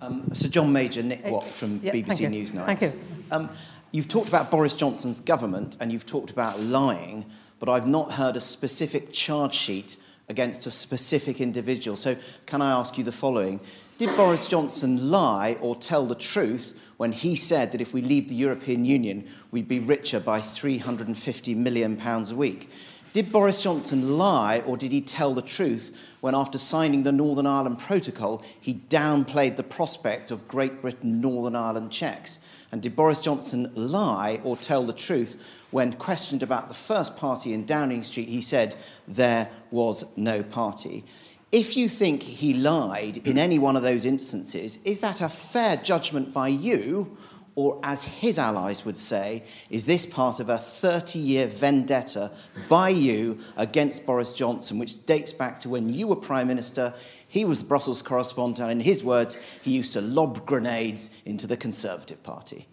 Um, 0.00 0.28
Sir 0.32 0.48
John 0.48 0.72
Major, 0.72 1.02
Nick 1.02 1.24
Watt 1.24 1.46
from 1.48 1.80
yeah, 1.82 1.92
BBC 1.92 2.28
Newsnight. 2.28 2.66
Thank 2.66 2.82
you. 2.82 2.92
Um, 3.30 3.50
you've 3.92 4.08
talked 4.08 4.28
about 4.28 4.50
Boris 4.50 4.74
Johnson's 4.74 5.20
government 5.20 5.76
and 5.80 5.92
you've 5.92 6.06
talked 6.06 6.30
about 6.30 6.60
lying, 6.60 7.26
but 7.58 7.68
I've 7.68 7.86
not 7.86 8.12
heard 8.12 8.36
a 8.36 8.40
specific 8.40 9.12
charge 9.12 9.54
sheet 9.54 9.96
against 10.28 10.66
a 10.66 10.70
specific 10.70 11.40
individual. 11.40 11.96
So, 11.96 12.16
can 12.46 12.60
I 12.60 12.70
ask 12.70 12.98
you 12.98 13.04
the 13.04 13.12
following? 13.12 13.60
Did 13.96 14.14
Boris 14.16 14.46
Johnson 14.46 15.10
lie 15.10 15.56
or 15.60 15.74
tell 15.74 16.06
the 16.06 16.14
truth 16.14 16.78
when 16.98 17.12
he 17.12 17.34
said 17.34 17.72
that 17.72 17.80
if 17.80 17.94
we 17.94 18.02
leave 18.02 18.28
the 18.28 18.34
European 18.34 18.84
Union, 18.84 19.26
we'd 19.50 19.68
be 19.68 19.80
richer 19.80 20.20
by 20.20 20.40
£350 20.40 21.56
million 21.56 21.98
a 22.00 22.34
week? 22.34 22.70
Did 23.14 23.32
Boris 23.32 23.62
Johnson 23.62 24.18
lie 24.18 24.62
or 24.66 24.76
did 24.76 24.92
he 24.92 25.00
tell 25.00 25.32
the 25.32 25.40
truth 25.40 25.96
when, 26.20 26.34
after 26.34 26.58
signing 26.58 27.04
the 27.04 27.12
Northern 27.12 27.46
Ireland 27.46 27.78
Protocol, 27.78 28.44
he 28.60 28.74
downplayed 28.74 29.56
the 29.56 29.62
prospect 29.62 30.30
of 30.30 30.46
Great 30.46 30.82
Britain 30.82 31.20
Northern 31.20 31.56
Ireland 31.56 31.90
checks? 31.90 32.40
And 32.70 32.82
did 32.82 32.94
Boris 32.94 33.20
Johnson 33.20 33.72
lie 33.74 34.40
or 34.44 34.56
tell 34.56 34.84
the 34.84 34.92
truth 34.92 35.42
when 35.70 35.94
questioned 35.94 36.42
about 36.42 36.68
the 36.68 36.74
first 36.74 37.16
party 37.16 37.54
in 37.54 37.64
Downing 37.64 38.02
Street, 38.02 38.28
he 38.28 38.42
said 38.42 38.74
there 39.06 39.48
was 39.70 40.04
no 40.16 40.42
party? 40.42 41.04
If 41.50 41.78
you 41.78 41.88
think 41.88 42.22
he 42.22 42.52
lied 42.52 43.26
in 43.26 43.38
any 43.38 43.58
one 43.58 43.74
of 43.74 43.82
those 43.82 44.04
instances, 44.04 44.78
is 44.84 45.00
that 45.00 45.22
a 45.22 45.30
fair 45.30 45.76
judgment 45.76 46.34
by 46.34 46.48
you? 46.48 47.16
Or, 47.54 47.80
as 47.82 48.04
his 48.04 48.38
allies 48.38 48.84
would 48.84 48.98
say, 48.98 49.42
is 49.68 49.84
this 49.84 50.06
part 50.06 50.38
of 50.38 50.48
a 50.48 50.58
30 50.58 51.18
year 51.18 51.48
vendetta 51.48 52.30
by 52.68 52.90
you 52.90 53.40
against 53.56 54.06
Boris 54.06 54.32
Johnson, 54.32 54.78
which 54.78 55.04
dates 55.06 55.32
back 55.32 55.58
to 55.60 55.68
when 55.68 55.88
you 55.88 56.06
were 56.06 56.14
Prime 56.14 56.46
Minister? 56.46 56.94
He 57.26 57.44
was 57.44 57.60
the 57.60 57.66
Brussels 57.66 58.00
correspondent, 58.00 58.70
and 58.70 58.80
in 58.80 58.86
his 58.86 59.02
words, 59.02 59.38
he 59.62 59.72
used 59.72 59.92
to 59.94 60.00
lob 60.00 60.46
grenades 60.46 61.10
into 61.24 61.48
the 61.48 61.56
Conservative 61.56 62.22
Party. 62.22 62.68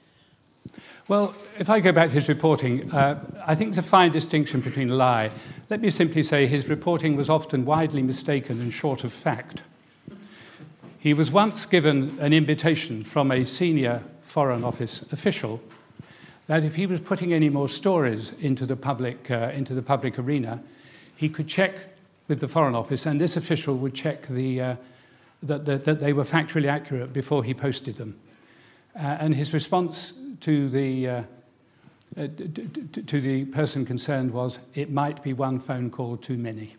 Well, 1.07 1.35
if 1.57 1.69
I 1.69 1.79
go 1.79 1.91
back 1.91 2.09
to 2.09 2.15
his 2.15 2.27
reporting, 2.27 2.91
uh, 2.91 3.23
I 3.45 3.55
think 3.55 3.71
there's 3.71 3.85
a 3.85 3.87
fine 3.87 4.11
distinction 4.11 4.61
between 4.61 4.89
lie. 4.89 5.31
Let 5.67 5.81
me 5.81 5.89
simply 5.89 6.21
say 6.21 6.45
his 6.45 6.67
reporting 6.67 7.15
was 7.15 7.27
often 7.27 7.65
widely 7.65 8.03
mistaken 8.03 8.61
and 8.61 8.71
short 8.71 9.03
of 9.03 9.11
fact. 9.11 9.63
He 10.99 11.11
was 11.11 11.31
once 11.31 11.65
given 11.65 12.15
an 12.19 12.33
invitation 12.33 13.03
from 13.03 13.31
a 13.31 13.43
senior 13.45 14.03
Foreign 14.21 14.63
Office 14.63 15.03
official 15.11 15.59
that 16.45 16.63
if 16.63 16.75
he 16.75 16.85
was 16.85 16.99
putting 16.99 17.33
any 17.33 17.49
more 17.49 17.67
stories 17.67 18.31
into 18.39 18.67
the 18.67 18.75
public, 18.75 19.31
uh, 19.31 19.51
into 19.55 19.73
the 19.73 19.81
public 19.81 20.19
arena, 20.19 20.61
he 21.15 21.29
could 21.29 21.47
check 21.47 21.73
with 22.27 22.39
the 22.39 22.47
Foreign 22.47 22.75
Office, 22.75 23.07
and 23.07 23.19
this 23.19 23.35
official 23.35 23.75
would 23.77 23.95
check 23.95 24.27
the, 24.27 24.61
uh, 24.61 24.75
that, 25.41 25.65
that, 25.65 25.83
that, 25.85 25.99
they 25.99 26.13
were 26.13 26.23
factually 26.23 26.67
accurate 26.67 27.11
before 27.11 27.43
he 27.43 27.55
posted 27.55 27.95
them. 27.95 28.15
Uh, 28.95 29.17
and 29.19 29.33
his 29.33 29.51
response 29.51 30.13
to 30.41 30.69
the, 30.69 31.25
uh, 32.17 32.21
uh, 32.21 32.27
to 33.05 33.21
the 33.21 33.45
person 33.45 33.85
concerned 33.85 34.31
was, 34.31 34.59
it 34.73 34.89
might 34.91 35.21
be 35.21 35.33
one 35.33 35.59
phone 35.59 35.89
call 35.89 36.17
too 36.17 36.37
many. 36.37 36.75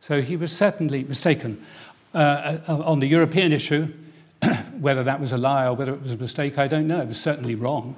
So 0.00 0.20
he 0.20 0.36
was 0.36 0.52
certainly 0.52 1.04
mistaken. 1.04 1.64
Uh, 2.12 2.58
on 2.68 3.00
the 3.00 3.06
European 3.06 3.52
issue, 3.52 3.92
whether 4.78 5.02
that 5.02 5.20
was 5.20 5.32
a 5.32 5.36
lie 5.36 5.66
or 5.66 5.74
whether 5.74 5.94
it 5.94 6.02
was 6.02 6.12
a 6.12 6.16
mistake, 6.16 6.58
I 6.58 6.68
don't 6.68 6.86
know. 6.86 7.00
It 7.00 7.08
was 7.08 7.20
certainly 7.20 7.54
wrong. 7.54 7.96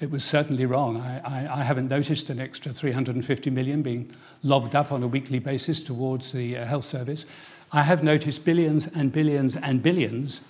It 0.00 0.10
was 0.10 0.24
certainly 0.24 0.66
wrong. 0.66 1.00
I, 1.00 1.20
I, 1.20 1.60
I 1.60 1.62
haven't 1.62 1.88
noticed 1.88 2.28
an 2.30 2.40
extra 2.40 2.72
350 2.72 3.50
million 3.50 3.82
being 3.82 4.12
lobbed 4.42 4.74
up 4.74 4.92
on 4.92 5.02
a 5.02 5.06
weekly 5.06 5.38
basis 5.38 5.82
towards 5.82 6.32
the 6.32 6.56
uh, 6.56 6.64
health 6.64 6.84
service. 6.84 7.24
I 7.72 7.82
have 7.82 8.02
noticed 8.02 8.44
billions 8.44 8.86
and 8.88 9.12
billions 9.12 9.56
and 9.56 9.82
billions 9.82 10.40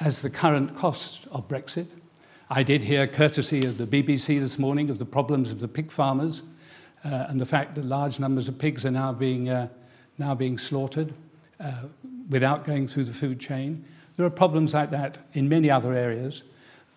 as 0.00 0.20
the 0.20 0.30
current 0.30 0.76
cost 0.76 1.26
of 1.30 1.48
Brexit. 1.48 1.86
I 2.52 2.64
did 2.64 2.82
hear, 2.82 3.06
courtesy 3.06 3.64
of 3.64 3.78
the 3.78 3.86
BBC 3.86 4.40
this 4.40 4.58
morning, 4.58 4.90
of 4.90 4.98
the 4.98 5.04
problems 5.04 5.52
of 5.52 5.60
the 5.60 5.68
pig 5.68 5.92
farmers 5.92 6.42
uh, 7.04 7.26
and 7.28 7.40
the 7.40 7.46
fact 7.46 7.76
that 7.76 7.84
large 7.84 8.18
numbers 8.18 8.48
of 8.48 8.58
pigs 8.58 8.84
are 8.84 8.90
now 8.90 9.12
being, 9.12 9.48
uh, 9.48 9.68
now 10.18 10.34
being 10.34 10.58
slaughtered 10.58 11.14
uh, 11.60 11.84
without 12.28 12.64
going 12.64 12.88
through 12.88 13.04
the 13.04 13.12
food 13.12 13.38
chain. 13.38 13.84
There 14.16 14.26
are 14.26 14.30
problems 14.30 14.74
like 14.74 14.90
that 14.90 15.18
in 15.34 15.48
many 15.48 15.70
other 15.70 15.94
areas. 15.94 16.42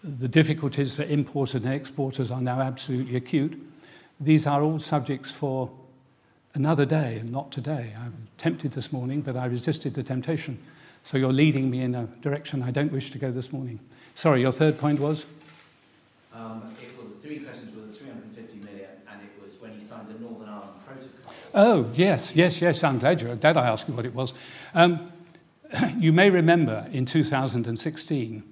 The 0.04 0.28
difficulties 0.28 0.96
for 0.96 1.04
importers 1.04 1.64
and 1.64 1.72
exporters 1.72 2.32
are 2.32 2.42
now 2.42 2.60
absolutely 2.60 3.16
acute. 3.16 3.56
These 4.20 4.48
are 4.48 4.64
all 4.64 4.80
subjects 4.80 5.30
for 5.30 5.70
another 6.56 6.84
day 6.84 7.20
and 7.20 7.32
not 7.32 7.52
today. 7.52 7.94
I'm 7.96 8.28
tempted 8.40 8.72
this 8.72 8.92
morning, 8.92 9.22
but 9.22 9.36
I 9.36 9.46
resisted 9.46 9.94
the 9.94 10.02
temptation. 10.02 10.58
So 11.04 11.20
you're 11.20 11.32
leading 11.32 11.70
me 11.70 11.82
in 11.82 11.94
a 11.94 12.08
direction 12.24 12.64
I 12.64 12.72
don't 12.72 12.92
wish 12.92 13.12
to 13.12 13.20
go 13.20 13.30
this 13.30 13.54
morning. 13.54 13.80
Sorry, 14.16 14.42
your 14.42 14.52
third 14.52 14.80
point 14.80 15.00
was? 15.00 15.26
Um, 16.34 16.64
it, 16.82 16.92
well, 16.98 17.08
the 17.08 17.22
three 17.22 17.40
questions 17.40 17.76
were 17.76 17.86
the 17.86 17.94
350 17.94 18.58
million, 18.58 18.90
and 19.12 19.22
it 19.22 19.44
was 19.44 19.54
when 19.62 19.72
he 19.72 19.80
signed 19.80 20.08
the 20.08 20.20
Northern 20.20 20.50
Ireland 20.50 20.72
Protocol. 20.86 21.34
Oh, 21.54 21.92
yes, 21.94 22.36
yes, 22.36 22.60
yes. 22.60 22.84
I'm 22.84 22.98
glad 22.98 23.22
you're 23.22 23.36
glad 23.36 23.56
I 23.56 23.68
asked 23.68 23.88
you 23.88 23.94
what 23.94 24.06
it 24.06 24.16
was. 24.16 24.34
Um, 24.74 25.12
you 26.00 26.12
may 26.12 26.32
remember 26.32 26.88
in 26.92 27.06
2016 27.06 28.44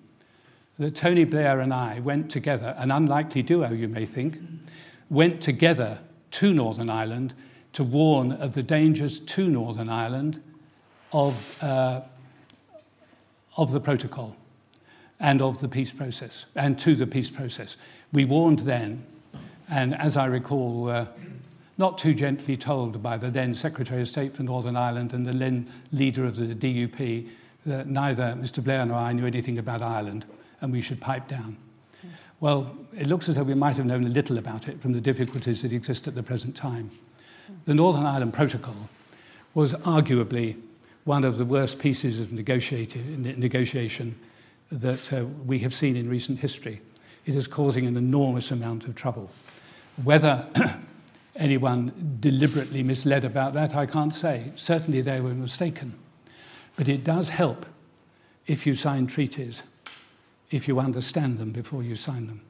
that 0.78 0.96
Tony 0.96 1.24
Blair 1.24 1.60
and 1.60 1.74
I 1.74 2.00
went 2.02 2.30
together, 2.30 2.76
an 2.78 2.92
unlikely 2.92 3.42
duo, 3.42 3.72
you 3.72 3.88
may 3.88 4.06
think, 4.06 4.38
went 5.10 5.42
together 5.42 5.98
to 6.32 6.54
Northern 6.54 6.90
Ireland 6.90 7.34
to 7.74 7.84
warn 7.84 8.34
of 8.34 8.54
the 8.54 8.64
dangers 8.64 9.20
to 9.22 9.48
Northern 9.48 9.90
Ireland 9.90 10.42
of, 11.14 11.64
uh, 11.64 12.02
of 13.58 13.72
the 13.72 13.80
protocol 13.80 14.36
and 15.22 15.42
of 15.42 15.60
the 15.60 15.68
peace 15.68 15.92
process, 15.92 16.46
and 16.56 16.78
to 16.80 16.96
the 16.96 17.08
peace 17.08 17.30
process. 17.30 17.78
We 18.12 18.26
warned 18.26 18.60
then, 18.60 19.06
and 19.70 19.96
as 19.96 20.18
I 20.18 20.26
recall, 20.26 20.90
uh, 20.90 21.06
not 21.78 21.98
too 21.98 22.14
gently 22.14 22.58
told 22.58 23.02
by 23.02 23.18
the 23.18 23.30
then 23.30 23.56
Secretary 23.56 24.02
of 24.02 24.10
State 24.10 24.36
for 24.36 24.44
Northern 24.44 24.76
Ireland 24.76 25.14
and 25.14 25.26
the 25.26 25.32
then 25.32 25.72
leader 25.92 26.26
of 26.26 26.36
the 26.36 26.54
DUP 26.54 27.30
that 27.66 27.88
neither 27.88 28.36
Mr. 28.40 28.64
Blair 28.64 28.86
nor 28.86 28.98
I 28.98 29.14
knew 29.14 29.26
anything 29.26 29.60
about 29.60 29.82
Ireland 29.82 30.26
and 30.60 30.72
we 30.72 30.82
should 30.82 31.00
pipe 31.00 31.28
down. 31.28 31.58
Well, 32.40 32.76
it 32.98 33.08
looks 33.08 33.30
as 33.30 33.36
though 33.36 33.44
we 33.44 33.54
might 33.54 33.78
have 33.78 33.86
known 33.86 34.04
a 34.06 34.10
little 34.10 34.40
about 34.40 34.68
it 34.68 34.82
from 34.82 34.94
the 34.94 35.02
difficulties 35.02 35.62
that 35.62 35.72
exist 35.72 36.08
at 36.08 36.16
the 36.16 36.24
present 36.24 36.56
time. 36.56 36.90
The 37.66 37.74
Northern 37.76 38.06
Ireland 38.06 38.34
Protocol 38.34 38.90
was 39.54 39.74
arguably 39.74 40.56
one 41.04 41.24
of 41.24 41.38
the 41.38 41.46
worst 41.46 41.78
pieces 41.78 42.20
of 42.20 42.32
negotiation 42.32 44.16
that 44.72 45.12
uh, 45.12 45.26
we 45.46 45.60
have 45.60 45.74
seen 45.74 45.96
in 45.96 46.10
recent 46.10 46.40
history. 46.40 46.82
It 47.26 47.36
is 47.36 47.48
causing 47.48 47.86
an 47.86 47.98
enormous 47.98 48.52
amount 48.52 48.86
of 48.86 48.96
trouble. 48.96 49.30
Whether 50.04 50.48
anyone 51.36 52.18
deliberately 52.20 52.82
misled 52.84 53.26
about 53.26 53.54
that, 53.54 53.76
I 53.76 53.86
can't 53.86 54.14
say. 54.14 54.52
Certainly 54.56 55.02
they 55.02 55.20
were 55.22 55.34
mistaken. 55.34 55.98
But 56.76 56.88
it 56.88 57.04
does 57.04 57.30
help 57.30 57.66
if 58.48 58.66
you 58.66 58.74
sign 58.76 59.08
treaties, 59.08 59.64
if 60.50 60.68
you 60.68 60.80
understand 60.80 61.38
them 61.38 61.52
before 61.52 61.84
you 61.84 61.96
sign 61.96 62.28
them. 62.28 62.42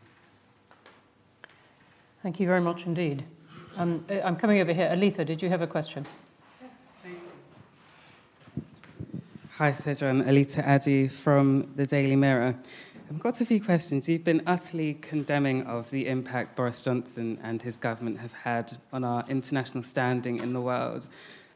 Thank 2.24 2.40
you 2.40 2.48
very 2.48 2.62
much 2.62 2.86
indeed. 2.86 3.24
Um, 3.78 4.06
uh, 4.10 4.20
I'm 4.24 4.36
coming 4.36 4.62
over 4.62 4.74
here. 4.74 4.90
Aletha, 4.90 5.26
did 5.26 5.42
you 5.42 5.50
have 5.50 5.62
a 5.62 5.68
question? 5.68 6.06
Hi, 9.62 9.74
Sir 9.74 9.93
Aletha 9.93 10.66
Adu 10.66 11.12
from 11.12 11.72
the 11.76 11.86
Daily 11.86 12.16
Mirror. 12.16 12.55
I've 13.12 13.20
got 13.20 13.41
a 13.41 13.45
few 13.45 13.62
questions. 13.62 14.09
You've 14.09 14.24
been 14.24 14.41
utterly 14.47 14.95
condemning 14.95 15.62
of 15.68 15.88
the 15.91 16.07
impact 16.07 16.55
Boris 16.55 16.82
Johnson 16.82 17.38
and 17.43 17.62
his 17.62 17.78
government 17.78 18.18
have 18.18 18.34
had 18.34 18.74
on 18.91 19.03
our 19.03 19.24
international 19.30 19.84
standing 19.84 20.39
in 20.39 20.53
the 20.53 20.62
world. 20.62 21.07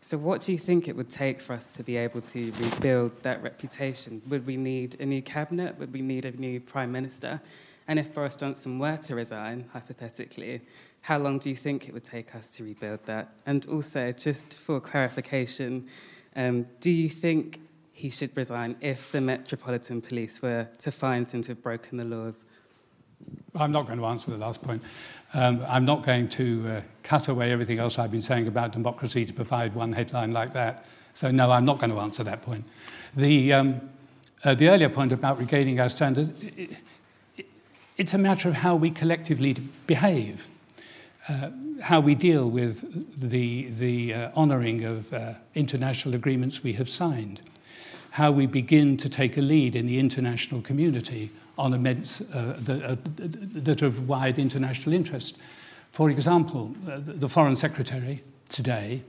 So, 0.01 0.19
what 0.19 0.41
do 0.41 0.51
you 0.51 0.59
think 0.59 0.87
it 0.87 0.95
would 0.95 1.09
take 1.09 1.41
for 1.41 1.53
us 1.53 1.73
to 1.77 1.83
be 1.83 1.97
able 1.97 2.21
to 2.21 2.51
rebuild 2.51 3.23
that 3.23 3.41
reputation? 3.41 4.21
Would 4.27 4.45
we 4.45 4.55
need 4.55 5.01
a 5.01 5.05
new 5.07 5.23
cabinet? 5.23 5.75
Would 5.79 5.91
we 5.91 6.03
need 6.03 6.25
a 6.25 6.31
new 6.33 6.59
prime 6.59 6.91
minister? 6.91 7.41
And 7.87 7.97
if 7.97 8.13
Boris 8.13 8.35
Johnson 8.35 8.77
were 8.77 8.97
to 8.97 9.15
resign, 9.15 9.65
hypothetically, 9.73 10.61
how 11.01 11.17
long 11.17 11.39
do 11.39 11.49
you 11.49 11.55
think 11.55 11.89
it 11.89 11.93
would 11.95 12.03
take 12.03 12.35
us 12.35 12.51
to 12.51 12.65
rebuild 12.65 13.03
that? 13.07 13.33
And 13.47 13.65
also, 13.65 14.11
just 14.11 14.59
for 14.59 14.79
clarification, 14.79 15.87
um, 16.35 16.67
do 16.81 16.91
you 16.91 17.09
think 17.09 17.61
he 17.95 18.09
should 18.09 18.35
resign 18.35 18.75
if 18.81 19.11
the 19.11 19.21
Metropolitan 19.21 20.01
Police 20.01 20.41
were 20.41 20.67
to 20.79 20.91
find 20.91 21.29
him 21.29 21.41
to 21.43 21.49
have 21.49 21.63
broken 21.63 21.97
the 21.97 22.05
laws? 22.05 22.43
I'm 23.55 23.71
not 23.71 23.87
going 23.87 23.99
to 23.99 24.05
answer 24.05 24.31
the 24.31 24.37
last 24.37 24.61
point. 24.61 24.83
Um, 25.33 25.63
I'm 25.67 25.85
not 25.85 26.05
going 26.05 26.27
to 26.29 26.67
uh, 26.67 26.81
cut 27.03 27.29
away 27.29 27.51
everything 27.51 27.79
else 27.79 27.97
I've 27.97 28.11
been 28.11 28.21
saying 28.21 28.47
about 28.47 28.73
democracy 28.73 29.25
to 29.25 29.33
provide 29.33 29.73
one 29.73 29.93
headline 29.93 30.33
like 30.33 30.53
that. 30.53 30.85
So, 31.13 31.31
no, 31.31 31.51
I'm 31.51 31.65
not 31.65 31.79
going 31.79 31.89
to 31.89 31.99
answer 31.99 32.23
that 32.25 32.41
point. 32.41 32.65
The, 33.15 33.53
um, 33.53 33.89
uh, 34.43 34.55
the 34.55 34.67
earlier 34.67 34.89
point 34.89 35.13
about 35.13 35.39
regaining 35.39 35.79
our 35.79 35.89
standards, 35.89 36.29
it, 36.41 36.77
it, 37.37 37.45
it's 37.97 38.13
a 38.13 38.17
matter 38.17 38.49
of 38.49 38.55
how 38.55 38.75
we 38.75 38.91
collectively 38.91 39.55
behave 39.87 40.49
uh, 41.27 41.49
how 41.81 41.99
we 41.99 42.15
deal 42.15 42.49
with 42.49 43.19
the, 43.19 43.69
the 43.71 44.13
uh, 44.13 44.31
honouring 44.35 44.83
of 44.83 45.11
uh, 45.13 45.33
international 45.55 46.15
agreements 46.15 46.63
we 46.63 46.73
have 46.73 46.87
signed, 46.87 47.41
how 48.16 48.32
we 48.32 48.45
begin 48.45 48.95
to 48.95 49.09
take 49.09 49.36
a 49.36 49.41
lead 49.41 49.76
in 49.76 49.86
the 49.88 49.99
international 49.99 50.61
community 50.61 51.30
on 51.57 51.74
events 51.74 52.22
uh, 52.22 52.55
that, 52.59 52.82
uh, 52.82 53.84
are 53.84 53.88
of 53.88 54.07
wide 54.07 54.39
international 54.39 54.95
interest. 54.95 55.36
For 55.91 56.09
example, 56.09 56.74
uh, 56.89 56.99
the 57.03 57.28
Foreign 57.28 57.57
Secretary 57.57 58.24
today 58.47 59.01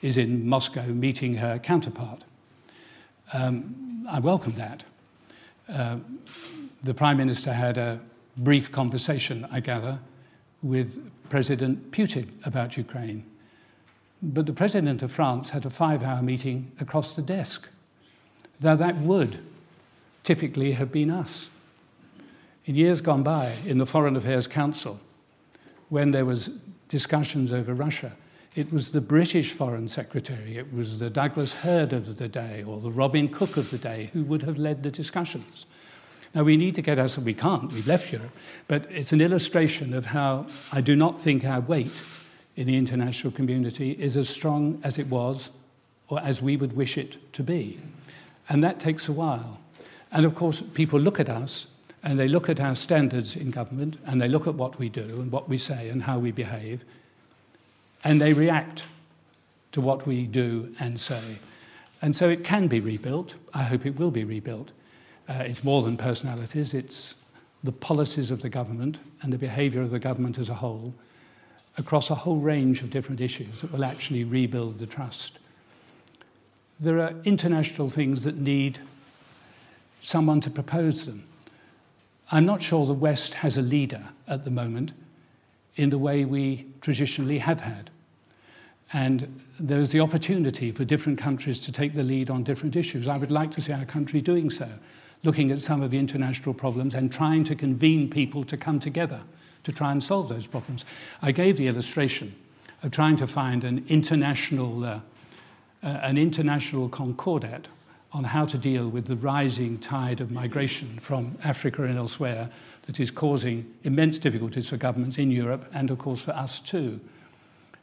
is 0.00 0.16
in 0.16 0.48
Moscow 0.48 0.86
meeting 0.86 1.34
her 1.34 1.58
counterpart. 1.58 2.24
Um, 3.34 4.06
I 4.08 4.18
welcome 4.18 4.54
that. 4.54 4.82
Uh, 5.68 5.98
the 6.82 6.94
Prime 6.94 7.18
Minister 7.18 7.52
had 7.52 7.76
a 7.76 8.00
brief 8.38 8.72
conversation, 8.72 9.46
I 9.52 9.60
gather, 9.60 9.98
with 10.62 10.98
President 11.28 11.90
Putin 11.90 12.30
about 12.46 12.78
Ukraine. 12.78 13.26
But 14.22 14.46
the 14.46 14.54
President 14.54 15.02
of 15.02 15.12
France 15.12 15.50
had 15.50 15.66
a 15.66 15.70
five 15.70 16.02
hour 16.02 16.22
meeting 16.22 16.72
across 16.80 17.14
the 17.14 17.20
desk. 17.20 17.68
Now, 18.60 18.74
that 18.76 18.96
would 18.98 19.38
typically 20.24 20.72
have 20.72 20.90
been 20.90 21.10
us. 21.10 21.48
In 22.64 22.74
years 22.74 23.00
gone 23.00 23.22
by, 23.22 23.54
in 23.64 23.78
the 23.78 23.86
Foreign 23.86 24.16
Affairs 24.16 24.46
Council, 24.46 25.00
when 25.88 26.10
there 26.10 26.26
was 26.26 26.50
discussions 26.88 27.52
over 27.52 27.72
Russia, 27.72 28.12
it 28.54 28.72
was 28.72 28.90
the 28.90 29.00
British 29.00 29.52
Foreign 29.52 29.88
Secretary, 29.88 30.56
it 30.56 30.72
was 30.74 30.98
the 30.98 31.08
Douglas 31.08 31.52
Hurd 31.52 31.92
of 31.92 32.16
the 32.18 32.28
day, 32.28 32.64
or 32.66 32.80
the 32.80 32.90
Robin 32.90 33.28
Cook 33.28 33.56
of 33.56 33.70
the 33.70 33.78
day, 33.78 34.10
who 34.12 34.22
would 34.24 34.42
have 34.42 34.58
led 34.58 34.82
the 34.82 34.90
discussions. 34.90 35.66
Now, 36.34 36.42
we 36.42 36.56
need 36.56 36.74
to 36.74 36.82
get 36.82 36.98
out, 36.98 37.06
us, 37.06 37.18
we 37.18 37.34
can't, 37.34 37.72
we've 37.72 37.86
left 37.86 38.12
Europe, 38.12 38.32
but 38.66 38.86
it's 38.90 39.12
an 39.12 39.20
illustration 39.20 39.94
of 39.94 40.04
how 40.04 40.46
I 40.72 40.80
do 40.80 40.94
not 40.94 41.18
think 41.18 41.44
our 41.44 41.60
weight 41.60 41.92
in 42.56 42.66
the 42.66 42.76
international 42.76 43.32
community 43.32 43.92
is 43.92 44.16
as 44.16 44.28
strong 44.28 44.80
as 44.82 44.98
it 44.98 45.06
was 45.06 45.50
or 46.08 46.20
as 46.20 46.42
we 46.42 46.56
would 46.56 46.74
wish 46.74 46.98
it 46.98 47.32
to 47.34 47.42
be. 47.42 47.78
And 48.48 48.62
that 48.64 48.80
takes 48.80 49.08
a 49.08 49.12
while. 49.12 49.60
And 50.12 50.24
of 50.24 50.34
course, 50.34 50.62
people 50.74 50.98
look 50.98 51.20
at 51.20 51.28
us 51.28 51.66
and 52.02 52.18
they 52.18 52.28
look 52.28 52.48
at 52.48 52.60
our 52.60 52.74
standards 52.74 53.36
in 53.36 53.50
government 53.50 53.96
and 54.06 54.20
they 54.20 54.28
look 54.28 54.46
at 54.46 54.54
what 54.54 54.78
we 54.78 54.88
do 54.88 55.20
and 55.20 55.30
what 55.30 55.48
we 55.48 55.58
say 55.58 55.88
and 55.88 56.02
how 56.02 56.18
we 56.18 56.30
behave 56.30 56.84
and 58.04 58.20
they 58.20 58.32
react 58.32 58.84
to 59.72 59.80
what 59.80 60.06
we 60.06 60.26
do 60.26 60.74
and 60.78 61.00
say. 61.00 61.38
And 62.00 62.14
so 62.14 62.28
it 62.28 62.44
can 62.44 62.68
be 62.68 62.80
rebuilt. 62.80 63.34
I 63.54 63.64
hope 63.64 63.86
it 63.86 63.98
will 63.98 64.10
be 64.10 64.24
rebuilt. 64.24 64.70
Uh, 65.28 65.34
it's 65.44 65.64
more 65.64 65.82
than 65.82 65.96
personalities, 65.96 66.72
it's 66.72 67.14
the 67.64 67.72
policies 67.72 68.30
of 68.30 68.40
the 68.40 68.48
government 68.48 68.98
and 69.20 69.32
the 69.32 69.38
behaviour 69.38 69.82
of 69.82 69.90
the 69.90 69.98
government 69.98 70.38
as 70.38 70.48
a 70.48 70.54
whole 70.54 70.94
across 71.76 72.10
a 72.10 72.14
whole 72.14 72.38
range 72.38 72.82
of 72.82 72.90
different 72.90 73.20
issues 73.20 73.60
that 73.60 73.70
will 73.70 73.84
actually 73.84 74.24
rebuild 74.24 74.78
the 74.78 74.86
trust. 74.86 75.38
There 76.80 77.00
are 77.00 77.14
international 77.24 77.88
things 77.88 78.24
that 78.24 78.36
need 78.36 78.78
someone 80.02 80.40
to 80.42 80.50
propose 80.50 81.06
them. 81.06 81.24
I'm 82.30 82.46
not 82.46 82.62
sure 82.62 82.86
the 82.86 82.92
West 82.92 83.34
has 83.34 83.56
a 83.56 83.62
leader 83.62 84.02
at 84.26 84.44
the 84.44 84.50
moment 84.50 84.92
in 85.76 85.90
the 85.90 85.98
way 85.98 86.24
we 86.24 86.66
traditionally 86.80 87.38
have 87.38 87.60
had. 87.60 87.90
And 88.92 89.42
there's 89.58 89.90
the 89.90 90.00
opportunity 90.00 90.72
for 90.72 90.84
different 90.84 91.18
countries 91.18 91.62
to 91.62 91.72
take 91.72 91.94
the 91.94 92.02
lead 92.02 92.30
on 92.30 92.42
different 92.42 92.76
issues. 92.76 93.08
I 93.08 93.16
would 93.16 93.30
like 93.30 93.50
to 93.52 93.60
see 93.60 93.72
our 93.72 93.84
country 93.84 94.20
doing 94.20 94.50
so 94.50 94.68
looking 95.24 95.50
at 95.50 95.62
some 95.62 95.82
of 95.82 95.90
the 95.90 95.98
international 95.98 96.54
problems 96.54 96.94
and 96.94 97.12
trying 97.12 97.44
to 97.44 97.54
convene 97.54 98.08
people 98.08 98.44
to 98.44 98.56
come 98.56 98.78
together 98.78 99.20
to 99.64 99.72
try 99.72 99.92
and 99.92 100.02
solve 100.02 100.28
those 100.28 100.46
problems. 100.46 100.84
I 101.22 101.32
gave 101.32 101.56
the 101.56 101.66
illustration 101.66 102.34
of 102.82 102.92
trying 102.92 103.16
to 103.16 103.26
find 103.26 103.64
an 103.64 103.84
international 103.88 104.84
uh, 104.84 105.00
Uh, 105.82 105.86
an 106.02 106.18
international 106.18 106.88
concordat 106.88 107.68
on 108.12 108.24
how 108.24 108.44
to 108.44 108.58
deal 108.58 108.88
with 108.88 109.06
the 109.06 109.16
rising 109.16 109.78
tide 109.78 110.20
of 110.20 110.30
migration 110.30 110.98
from 111.00 111.36
Africa 111.44 111.84
and 111.84 111.96
elsewhere 111.96 112.50
that 112.86 112.98
is 112.98 113.10
causing 113.10 113.64
immense 113.84 114.18
difficulties 114.18 114.68
for 114.68 114.76
governments 114.76 115.18
in 115.18 115.30
Europe 115.30 115.68
and, 115.72 115.90
of 115.90 115.98
course, 115.98 116.20
for 116.20 116.32
us 116.32 116.58
too. 116.58 116.98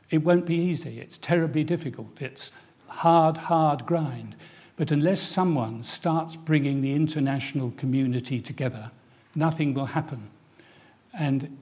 It 0.09 0.17
won't 0.17 0.45
be 0.45 0.55
easy. 0.55 0.99
It's 0.99 1.17
terribly 1.19 1.63
difficult. 1.63 2.21
It's 2.21 2.51
hard, 2.87 3.37
hard 3.37 3.85
grind. 3.85 4.35
But 4.77 4.91
unless 4.91 5.21
someone 5.21 5.83
starts 5.83 6.35
bringing 6.35 6.81
the 6.81 6.93
international 6.93 7.71
community 7.77 8.41
together, 8.41 8.91
nothing 9.35 9.73
will 9.73 9.85
happen. 9.85 10.29
And 11.13 11.57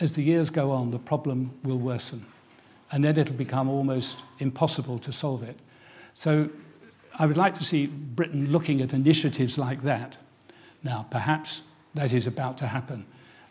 as 0.00 0.12
the 0.12 0.22
years 0.22 0.48
go 0.48 0.70
on, 0.70 0.90
the 0.90 0.98
problem 0.98 1.50
will 1.62 1.78
worsen. 1.78 2.24
And 2.90 3.04
then 3.04 3.18
it'll 3.18 3.34
become 3.34 3.68
almost 3.68 4.18
impossible 4.38 4.98
to 5.00 5.12
solve 5.12 5.42
it. 5.42 5.58
So 6.14 6.48
I 7.18 7.26
would 7.26 7.36
like 7.36 7.54
to 7.54 7.64
see 7.64 7.86
Britain 7.86 8.50
looking 8.50 8.80
at 8.80 8.92
initiatives 8.92 9.58
like 9.58 9.82
that. 9.82 10.16
Now, 10.82 11.06
perhaps 11.10 11.62
that 11.94 12.12
is 12.12 12.26
about 12.26 12.58
to 12.58 12.66
happen. 12.66 13.06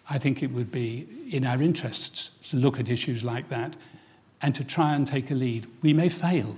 I 0.09 0.17
think 0.17 0.43
it 0.43 0.51
would 0.51 0.71
be 0.71 1.07
in 1.31 1.45
our 1.45 1.61
interests 1.61 2.31
to 2.49 2.57
look 2.57 2.79
at 2.79 2.89
issues 2.89 3.23
like 3.23 3.47
that 3.49 3.75
and 4.41 4.53
to 4.55 4.63
try 4.63 4.95
and 4.95 5.07
take 5.07 5.31
a 5.31 5.33
lead. 5.33 5.65
We 5.81 5.93
may 5.93 6.09
fail. 6.09 6.57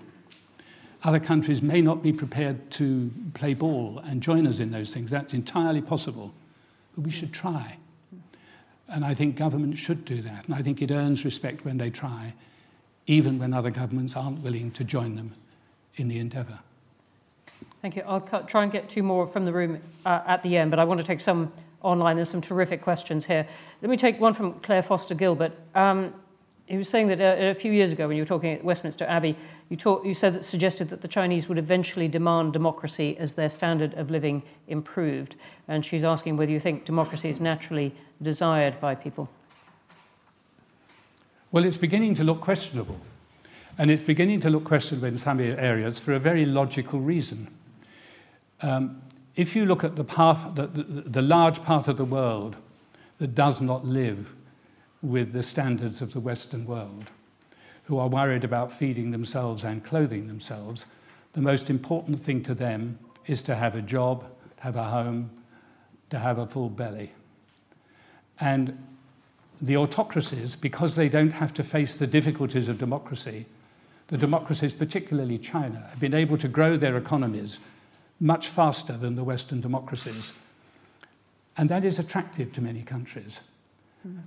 Other 1.04 1.20
countries 1.20 1.62
may 1.62 1.82
not 1.82 2.02
be 2.02 2.12
prepared 2.12 2.72
to 2.72 3.12
play 3.36 3.54
ball 3.54 4.02
and 4.06 4.22
join 4.22 4.48
us 4.48 4.58
in 4.58 4.72
those 4.72 4.92
things. 4.92 5.12
That's 5.12 5.36
entirely 5.36 5.82
possible. 5.82 6.34
But 6.96 7.04
we 7.04 7.12
should 7.12 7.32
try. 7.32 7.78
And 8.88 9.06
I 9.06 9.14
think 9.14 9.36
governments 9.36 9.80
should 9.80 10.06
do 10.06 10.22
that. 10.24 10.46
And 10.46 10.56
I 10.56 10.64
think 10.64 10.82
it 10.82 10.90
earns 10.90 11.24
respect 11.24 11.66
when 11.66 11.78
they 11.78 11.92
try, 11.92 12.34
even 13.06 13.38
when 13.38 13.54
other 13.54 13.70
governments 13.70 14.16
aren't 14.16 14.40
willing 14.40 14.72
to 14.72 14.84
join 14.84 15.16
them 15.16 15.36
in 15.98 16.08
the 16.08 16.20
endeavour. 16.20 16.60
Thank 17.82 17.96
you. 17.96 18.04
I'll 18.08 18.22
cut, 18.22 18.48
try 18.48 18.64
and 18.64 18.72
get 18.72 18.90
two 18.90 19.04
more 19.04 19.28
from 19.28 19.46
the 19.46 19.54
room 19.54 19.80
uh, 20.06 20.22
at 20.26 20.42
the 20.44 20.58
end, 20.58 20.72
but 20.72 20.80
I 20.80 20.84
want 20.84 21.00
to 21.00 21.06
take 21.06 21.22
some 21.22 21.52
online. 21.82 22.16
There's 22.16 22.30
some 22.30 22.42
terrific 22.42 22.82
questions 22.82 23.26
here. 23.26 23.48
Let 23.82 23.92
me 23.92 23.98
take 23.98 24.20
one 24.20 24.34
from 24.34 24.60
Claire 24.62 24.82
Foster 24.82 25.14
Gilbert. 25.14 25.54
Um, 25.76 26.14
he 26.66 26.78
was 26.78 26.90
saying 26.90 27.10
that 27.10 27.22
uh, 27.22 27.52
a 27.52 27.54
few 27.54 27.72
years 27.72 27.92
ago, 27.92 28.08
when 28.08 28.18
you 28.18 28.24
were 28.24 28.28
talking 28.28 28.54
at 28.54 28.64
Westminster 28.64 29.06
Abbey, 29.06 29.38
you, 29.70 29.78
talk, 29.78 30.04
you 30.04 30.16
said 30.16 30.34
that 30.34 30.46
suggested 30.46 30.90
that 30.90 31.02
the 31.02 31.08
Chinese 31.08 31.48
would 31.48 31.60
eventually 31.60 32.08
demand 32.08 32.54
democracy 32.54 33.16
as 33.20 33.36
their 33.36 33.50
standard 33.50 33.94
of 33.94 34.10
living 34.10 34.42
improved. 34.68 35.36
And 35.68 35.86
she's 35.86 36.04
asking 36.04 36.38
whether 36.38 36.52
you 36.52 36.60
think 36.60 36.86
democracy 36.86 37.30
is 37.30 37.40
naturally 37.40 37.94
desired 38.24 38.80
by 38.80 38.96
people. 38.96 39.30
Well, 41.52 41.66
it's 41.66 41.78
beginning 41.78 42.16
to 42.16 42.24
look 42.24 42.42
questionable. 42.42 43.00
And 43.78 43.92
it's 43.92 44.02
beginning 44.02 44.40
to 44.42 44.50
look 44.50 44.64
questionable 44.64 45.08
in 45.08 45.18
some 45.18 45.40
areas 45.40 46.00
for 46.00 46.14
a 46.14 46.20
very 46.20 46.46
logical 46.46 47.00
reason. 47.00 47.48
Um, 48.62 49.02
if 49.36 49.56
you 49.56 49.66
look 49.66 49.84
at 49.84 49.96
the, 49.96 50.04
path, 50.04 50.56
the, 50.56 50.68
the, 50.68 50.84
the 50.84 51.22
large 51.22 51.62
part 51.64 51.88
of 51.88 51.98
the 51.98 52.06
world 52.06 52.56
that 53.18 53.36
does 53.36 53.60
not 53.60 53.86
live 53.86 54.34
with 55.02 55.34
the 55.34 55.44
standards 55.44 56.02
of 56.02 56.14
the 56.14 56.20
Western 56.20 56.66
world, 56.66 57.06
who 57.84 57.98
are 57.98 58.08
worried 58.08 58.44
about 58.44 58.72
feeding 58.72 59.12
themselves 59.12 59.64
and 59.64 59.84
clothing 59.84 60.28
themselves, 60.28 60.86
the 61.34 61.42
most 61.42 61.70
important 61.70 62.18
thing 62.18 62.42
to 62.44 62.54
them 62.54 62.98
is 63.28 63.44
to 63.44 63.56
have 63.56 63.76
a 63.76 63.82
job, 63.82 64.26
have 64.60 64.78
a 64.78 64.84
home, 64.84 65.30
to 66.10 66.18
have 66.18 66.38
a 66.38 66.48
full 66.48 66.70
belly. 66.70 67.12
And 68.40 68.82
the 69.62 69.78
autocracies, 69.78 70.56
because 70.56 70.96
they 70.96 71.10
don't 71.10 71.32
have 71.32 71.54
to 71.56 71.64
face 71.64 71.96
the 71.96 72.08
difficulties 72.08 72.68
of 72.68 72.78
democracy, 72.78 73.46
the 74.08 74.18
democracies, 74.18 74.74
particularly 74.74 75.38
China, 75.38 75.88
have 75.90 76.00
been 76.00 76.14
able 76.14 76.38
to 76.38 76.48
grow 76.48 76.78
their 76.78 76.98
economies 76.98 77.60
much 78.20 78.48
faster 78.48 78.96
than 78.98 79.16
the 79.16 79.24
Western 79.24 79.62
democracies. 79.62 80.32
And 81.58 81.70
that 81.70 81.84
is 81.86 82.00
attractive 82.00 82.54
to 82.54 82.62
many 82.62 82.82
countries. 82.82 83.40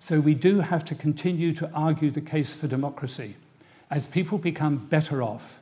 So 0.02 0.18
we 0.18 0.34
do 0.34 0.60
have 0.60 0.84
to 0.86 0.94
continue 0.94 1.54
to 1.54 1.70
argue 1.72 2.10
the 2.10 2.20
case 2.20 2.52
for 2.52 2.66
democracy. 2.66 3.36
As 3.90 4.06
people 4.06 4.38
become 4.38 4.76
better 4.76 5.22
off, 5.22 5.60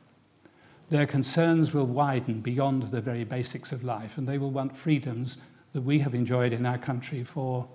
their 0.89 1.05
concerns 1.05 1.73
will 1.73 1.85
widen 1.85 2.41
beyond 2.41 2.83
the 2.83 3.01
very 3.01 3.23
basics 3.23 3.71
of 3.71 3.83
life, 3.83 4.17
and 4.17 4.27
they 4.27 4.37
will 4.37 4.49
want 4.49 4.75
freedoms 4.75 5.37
that 5.73 5.81
we 5.81 5.99
have 5.99 6.15
enjoyed 6.15 6.53
in 6.53 6.65
our 6.65 6.77
country 6.77 7.23
for 7.23 7.67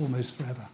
almost 0.00 0.34
forever. 0.34 0.66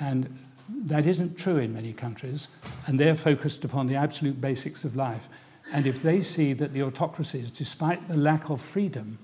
And 0.00 0.38
that 0.68 1.06
isn't 1.06 1.36
true 1.38 1.58
in 1.58 1.72
many 1.72 1.92
countries, 1.92 2.48
and 2.86 2.98
they're 2.98 3.14
focused 3.14 3.64
upon 3.64 3.86
the 3.86 3.94
absolute 3.94 4.40
basics 4.40 4.84
of 4.84 4.96
life. 4.96 5.28
And 5.72 5.86
if 5.86 6.02
they 6.02 6.22
see 6.22 6.52
that 6.54 6.72
the 6.72 6.82
autocracies, 6.82 7.50
despite 7.50 8.06
the 8.08 8.16
lack 8.16 8.50
of 8.50 8.60
freedom, 8.60 9.18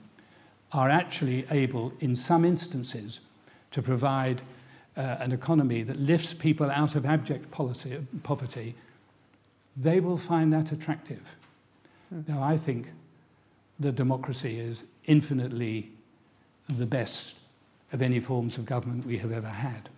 are 0.72 0.90
actually 0.90 1.46
able, 1.50 1.92
in 2.00 2.16
some 2.16 2.44
instances, 2.44 3.20
to 3.70 3.82
provide 3.82 4.42
uh, 4.96 5.00
an 5.20 5.32
economy 5.32 5.82
that 5.82 5.98
lifts 5.98 6.34
people 6.34 6.70
out 6.70 6.94
of 6.94 7.06
abject 7.06 7.50
policy, 7.50 7.98
poverty, 8.22 8.74
they 9.76 10.00
will 10.00 10.18
find 10.18 10.52
that 10.52 10.72
attractive. 10.72 11.22
Mm. 12.14 12.28
Now, 12.28 12.42
I 12.42 12.56
think 12.56 12.88
that 13.80 13.96
democracy 13.96 14.58
is 14.58 14.82
infinitely 15.06 15.90
the 16.68 16.86
best 16.86 17.34
of 17.92 18.02
any 18.02 18.20
forms 18.20 18.56
of 18.58 18.64
government 18.64 19.06
we 19.06 19.18
have 19.18 19.32
ever 19.32 19.48
had. 19.48 19.88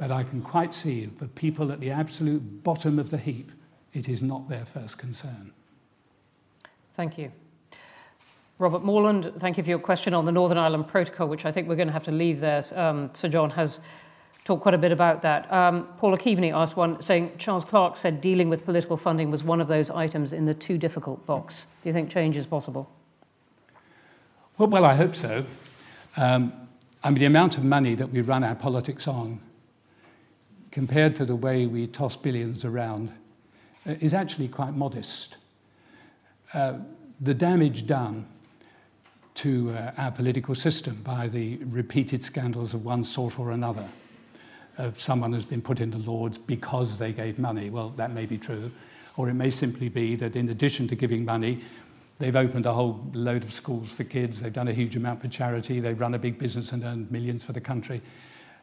But 0.00 0.10
I 0.10 0.22
can 0.22 0.40
quite 0.40 0.72
see 0.72 1.10
for 1.18 1.26
people 1.26 1.70
at 1.70 1.78
the 1.78 1.90
absolute 1.90 2.64
bottom 2.64 2.98
of 2.98 3.10
the 3.10 3.18
heap, 3.18 3.52
it 3.92 4.08
is 4.08 4.22
not 4.22 4.48
their 4.48 4.64
first 4.64 4.96
concern. 4.96 5.52
Thank 6.96 7.18
you. 7.18 7.30
Robert 8.58 8.82
Morland, 8.82 9.30
thank 9.40 9.58
you 9.58 9.62
for 9.62 9.68
your 9.68 9.78
question 9.78 10.14
on 10.14 10.24
the 10.24 10.32
Northern 10.32 10.56
Ireland 10.56 10.88
Protocol, 10.88 11.28
which 11.28 11.44
I 11.44 11.52
think 11.52 11.68
we're 11.68 11.76
going 11.76 11.88
to 11.88 11.92
have 11.92 12.04
to 12.04 12.12
leave 12.12 12.40
there. 12.40 12.64
Um, 12.74 13.10
Sir 13.12 13.28
John 13.28 13.50
has 13.50 13.80
talked 14.44 14.62
quite 14.62 14.74
a 14.74 14.78
bit 14.78 14.90
about 14.90 15.20
that. 15.20 15.52
Um, 15.52 15.86
Paula 15.98 16.16
Keaveney 16.16 16.50
asked 16.50 16.76
one, 16.76 17.02
saying 17.02 17.32
Charles 17.36 17.66
Clarke 17.66 17.98
said 17.98 18.22
dealing 18.22 18.48
with 18.48 18.64
political 18.64 18.96
funding 18.96 19.30
was 19.30 19.44
one 19.44 19.60
of 19.60 19.68
those 19.68 19.90
items 19.90 20.32
in 20.32 20.46
the 20.46 20.54
too 20.54 20.78
difficult 20.78 21.26
box. 21.26 21.66
Do 21.82 21.90
you 21.90 21.92
think 21.92 22.08
change 22.08 22.38
is 22.38 22.46
possible? 22.46 22.90
Well, 24.56 24.70
well 24.70 24.86
I 24.86 24.94
hope 24.94 25.14
so. 25.14 25.44
Um, 26.16 26.54
I 27.04 27.10
mean, 27.10 27.18
the 27.18 27.26
amount 27.26 27.58
of 27.58 27.64
money 27.64 27.94
that 27.96 28.10
we 28.10 28.22
run 28.22 28.42
our 28.42 28.54
politics 28.54 29.06
on, 29.06 29.40
compared 30.70 31.16
to 31.16 31.24
the 31.24 31.36
way 31.36 31.66
we 31.66 31.86
toss 31.86 32.16
billions 32.16 32.64
around, 32.64 33.12
uh, 33.86 33.94
is 34.00 34.14
actually 34.14 34.48
quite 34.48 34.74
modest. 34.74 35.36
Uh, 36.52 36.74
the 37.20 37.34
damage 37.34 37.86
done 37.86 38.26
to 39.34 39.70
uh, 39.70 39.92
our 39.96 40.10
political 40.10 40.54
system 40.54 41.00
by 41.02 41.28
the 41.28 41.56
repeated 41.64 42.22
scandals 42.22 42.74
of 42.74 42.84
one 42.84 43.04
sort 43.04 43.38
or 43.38 43.52
another. 43.52 43.88
Of 44.78 45.00
someone 45.00 45.32
has 45.32 45.44
been 45.44 45.60
put 45.60 45.80
into 45.80 45.98
Lords 45.98 46.38
because 46.38 46.98
they 46.98 47.12
gave 47.12 47.38
money. 47.38 47.70
Well, 47.70 47.90
that 47.96 48.12
may 48.12 48.26
be 48.26 48.38
true. 48.38 48.70
Or 49.16 49.28
it 49.28 49.34
may 49.34 49.50
simply 49.50 49.88
be 49.88 50.16
that 50.16 50.36
in 50.36 50.48
addition 50.48 50.88
to 50.88 50.94
giving 50.94 51.24
money, 51.24 51.60
they've 52.18 52.36
opened 52.36 52.66
a 52.66 52.72
whole 52.72 53.04
load 53.12 53.42
of 53.44 53.52
schools 53.52 53.90
for 53.90 54.04
kids, 54.04 54.40
they've 54.40 54.52
done 54.52 54.68
a 54.68 54.72
huge 54.72 54.96
amount 54.96 55.20
for 55.20 55.28
charity, 55.28 55.80
they've 55.80 55.98
run 55.98 56.14
a 56.14 56.18
big 56.18 56.38
business 56.38 56.72
and 56.72 56.84
earned 56.84 57.10
millions 57.10 57.44
for 57.44 57.52
the 57.52 57.60
country. 57.60 58.00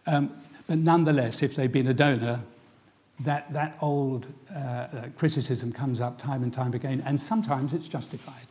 Um, 0.05 0.31
but 0.67 0.77
nonetheless, 0.77 1.41
if 1.41 1.55
they've 1.55 1.71
been 1.71 1.87
a 1.87 1.93
donor, 1.93 2.41
that, 3.21 3.51
that 3.53 3.77
old 3.81 4.27
uh, 4.53 4.57
uh, 4.57 4.87
criticism 5.15 5.71
comes 5.71 5.99
up 5.99 6.21
time 6.21 6.43
and 6.43 6.53
time 6.53 6.73
again, 6.73 7.01
and 7.05 7.19
sometimes 7.19 7.73
it's 7.73 7.87
justified. 7.87 8.45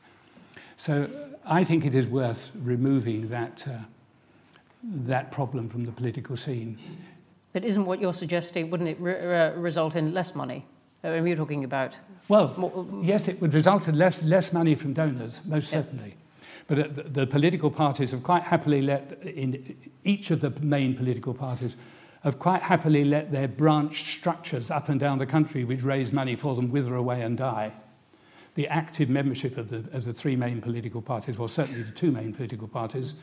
So 0.77 1.09
I 1.47 1.63
think 1.63 1.85
it 1.85 1.95
is 1.95 2.07
worth 2.07 2.51
removing 2.63 3.29
that, 3.29 3.65
uh, 3.69 3.79
that 4.83 5.31
problem 5.31 5.69
from 5.69 5.85
the 5.85 5.93
political 5.93 6.37
scene. 6.37 6.79
But 7.53 7.65
isn't 7.65 7.87
what 7.87 8.01
you're 8.01 8.13
suggesting, 8.13 8.71
wouldn't 8.71 8.89
it 8.91 9.01
re- 9.01 9.21
uh, 9.21 9.53
result 9.53 9.95
in 9.95 10.13
less 10.13 10.35
money? 10.35 10.67
I 11.05 11.11
mean, 11.11 11.29
you're 11.29 11.37
talking 11.37 11.65
about. 11.65 11.95
Well, 12.29 12.55
more, 12.57 12.87
yes, 13.03 13.29
it 13.29 13.41
would 13.41 13.55
result 13.55 13.89
in 13.89 13.97
less, 13.97 14.23
less 14.23 14.53
money 14.53 14.75
from 14.75 14.93
donors, 14.93 15.41
most 15.45 15.73
yeah. 15.73 15.83
certainly. 15.83 16.15
But 16.67 16.79
uh, 16.79 16.89
the, 16.89 17.03
the 17.05 17.27
political 17.27 17.71
parties 17.71 18.11
have 18.11 18.23
quite 18.23 18.43
happily 18.43 18.83
let, 18.83 19.23
in 19.23 19.77
each 20.05 20.31
of 20.31 20.41
the 20.41 20.51
main 20.61 20.97
political 20.97 21.33
parties, 21.33 21.77
have 22.27 22.39
quite 22.39 22.61
happily 22.61 23.05
let 23.05 23.33
their 23.33 23.49
branch 23.49 24.17
structures 24.17 24.71
up 24.71 24.91
and 24.91 25.01
down 25.01 25.19
the 25.19 25.27
country, 25.27 25.65
which 25.65 25.83
raise 25.83 26.13
money 26.13 26.37
for 26.37 26.55
them, 26.55 26.71
wither 26.71 26.95
away 26.95 27.23
and 27.23 27.39
die 27.39 27.73
the 28.57 28.67
active 28.69 29.09
membership 29.09 29.59
of 29.59 29.69
the, 29.69 29.85
of 29.93 30.05
the 30.05 30.13
three 30.13 30.35
main 30.35 30.61
political 30.61 31.01
parties, 31.01 31.39
well, 31.39 31.47
certainly 31.47 31.83
the 31.83 31.93
two 31.93 32.11
main 32.11 32.33
political 32.33 32.67
parties, 32.67 33.15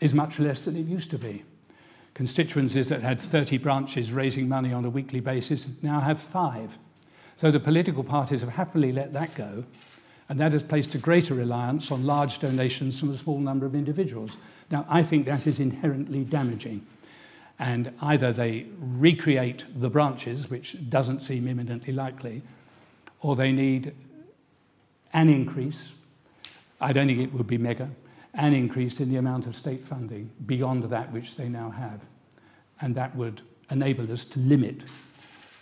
is 0.00 0.12
much 0.12 0.38
less 0.38 0.64
than 0.64 0.76
it 0.76 0.84
used 0.84 1.10
to 1.10 1.18
be. 1.18 1.44
Constituencies 2.12 2.88
that 2.88 3.00
had 3.00 3.20
30 3.20 3.58
branches 3.58 4.12
raising 4.12 4.48
money 4.48 4.72
on 4.72 4.84
a 4.84 4.90
weekly 4.90 5.20
basis 5.20 5.68
now 5.80 6.00
have 6.00 6.20
five. 6.20 6.76
So 7.36 7.50
the 7.50 7.60
political 7.60 8.02
parties 8.02 8.40
have 8.40 8.50
happily 8.50 8.92
let 8.92 9.12
that 9.12 9.34
go, 9.36 9.64
and 10.28 10.40
that 10.40 10.52
has 10.52 10.62
placed 10.64 10.94
a 10.96 10.98
greater 10.98 11.34
reliance 11.34 11.92
on 11.92 12.04
large 12.04 12.40
donations 12.40 12.98
from 12.98 13.10
a 13.10 13.18
small 13.18 13.38
number 13.38 13.66
of 13.66 13.76
individuals. 13.76 14.38
Now, 14.72 14.86
I 14.88 15.04
think 15.04 15.26
that 15.26 15.46
is 15.46 15.60
inherently 15.60 16.24
damaging. 16.24 16.84
And 17.58 17.92
either 18.02 18.32
they 18.32 18.66
recreate 18.78 19.64
the 19.76 19.88
branches, 19.88 20.50
which 20.50 20.76
doesn't 20.88 21.20
seem 21.20 21.46
imminently 21.46 21.92
likely, 21.92 22.42
or 23.20 23.36
they 23.36 23.52
need 23.52 23.94
an 25.12 25.28
increase, 25.28 25.88
I 26.80 26.92
don't 26.92 27.06
think 27.06 27.20
it 27.20 27.32
would 27.32 27.46
be 27.46 27.58
mega, 27.58 27.88
an 28.34 28.52
increase 28.52 29.00
in 29.00 29.08
the 29.08 29.16
amount 29.16 29.46
of 29.46 29.54
state 29.54 29.84
funding 29.86 30.30
beyond 30.46 30.84
that 30.84 31.12
which 31.12 31.36
they 31.36 31.48
now 31.48 31.70
have. 31.70 32.00
And 32.80 32.94
that 32.96 33.14
would 33.14 33.40
enable 33.70 34.10
us 34.12 34.24
to 34.26 34.40
limit 34.40 34.82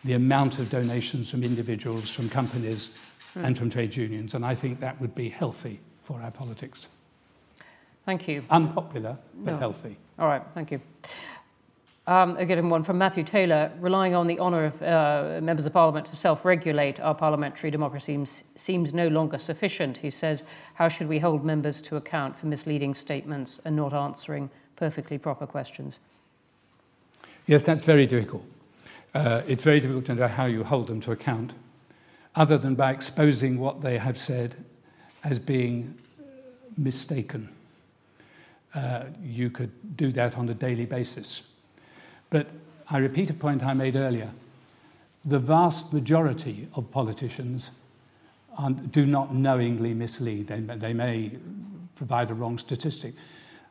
the 0.05 0.15
amount 0.15 0.59
of 0.59 0.71
donations 0.71 1.31
from 1.31 1.45
individuals, 1.45 2.11
from 2.11 2.29
companies, 2.29 2.91
mm. 3.37 3.45
and 3.45 3.57
from 3.57 3.71
trade 3.71 3.95
unions. 3.95 4.35
And 4.35 4.45
I 4.45 4.55
think 4.55 4.81
that 4.81 5.01
would 5.01 5.15
be 5.15 5.29
healthy 5.29 5.81
for 6.03 6.21
our 6.21 6.31
politics. 6.31 6.89
Thank 8.05 8.27
you. 8.27 8.43
Unpopular, 8.51 9.17
but 9.45 9.53
no. 9.53 9.59
healthy. 9.59 9.97
All 10.19 10.27
right, 10.27 10.43
thank 10.55 10.73
you. 10.73 10.81
Um, 12.09 12.37
again, 12.37 12.69
one 12.69 12.83
from 12.83 12.99
Matthew 12.99 13.23
Taylor. 13.23 13.71
Relying 13.79 14.15
on 14.15 14.27
the 14.27 14.41
honour 14.41 14.65
of 14.65 14.83
uh, 14.83 15.41
members 15.41 15.67
of 15.67 15.73
Parliament 15.73 16.05
to 16.07 16.17
self 16.17 16.45
regulate 16.45 16.99
our 16.99 17.15
parliamentary 17.15 17.71
democracy 17.71 18.07
seems, 18.07 18.43
seems 18.57 18.93
no 18.93 19.07
longer 19.07 19.39
sufficient. 19.39 19.99
He 19.99 20.11
says, 20.11 20.43
How 20.75 20.89
should 20.89 21.07
we 21.07 21.21
hold 21.21 21.45
members 21.45 21.81
to 21.83 21.97
account 21.97 22.37
for 22.37 22.47
misleading 22.47 22.95
statements 22.95 23.61
and 23.65 23.77
not 23.77 23.95
answering 23.95 24.51
perfectly 24.75 25.17
proper 25.17 25.47
questions? 25.47 25.99
Yes, 27.47 27.63
that's 27.63 27.85
very 27.85 28.07
difficult. 28.07 28.45
Uh, 29.15 29.43
it's 29.47 29.63
very 29.63 29.79
difficult 29.79 30.07
to 30.07 30.15
know 30.17 30.27
how 30.27 30.47
you 30.47 30.65
hold 30.65 30.89
them 30.89 31.01
to 31.03 31.13
account, 31.13 31.53
other 32.35 32.59
than 32.59 32.75
by 32.75 32.91
exposing 32.91 33.59
what 33.59 33.81
they 33.81 33.99
have 33.99 34.19
said 34.19 34.57
as 35.23 35.39
being 35.39 35.97
mistaken. 36.77 37.49
Uh, 38.75 39.05
you 39.23 39.51
could 39.51 39.97
do 39.97 40.11
that 40.11 40.37
on 40.37 40.49
a 40.49 40.55
daily 40.55 40.87
basis. 40.87 41.43
But 42.33 42.47
I 42.89 42.97
repeat 42.97 43.29
a 43.29 43.35
point 43.35 43.63
I 43.63 43.75
made 43.75 43.95
earlier. 43.95 44.31
The 45.27 45.39
vast 45.39 45.93
majority 45.93 46.67
of 46.75 46.91
politicians 46.91 47.71
do 48.91 49.05
not 49.05 49.35
knowingly 49.35 49.93
mislead. 49.93 50.47
They, 50.47 50.61
they 50.61 50.95
may 50.95 51.33
provide 51.95 52.31
a 52.31 52.35
wrong 52.35 52.57
statistic. 52.57 53.13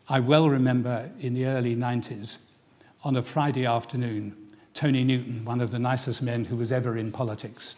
I 0.08 0.20
well 0.20 0.48
remember 0.48 1.10
in 1.20 1.34
the 1.34 1.48
early 1.48 1.76
90s, 1.76 2.38
on 3.04 3.16
a 3.16 3.24
Friday 3.24 3.66
afternoon, 3.66 4.38
Tony 4.76 5.04
Newton, 5.04 5.44
one 5.44 5.60
of 5.60 5.72
the 5.72 5.80
nicest 5.80 6.22
men 6.22 6.46
who 6.46 6.56
was 6.56 6.72
ever 6.72 7.00
in 7.00 7.12
politics, 7.12 7.74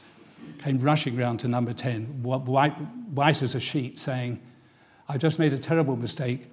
came 0.62 0.80
rushing 0.80 1.16
round 1.16 1.40
to 1.40 1.48
number 1.48 1.72
10, 1.72 2.24
white, 2.24 2.74
white 3.14 3.42
as 3.42 3.56
a 3.56 3.60
sheet, 3.60 3.98
saying, 3.98 4.38
I've 5.08 5.22
just 5.22 5.40
made 5.40 5.54
a 5.54 5.58
terrible 5.58 5.96
mistake. 5.96 6.48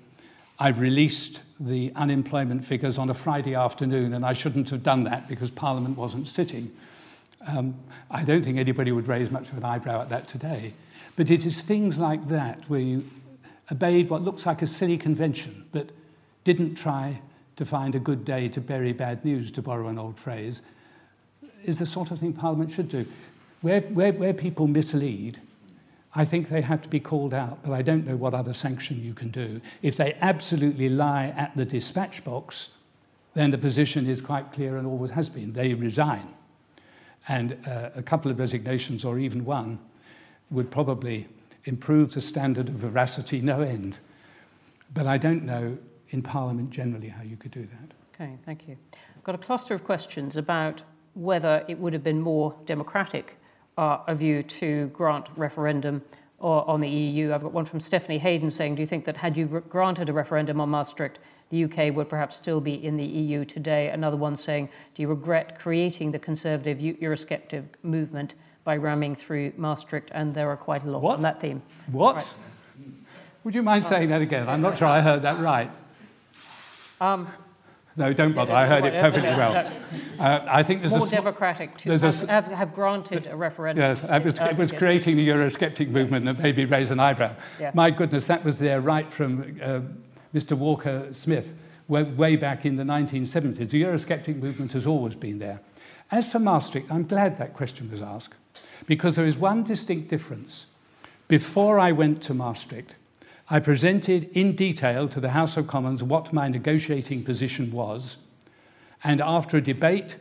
I've 0.63 0.79
released 0.79 1.41
the 1.59 1.91
unemployment 1.97 2.65
figures 2.65 2.99
on 2.99 3.09
a 3.09 3.15
Friday 3.15 3.55
afternoon, 3.55 4.13
and 4.13 4.27
I 4.27 4.35
shouldn't 4.35 4.69
have 4.69 4.83
done 4.83 5.05
that 5.05 5.27
because 5.27 5.51
Parliament 5.51 5.97
wasn't 5.97 6.29
sitting. 6.29 6.71
Um, 7.47 7.75
I 8.11 8.23
don't 8.23 8.45
think 8.45 8.59
anybody 8.59 8.93
would 8.93 9.09
raise 9.09 9.31
much 9.31 9.49
of 9.51 9.57
an 9.57 9.65
eyebrow 9.65 10.03
at 10.03 10.11
that 10.11 10.29
today. 10.29 10.75
But 11.17 11.31
it 11.31 11.47
is 11.47 11.63
things 11.63 11.97
like 11.97 12.29
that 12.29 12.69
where 12.69 12.81
you 12.81 13.09
obeyed 13.73 14.11
what 14.11 14.23
looks 14.23 14.45
like 14.45 14.61
a 14.61 14.67
silly 14.67 14.99
convention, 14.99 15.65
but 15.73 15.89
didn't 16.45 16.75
try 16.75 17.19
to 17.57 17.65
find 17.65 17.95
a 17.95 17.99
good 17.99 18.27
day 18.27 18.49
to 18.49 18.61
bury 18.61 18.93
bad 18.93 19.25
news, 19.25 19.51
to 19.53 19.63
borrow 19.63 19.89
an 19.89 19.99
old 19.99 20.19
phrase, 20.19 20.61
is 21.65 21.79
the 21.79 21.87
sort 21.87 22.11
of 22.11 22.19
thing 22.19 22.35
Parliament 22.35 22.71
should 22.71 22.91
do. 22.91 23.07
Where, 23.63 23.81
where, 23.83 24.13
where 24.13 24.35
people 24.35 24.67
mislead, 24.67 25.41
I 26.15 26.25
think 26.25 26.49
they 26.49 26.61
have 26.61 26.83
to 26.83 26.89
be 26.89 26.99
called 26.99 27.33
out, 27.33 27.63
but 27.63 27.73
I 27.73 27.83
don't 27.83 28.07
know 28.07 28.17
what 28.17 28.35
other 28.35 28.53
sanction 28.53 29.01
you 29.03 29.15
can 29.15 29.31
do. 29.31 29.61
If 29.83 29.97
they 29.97 30.15
absolutely 30.21 30.89
lie 30.89 31.33
at 31.37 31.57
the 31.57 31.65
dispatch 31.65 32.25
box, 32.25 32.71
then 33.35 33.51
the 33.51 33.59
position 33.59 34.09
is 34.09 34.21
quite 34.21 34.53
clear 34.53 34.77
and 34.77 34.87
always 34.87 35.13
has 35.13 35.29
been. 35.29 35.53
They 35.53 35.73
resign. 35.75 36.35
And 37.29 37.57
uh, 37.67 37.91
a 37.95 38.03
couple 38.03 38.31
of 38.31 38.41
resignations, 38.41 39.05
or 39.05 39.21
even 39.21 39.45
one, 39.45 39.79
would 40.51 40.71
probably 40.71 41.29
improve 41.65 42.13
the 42.13 42.21
standard 42.21 42.69
of 42.69 42.75
veracity 42.75 43.41
no 43.41 43.61
end. 43.61 43.99
But 44.93 45.07
I 45.07 45.17
don't 45.17 45.45
know 45.45 45.79
in 46.09 46.23
Parliament 46.23 46.71
generally 46.71 47.09
how 47.09 47.23
you 47.23 47.37
could 47.37 47.53
do 47.53 47.67
that. 47.67 47.95
Okay, 48.15 48.37
thank 48.45 48.67
you. 48.67 48.77
I've 49.17 49.23
got 49.23 49.37
a 49.37 49.39
cluster 49.39 49.75
of 49.75 49.85
questions 49.85 50.37
about 50.37 50.83
whether 51.15 51.65
it 51.69 51.79
would 51.79 51.93
have 51.93 52.03
been 52.03 52.21
more 52.21 52.55
democratic 52.67 53.37
uh, 53.79 53.99
of 54.07 54.21
you 54.21 54.43
to 54.43 54.89
grant 54.89 55.27
referendum 55.37 56.03
on 56.41 56.81
the 56.81 56.89
EU. 56.89 57.33
I've 57.33 57.43
got 57.43 57.53
one 57.53 57.67
from 57.67 57.81
Stephanie 57.81 58.19
Hayden 58.19 58.51
saying, 58.51 58.77
do 58.77 58.81
you 58.81 58.87
think 58.87 59.05
that 59.05 59.17
had 59.17 59.37
you 59.37 59.47
granted 59.69 60.09
a 60.09 60.13
referendum 60.13 60.61
on 60.61 60.71
Maastricht, 60.71 61.19
the 61.51 61.65
UK 61.65 61.95
would 61.95 62.09
perhaps 62.09 62.37
still 62.37 62.61
be 62.61 62.85
in 62.85 62.97
the 62.97 63.05
EU 63.05 63.45
today? 63.45 63.89
Another 63.89 64.17
one 64.17 64.37
saying, 64.37 64.69
do 64.95 65.03
you 65.03 65.09
regret 65.09 65.59
creating 65.59 66.13
the 66.13 66.19
conservative 66.19 66.79
Eurosceptic 66.79 67.65
movement 67.83 68.35
by 68.65 68.77
ramming 68.77 69.17
through 69.17 69.53
Maastricht? 69.57 70.11
And 70.13 70.35
there 70.35 70.49
are 70.49 70.57
quite 70.57 70.85
a 70.85 70.91
lot 70.91 71.03
what? 71.03 71.17
on 71.17 71.23
that 71.23 71.41
theme. 71.41 71.63
What? 71.91 72.17
Right. 72.17 72.27
Would 73.45 73.55
you 73.55 73.63
mind 73.63 73.87
saying 73.87 74.11
that 74.11 74.23
again? 74.23 74.49
I'm 74.49 74.61
not 74.61 74.79
sure 74.79 74.87
I 74.87 75.01
heard 75.01 75.23
that 75.23 75.41
right. 75.41 75.71
Um, 77.01 77.29
no, 77.97 78.13
don't 78.13 78.35
bother. 78.35 78.53
I 78.53 78.67
heard 78.67 78.85
it 78.85 78.93
perfectly 78.93 79.31
well. 79.31 79.73
Uh, 80.19 80.45
I 80.49 80.63
think 80.63 80.81
there's 80.81 80.93
more 80.93 81.07
a 81.07 81.11
democratic 81.11 81.77
to 81.79 81.91
have, 81.91 82.03
have, 82.29 82.47
have, 82.47 82.75
granted 82.75 83.27
a 83.27 83.37
referendum. 83.37 83.83
Yes, 83.83 84.03
it 84.05 84.25
was, 84.25 84.39
it 84.39 84.57
was 84.57 84.73
creating 84.73 85.17
the 85.17 85.29
Eurosceptic 85.29 85.89
movement 85.89 86.25
that 86.27 86.39
maybe 86.39 86.65
raise 86.65 86.91
an 86.91 87.01
eyebrow. 87.01 87.35
Yeah. 87.59 87.73
My 87.75 87.91
goodness, 87.91 88.27
that 88.27 88.45
was 88.45 88.59
there 88.59 88.81
right 88.81 89.13
from 89.13 89.59
uh, 89.63 89.81
Mr. 90.35 90.57
Walker 90.57 91.09
Smith 91.13 91.53
way, 91.89 92.05
way 92.05 92.37
back 92.37 92.65
in 92.65 92.77
the 92.77 92.85
1970s. 92.85 93.71
The 93.71 93.83
Eurosceptic 93.83 94.37
movement 94.37 94.73
has 94.73 94.87
always 94.87 95.15
been 95.15 95.39
there. 95.39 95.61
As 96.11 96.31
for 96.31 96.39
Maastricht, 96.39 96.91
I'm 96.91 97.07
glad 97.07 97.39
that 97.39 97.55
question 97.55 97.91
was 97.91 98.03
asked 98.03 98.35
because 98.87 99.17
there 99.17 99.27
is 99.27 99.37
one 99.37 99.63
distinct 99.63 100.09
difference. 100.09 100.67
Before 101.29 101.79
I 101.79 101.93
went 101.93 102.23
to 102.25 102.35
Maastricht, 102.35 102.95
I 103.53 103.59
presented 103.59 104.31
in 104.37 104.55
detail 104.55 105.09
to 105.09 105.19
the 105.19 105.31
House 105.31 105.57
of 105.57 105.67
Commons 105.67 106.05
what 106.05 106.33
my 106.33 106.47
negotiating 106.47 107.25
position 107.25 107.73
was, 107.73 108.17
and 109.03 109.21
after 109.21 109.57
a 109.57 109.61
debate, 109.61 110.15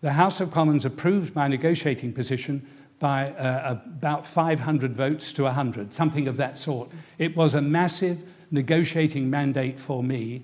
the 0.00 0.14
House 0.14 0.40
of 0.40 0.50
Commons 0.50 0.84
approved 0.84 1.36
my 1.36 1.46
negotiating 1.46 2.12
position 2.12 2.66
by 2.98 3.30
uh, 3.34 3.78
about 3.84 4.26
500 4.26 4.96
votes 4.96 5.32
to 5.34 5.44
100, 5.44 5.94
something 5.94 6.26
of 6.26 6.36
that 6.38 6.58
sort. 6.58 6.90
It 7.18 7.36
was 7.36 7.54
a 7.54 7.62
massive 7.62 8.18
negotiating 8.50 9.30
mandate 9.30 9.78
for 9.78 10.02
me 10.02 10.42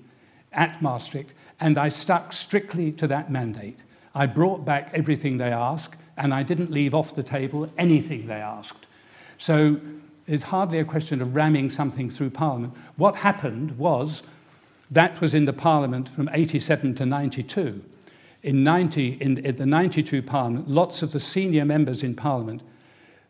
at 0.53 0.81
Maastricht, 0.81 1.33
and 1.59 1.77
I 1.77 1.89
stuck 1.89 2.31
strictly 2.31 2.93
to 2.93 3.07
that 3.07 3.29
mandate. 3.29 3.79
I 4.15 4.27
brought 4.27 4.63
back 4.63 4.91
everything 4.93 5.37
they 5.37 5.51
asked, 5.51 5.97
and 6.15 6.33
I 6.33 6.43
didn't 6.43 6.71
leave 6.71 6.95
off 6.95 7.15
the 7.15 7.23
table 7.23 7.69
anything 7.77 8.27
they 8.27 8.35
asked. 8.35 8.87
So 9.39 9.81
it's 10.29 10.43
hardly 10.43 10.77
a 10.77 10.85
question 10.85 11.21
of 11.21 11.35
ramming 11.35 11.71
something 11.71 12.09
through 12.09 12.29
Parliament. 12.29 12.75
What 12.97 13.15
happened 13.15 13.77
was 13.79 14.21
that 14.91 15.19
was 15.21 15.33
in 15.33 15.45
the 15.45 15.53
Parliament 15.53 16.07
from 16.07 16.29
87 16.31 16.95
to 16.95 17.05
92. 17.05 17.83
In, 18.43 18.63
90, 18.63 19.17
in, 19.19 19.37
in 19.39 19.55
the 19.55 19.65
92 19.65 20.21
Parliament, 20.21 20.69
lots 20.69 21.01
of 21.01 21.11
the 21.11 21.19
senior 21.19 21.65
members 21.65 22.03
in 22.03 22.15
Parliament 22.15 22.61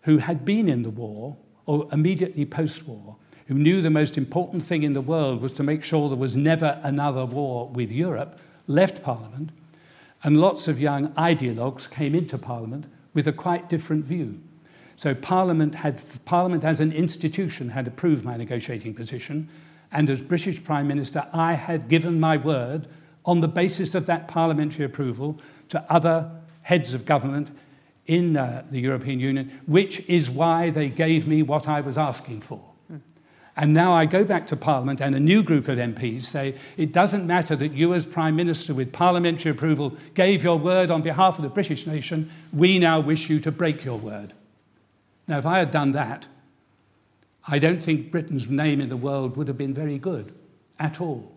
who 0.01 0.17
had 0.17 0.43
been 0.43 0.67
in 0.67 0.83
the 0.83 0.89
war 0.89 1.37
or 1.65 1.87
immediately 1.93 2.45
post 2.45 2.85
war, 2.85 3.15
who 3.47 3.53
knew 3.53 3.81
the 3.81 3.89
most 3.89 4.17
important 4.17 4.61
thing 4.61 4.83
in 4.83 4.93
the 4.93 5.01
world 5.01 5.41
was 5.41 5.53
to 5.53 5.63
make 5.63 5.83
sure 5.83 6.09
there 6.09 6.17
was 6.17 6.35
never 6.35 6.79
another 6.83 7.25
war 7.25 7.69
with 7.69 7.91
Europe, 7.91 8.39
left 8.67 9.01
Parliament, 9.01 9.51
and 10.23 10.39
lots 10.39 10.67
of 10.67 10.79
young 10.79 11.07
ideologues 11.13 11.89
came 11.89 12.13
into 12.13 12.37
Parliament 12.37 12.85
with 13.13 13.27
a 13.27 13.33
quite 13.33 13.69
different 13.69 14.03
view. 14.03 14.39
So 14.99 15.15
Parliament, 15.15 15.75
had, 15.75 15.97
Parliament 16.25 16.65
as 16.65 16.81
an 16.81 16.91
institution 16.91 17.69
had 17.69 17.87
approved 17.87 18.25
my 18.25 18.35
negotiating 18.35 18.93
position, 18.95 19.47
and 19.93 20.09
as 20.09 20.19
British 20.19 20.61
Prime 20.61 20.89
Minister, 20.89 21.25
I 21.31 21.53
had 21.53 21.87
given 21.87 22.19
my 22.19 22.35
word 22.35 22.85
on 23.23 23.39
the 23.39 23.47
basis 23.47 23.95
of 23.95 24.07
that 24.07 24.27
parliamentary 24.27 24.83
approval 24.83 25.39
to 25.69 25.81
other 25.89 26.29
heads 26.63 26.93
of 26.93 27.05
government 27.05 27.47
in 28.07 28.35
uh, 28.35 28.65
the 28.71 28.81
European 28.81 29.21
Union, 29.21 29.61
which 29.67 30.01
is 30.09 30.29
why 30.29 30.69
they 30.69 30.89
gave 30.89 31.25
me 31.25 31.43
what 31.43 31.69
I 31.69 31.79
was 31.79 31.97
asking 31.97 32.41
for. 32.41 32.61
And 33.55 33.73
now 33.73 33.93
I 33.93 34.05
go 34.05 34.25
back 34.25 34.47
to 34.47 34.57
Parliament, 34.57 34.99
and 34.99 35.15
a 35.15 35.19
new 35.19 35.43
group 35.43 35.69
of 35.69 35.77
MPs 35.77 36.25
say 36.25 36.55
it 36.75 36.91
doesn't 36.91 37.25
matter 37.25 37.55
that 37.55 37.71
you, 37.71 37.93
as 37.93 38.05
Prime 38.05 38.35
Minister, 38.35 38.73
with 38.73 38.91
parliamentary 38.91 39.51
approval, 39.51 39.95
gave 40.13 40.43
your 40.43 40.59
word 40.59 40.91
on 40.91 41.01
behalf 41.01 41.37
of 41.37 41.43
the 41.43 41.49
British 41.49 41.87
nation. 41.87 42.29
We 42.51 42.79
now 42.79 42.99
wish 42.99 43.29
you 43.29 43.39
to 43.39 43.51
break 43.51 43.85
your 43.85 43.97
word. 43.97 44.33
Now, 45.29 45.37
if 45.37 45.45
I 45.45 45.59
had 45.59 45.69
done 45.69 45.91
that, 45.91 46.25
I 47.47 47.59
don't 47.59 47.81
think 47.81 48.09
Britain's 48.09 48.49
name 48.49 48.81
in 48.81 48.89
the 48.89 48.97
world 48.97 49.37
would 49.37 49.47
have 49.47 49.59
been 49.59 49.75
very 49.75 49.99
good 49.99 50.33
at 50.79 50.99
all. 50.99 51.31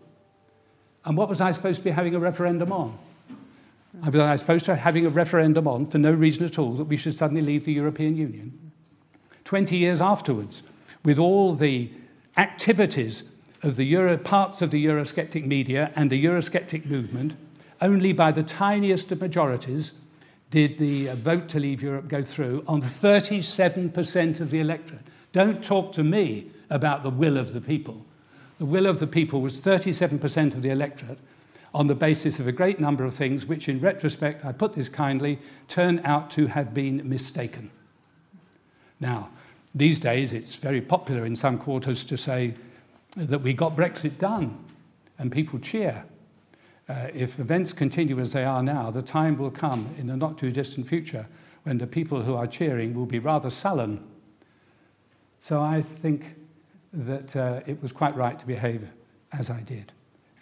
And 1.05 1.15
what 1.15 1.29
was 1.29 1.39
I 1.39 1.51
supposed 1.51 1.77
to 1.77 1.83
be 1.83 1.91
having 1.91 2.15
a 2.15 2.19
referendum 2.19 2.71
on? 2.71 2.97
I 4.01 4.09
was 4.09 4.19
I 4.19 4.35
supposed 4.37 4.65
to 4.65 4.73
be 4.73 4.79
having 4.79 5.05
a 5.05 5.09
referendum 5.09 5.67
on, 5.67 5.85
for 5.85 5.99
no 5.99 6.11
reason 6.11 6.43
at 6.43 6.57
all, 6.57 6.73
that 6.73 6.85
we 6.85 6.97
should 6.97 7.15
suddenly 7.15 7.43
leave 7.43 7.65
the 7.65 7.73
European 7.73 8.15
Union. 8.15 8.71
20 9.45 9.77
years 9.77 10.01
afterwards, 10.01 10.63
with 11.05 11.19
all 11.19 11.53
the 11.53 11.91
activities 12.37 13.21
of 13.61 13.75
the 13.75 13.83
Euro, 13.83 14.17
parts 14.17 14.63
of 14.63 14.71
the 14.71 14.83
Eurosceptic 14.83 15.45
media 15.45 15.91
and 15.95 16.09
the 16.09 16.25
Eurosceptic 16.25 16.87
movement, 16.87 17.33
only 17.79 18.11
by 18.11 18.31
the 18.31 18.41
tiniest 18.41 19.11
of 19.11 19.21
majorities 19.21 19.91
did 20.53 20.77
the 20.77 21.09
uh, 21.09 21.15
vote 21.15 21.49
to 21.49 21.59
leave 21.59 21.81
Europe 21.81 22.07
go 22.07 22.23
through 22.23 22.63
on 22.67 22.79
37% 22.79 24.39
of 24.39 24.51
the 24.51 24.59
electorate. 24.59 25.01
Don't 25.31 25.63
talk 25.63 25.91
to 25.93 26.03
me 26.03 26.51
about 26.69 27.01
the 27.01 27.09
will 27.09 27.39
of 27.39 27.53
the 27.53 27.59
people. 27.59 28.05
The 28.59 28.65
will 28.65 28.85
of 28.85 28.99
the 28.99 29.07
people 29.07 29.41
was 29.41 29.59
37% 29.59 30.53
of 30.53 30.61
the 30.61 30.69
electorate 30.69 31.17
on 31.73 31.87
the 31.87 31.95
basis 31.95 32.39
of 32.39 32.47
a 32.47 32.51
great 32.51 32.79
number 32.79 33.03
of 33.03 33.15
things 33.15 33.47
which, 33.47 33.67
in 33.67 33.79
retrospect, 33.79 34.45
I 34.45 34.51
put 34.51 34.75
this 34.75 34.89
kindly, 34.89 35.39
turn 35.67 35.99
out 36.05 36.29
to 36.31 36.45
have 36.45 36.71
been 36.71 37.09
mistaken. 37.09 37.71
Now, 38.99 39.29
these 39.73 39.99
days, 39.99 40.33
it's 40.33 40.53
very 40.53 40.81
popular 40.81 41.25
in 41.25 41.35
some 41.35 41.57
quarters 41.57 42.05
to 42.05 42.15
say 42.15 42.53
that 43.15 43.41
we 43.41 43.53
got 43.53 43.75
Brexit 43.75 44.19
done, 44.19 44.55
and 45.17 45.31
people 45.31 45.57
cheer. 45.57 46.05
Uh, 46.89 47.07
if 47.13 47.39
events 47.39 47.71
continue 47.71 48.19
as 48.19 48.33
they 48.33 48.43
are 48.43 48.61
now, 48.61 48.91
the 48.91 49.01
time 49.01 49.37
will 49.37 49.51
come 49.51 49.93
in 49.97 50.07
the 50.07 50.17
not 50.17 50.37
too 50.37 50.51
distant 50.51 50.87
future 50.87 51.25
when 51.63 51.77
the 51.77 51.87
people 51.87 52.21
who 52.21 52.35
are 52.35 52.47
cheering 52.47 52.93
will 52.93 53.05
be 53.05 53.19
rather 53.19 53.49
sullen. 53.49 54.05
So 55.41 55.61
I 55.61 55.81
think 55.81 56.35
that 56.91 57.35
uh, 57.35 57.61
it 57.65 57.81
was 57.81 57.91
quite 57.91 58.15
right 58.15 58.37
to 58.37 58.45
behave 58.45 58.87
as 59.31 59.49
I 59.49 59.61
did. 59.61 59.91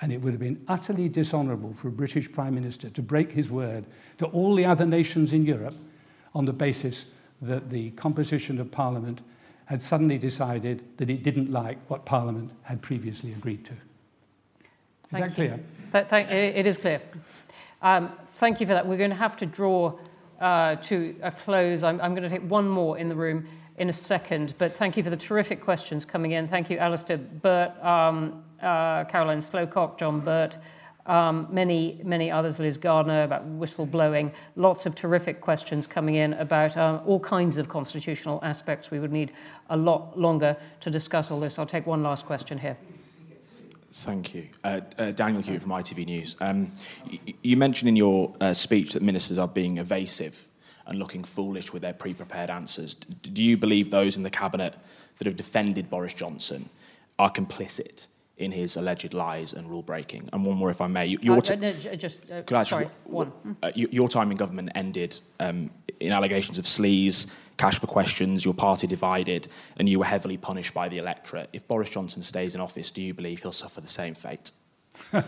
And 0.01 0.11
it 0.11 0.19
would 0.21 0.33
have 0.33 0.39
been 0.39 0.63
utterly 0.67 1.09
dishonourable 1.09 1.73
for 1.75 1.89
a 1.89 1.91
British 1.91 2.31
Prime 2.31 2.55
Minister 2.55 2.89
to 2.89 3.01
break 3.03 3.31
his 3.31 3.51
word 3.51 3.85
to 4.17 4.25
all 4.27 4.55
the 4.55 4.65
other 4.65 4.85
nations 4.85 5.33
in 5.33 5.45
Europe 5.45 5.75
on 6.33 6.45
the 6.45 6.53
basis 6.53 7.05
that 7.41 7.69
the 7.69 7.91
composition 7.91 8.59
of 8.59 8.71
Parliament 8.71 9.21
had 9.65 9.81
suddenly 9.81 10.17
decided 10.17 10.83
that 10.97 11.09
it 11.09 11.23
didn't 11.23 11.51
like 11.51 11.77
what 11.87 12.05
Parliament 12.05 12.51
had 12.63 12.81
previously 12.81 13.31
agreed 13.33 13.63
to. 13.65 13.73
Is 15.12 15.20
Thank 15.20 15.26
that 15.26 15.36
clear? 15.36 15.59
Th- 15.91 16.07
thank, 16.07 16.32
it 16.32 16.66
is 16.66 16.78
clear. 16.78 17.01
Um, 17.82 18.14
thank 18.36 18.62
you 18.62 18.66
for 18.66 18.74
that. 18.74 18.88
We're 18.88 18.97
going 18.97 19.09
to 19.09 19.16
have 19.18 19.36
to 19.38 19.45
draw 19.45 19.99
uh, 20.39 20.76
to 20.78 21.16
a 21.22 21.32
close. 21.32 21.84
I'm, 21.84 21.99
I'm 21.99 22.16
going 22.16 22.24
to 22.24 22.30
take 22.30 22.49
one 22.49 22.66
more 22.66 22.97
in 22.97 23.09
the 23.09 23.16
room 23.16 23.45
in 23.78 23.89
a 23.89 23.93
second, 23.93 24.53
but 24.57 24.74
thank 24.74 24.95
you 24.95 25.03
for 25.03 25.09
the 25.09 25.18
terrific 25.18 25.62
questions 25.62 26.05
coming 26.05 26.32
in. 26.32 26.47
Thank 26.47 26.70
you, 26.70 26.78
Alistair 26.78 27.18
Burt, 27.18 27.72
um, 27.84 28.41
uh, 28.62 29.03
Caroline 29.03 29.41
Slocock, 29.41 29.99
John 29.99 30.22
Burt, 30.22 30.57
um, 31.07 31.47
many, 31.51 31.99
many 32.05 32.32
others, 32.32 32.57
Liz 32.57 32.78
Gardner, 32.78 33.24
about 33.24 33.45
whistleblowing. 33.59 34.32
Lots 34.55 34.86
of 34.86 34.95
terrific 34.95 35.41
questions 35.41 35.88
coming 35.88 36.16
in 36.16 36.36
about 36.36 36.78
um, 36.78 37.01
all 37.05 37.20
kinds 37.20 37.57
of 37.57 37.68
constitutional 37.68 38.39
aspects. 38.43 38.91
We 38.91 38.99
would 38.99 39.12
need 39.12 39.34
a 39.70 39.76
lot 39.76 40.18
longer 40.18 40.55
to 40.80 40.89
discuss 40.89 41.32
all 41.32 41.41
this. 41.41 41.59
I'll 41.59 41.66
take 41.66 41.86
one 41.86 42.01
last 42.01 42.26
question 42.26 42.57
here. 42.57 42.78
Thank 43.91 44.33
you. 44.33 44.47
Uh, 44.63 44.81
uh, 44.97 45.11
Daniel 45.11 45.41
Hewitt 45.41 45.61
from 45.61 45.71
ITV 45.71 46.05
News. 46.05 46.35
Um, 46.39 46.71
y- 47.09 47.19
you 47.43 47.57
mentioned 47.57 47.89
in 47.89 47.95
your 47.95 48.33
uh, 48.39 48.53
speech 48.53 48.93
that 48.93 49.01
ministers 49.01 49.37
are 49.37 49.47
being 49.47 49.79
evasive 49.79 50.47
and 50.87 50.97
looking 50.97 51.23
foolish 51.23 51.73
with 51.73 51.81
their 51.81 51.93
pre 51.93 52.13
prepared 52.13 52.49
answers. 52.49 52.93
D- 52.93 53.29
do 53.31 53.43
you 53.43 53.57
believe 53.57 53.91
those 53.91 54.15
in 54.15 54.23
the 54.23 54.29
Cabinet 54.29 54.77
that 55.17 55.27
have 55.27 55.35
defended 55.35 55.89
Boris 55.89 56.13
Johnson 56.13 56.69
are 57.19 57.29
complicit 57.29 58.07
in 58.37 58.51
his 58.51 58.77
alleged 58.77 59.13
lies 59.13 59.51
and 59.53 59.69
rule 59.69 59.83
breaking? 59.83 60.27
And 60.31 60.45
one 60.45 60.55
more, 60.55 60.69
if 60.71 60.79
I 60.79 60.87
may. 60.87 61.07
Your 61.07 61.37
Uh, 61.37 61.41
t- 61.41 61.55
no, 61.57 61.73
just, 61.73 62.31
uh, 62.31 62.43
could 62.43 62.55
I 62.55 62.61
ask 62.61 62.69
sorry, 62.69 62.85
you- 62.85 62.91
one. 63.13 63.31
uh, 63.61 63.71
your 63.75 64.07
time 64.07 64.31
in 64.31 64.37
government 64.37 64.69
ended 64.73 65.19
um, 65.41 65.69
in 65.99 66.13
allegations 66.13 66.57
of 66.59 66.65
sleaze, 66.65 67.27
cash 67.62 67.80
for 67.80 67.86
questions, 67.86 68.43
your 68.43 68.55
party 68.55 68.88
divided, 68.88 69.47
and 69.78 69.88
you 69.88 69.99
were 69.99 70.05
heavily 70.05 70.36
punished 70.36 70.74
by 70.74 70.89
the 70.89 70.97
electorate. 70.97 71.47
If 71.53 71.68
Boris 71.68 71.91
Johnson 71.91 72.24
stays 72.24 72.55
in 72.55 72.62
office, 72.62 72.89
do 72.89 73.03
you 73.03 73.14
believe 73.14 73.43
he'll 73.43 73.51
suffer 73.51 73.82
the 73.82 73.88
same 73.88 74.16
fate? 74.16 74.51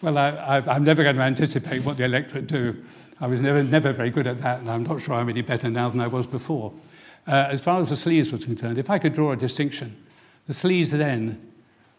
Well, 0.00 0.16
I, 0.16 0.62
I'm 0.68 0.84
never 0.84 1.02
going 1.02 1.16
to 1.16 1.22
anticipate 1.22 1.82
what 1.84 1.96
the 1.96 2.04
electorate 2.04 2.46
do. 2.46 2.84
I 3.20 3.26
was 3.26 3.40
never, 3.40 3.64
never 3.64 3.92
very 3.92 4.10
good 4.10 4.28
at 4.28 4.40
that, 4.42 4.60
and 4.60 4.70
I'm 4.70 4.84
not 4.84 5.02
sure 5.02 5.14
I'm 5.14 5.28
any 5.28 5.42
better 5.42 5.68
now 5.68 5.88
than 5.88 6.00
I 6.00 6.06
was 6.06 6.24
before. 6.24 6.72
Uh, 7.26 7.48
as 7.50 7.60
far 7.60 7.80
as 7.80 7.88
the 7.88 7.96
sleaze 7.96 8.30
was 8.30 8.44
concerned, 8.44 8.78
if 8.78 8.90
I 8.90 8.98
could 9.00 9.14
draw 9.14 9.32
a 9.32 9.36
distinction, 9.36 9.96
the 10.46 10.52
sleaze 10.52 10.90
then 10.90 11.40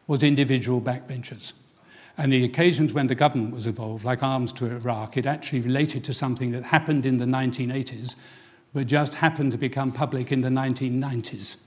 was 0.08 0.24
individual 0.24 0.80
backbenchers. 0.80 1.52
And 2.18 2.32
the 2.32 2.46
occasions 2.46 2.94
when 2.94 3.08
the 3.08 3.16
government 3.16 3.54
was 3.54 3.66
involved, 3.66 4.06
like 4.06 4.24
arms 4.24 4.54
to 4.54 4.68
Iraq, 4.68 5.18
it 5.18 5.26
actually 5.26 5.60
related 5.60 6.06
to 6.06 6.14
something 6.14 6.52
that 6.52 6.64
happened 6.64 7.06
in 7.06 7.18
the 7.18 7.26
1980s, 7.26 8.16
but 8.74 8.88
just 8.88 9.16
happened 9.16 9.52
to 9.52 9.58
become 9.58 9.92
public 9.92 10.32
in 10.32 10.42
the 10.42 10.50
1990s. 10.50 11.58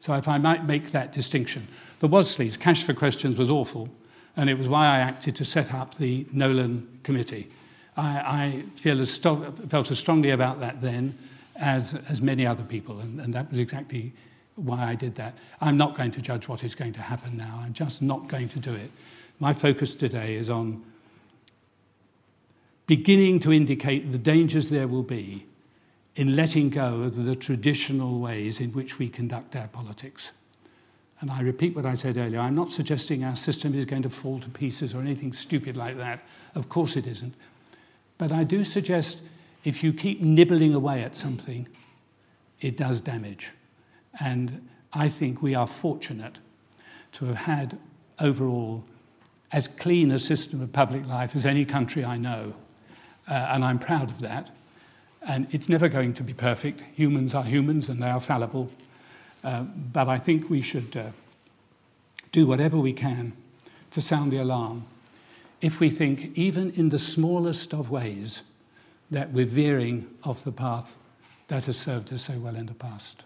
So 0.00 0.14
if 0.14 0.28
I 0.28 0.38
might 0.38 0.64
make 0.64 0.92
that 0.92 1.12
distinction. 1.12 1.68
The 1.98 2.08
was 2.08 2.34
sleaze. 2.34 2.58
Cash 2.58 2.84
for 2.84 2.94
Questions 2.94 3.36
was 3.36 3.50
awful, 3.50 3.88
and 4.36 4.48
it 4.48 4.58
was 4.58 4.68
why 4.68 4.86
I 4.86 4.98
acted 4.98 5.36
to 5.36 5.44
set 5.44 5.74
up 5.74 5.96
the 5.96 6.26
Nolan 6.32 7.00
Committee. 7.02 7.50
I, 7.96 8.08
I 8.08 8.64
feel 8.76 9.00
as 9.00 9.16
felt 9.18 9.90
as 9.90 9.98
strongly 9.98 10.30
about 10.30 10.60
that 10.60 10.80
then 10.80 11.16
as, 11.56 11.98
as 12.08 12.22
many 12.22 12.46
other 12.46 12.62
people, 12.62 13.00
and, 13.00 13.20
and 13.20 13.34
that 13.34 13.50
was 13.50 13.58
exactly 13.58 14.12
why 14.56 14.82
I 14.84 14.94
did 14.94 15.14
that. 15.16 15.36
I'm 15.60 15.76
not 15.76 15.96
going 15.96 16.10
to 16.12 16.22
judge 16.22 16.48
what 16.48 16.64
is 16.64 16.74
going 16.74 16.94
to 16.94 17.02
happen 17.02 17.36
now. 17.36 17.60
I'm 17.62 17.74
just 17.74 18.00
not 18.00 18.28
going 18.28 18.48
to 18.50 18.58
do 18.58 18.72
it. 18.72 18.90
My 19.38 19.52
focus 19.52 19.94
today 19.94 20.34
is 20.34 20.48
on 20.48 20.82
beginning 22.86 23.40
to 23.40 23.52
indicate 23.52 24.10
the 24.10 24.18
dangers 24.18 24.68
there 24.68 24.88
will 24.88 25.02
be 25.02 25.46
in 26.20 26.36
letting 26.36 26.68
go 26.68 27.00
of 27.00 27.16
the 27.24 27.34
traditional 27.34 28.18
ways 28.18 28.60
in 28.60 28.70
which 28.72 28.98
we 28.98 29.08
conduct 29.08 29.56
our 29.56 29.68
politics. 29.68 30.32
And 31.20 31.30
I 31.30 31.40
repeat 31.40 31.74
what 31.74 31.86
I 31.86 31.94
said 31.94 32.18
earlier 32.18 32.40
I'm 32.40 32.54
not 32.54 32.70
suggesting 32.70 33.24
our 33.24 33.34
system 33.34 33.74
is 33.74 33.86
going 33.86 34.02
to 34.02 34.10
fall 34.10 34.38
to 34.40 34.50
pieces 34.50 34.92
or 34.92 35.00
anything 35.00 35.32
stupid 35.32 35.78
like 35.78 35.96
that. 35.96 36.22
Of 36.54 36.68
course 36.68 36.96
it 36.96 37.06
isn't. 37.06 37.32
But 38.18 38.32
I 38.32 38.44
do 38.44 38.64
suggest 38.64 39.22
if 39.64 39.82
you 39.82 39.94
keep 39.94 40.20
nibbling 40.20 40.74
away 40.74 41.02
at 41.04 41.16
something, 41.16 41.66
it 42.60 42.76
does 42.76 43.00
damage. 43.00 43.52
And 44.22 44.68
I 44.92 45.08
think 45.08 45.40
we 45.40 45.54
are 45.54 45.66
fortunate 45.66 46.36
to 47.12 47.24
have 47.24 47.36
had 47.36 47.78
overall 48.18 48.84
as 49.52 49.68
clean 49.68 50.10
a 50.10 50.18
system 50.18 50.60
of 50.60 50.70
public 50.70 51.06
life 51.06 51.34
as 51.34 51.46
any 51.46 51.64
country 51.64 52.04
I 52.04 52.18
know. 52.18 52.52
Uh, 53.26 53.32
and 53.32 53.64
I'm 53.64 53.78
proud 53.78 54.10
of 54.10 54.20
that. 54.20 54.50
And 55.22 55.46
it's 55.50 55.68
never 55.68 55.88
going 55.88 56.14
to 56.14 56.22
be 56.22 56.32
perfect. 56.32 56.82
Humans 56.94 57.34
are 57.34 57.44
humans 57.44 57.88
and 57.88 58.02
they 58.02 58.08
are 58.08 58.20
fallible. 58.20 58.70
Uh, 59.44 59.62
but 59.62 60.08
I 60.08 60.18
think 60.18 60.50
we 60.50 60.62
should 60.62 60.96
uh, 60.96 61.10
do 62.32 62.46
whatever 62.46 62.78
we 62.78 62.92
can 62.92 63.32
to 63.90 64.00
sound 64.00 64.32
the 64.32 64.38
alarm 64.38 64.86
if 65.60 65.80
we 65.80 65.90
think, 65.90 66.36
even 66.38 66.70
in 66.72 66.88
the 66.88 66.98
smallest 66.98 67.74
of 67.74 67.90
ways, 67.90 68.42
that 69.10 69.30
we're 69.32 69.46
veering 69.46 70.08
off 70.24 70.42
the 70.42 70.52
path 70.52 70.96
that 71.48 71.66
has 71.66 71.76
served 71.76 72.12
us 72.12 72.22
so 72.22 72.38
well 72.38 72.56
in 72.56 72.66
the 72.66 72.74
past. 72.74 73.24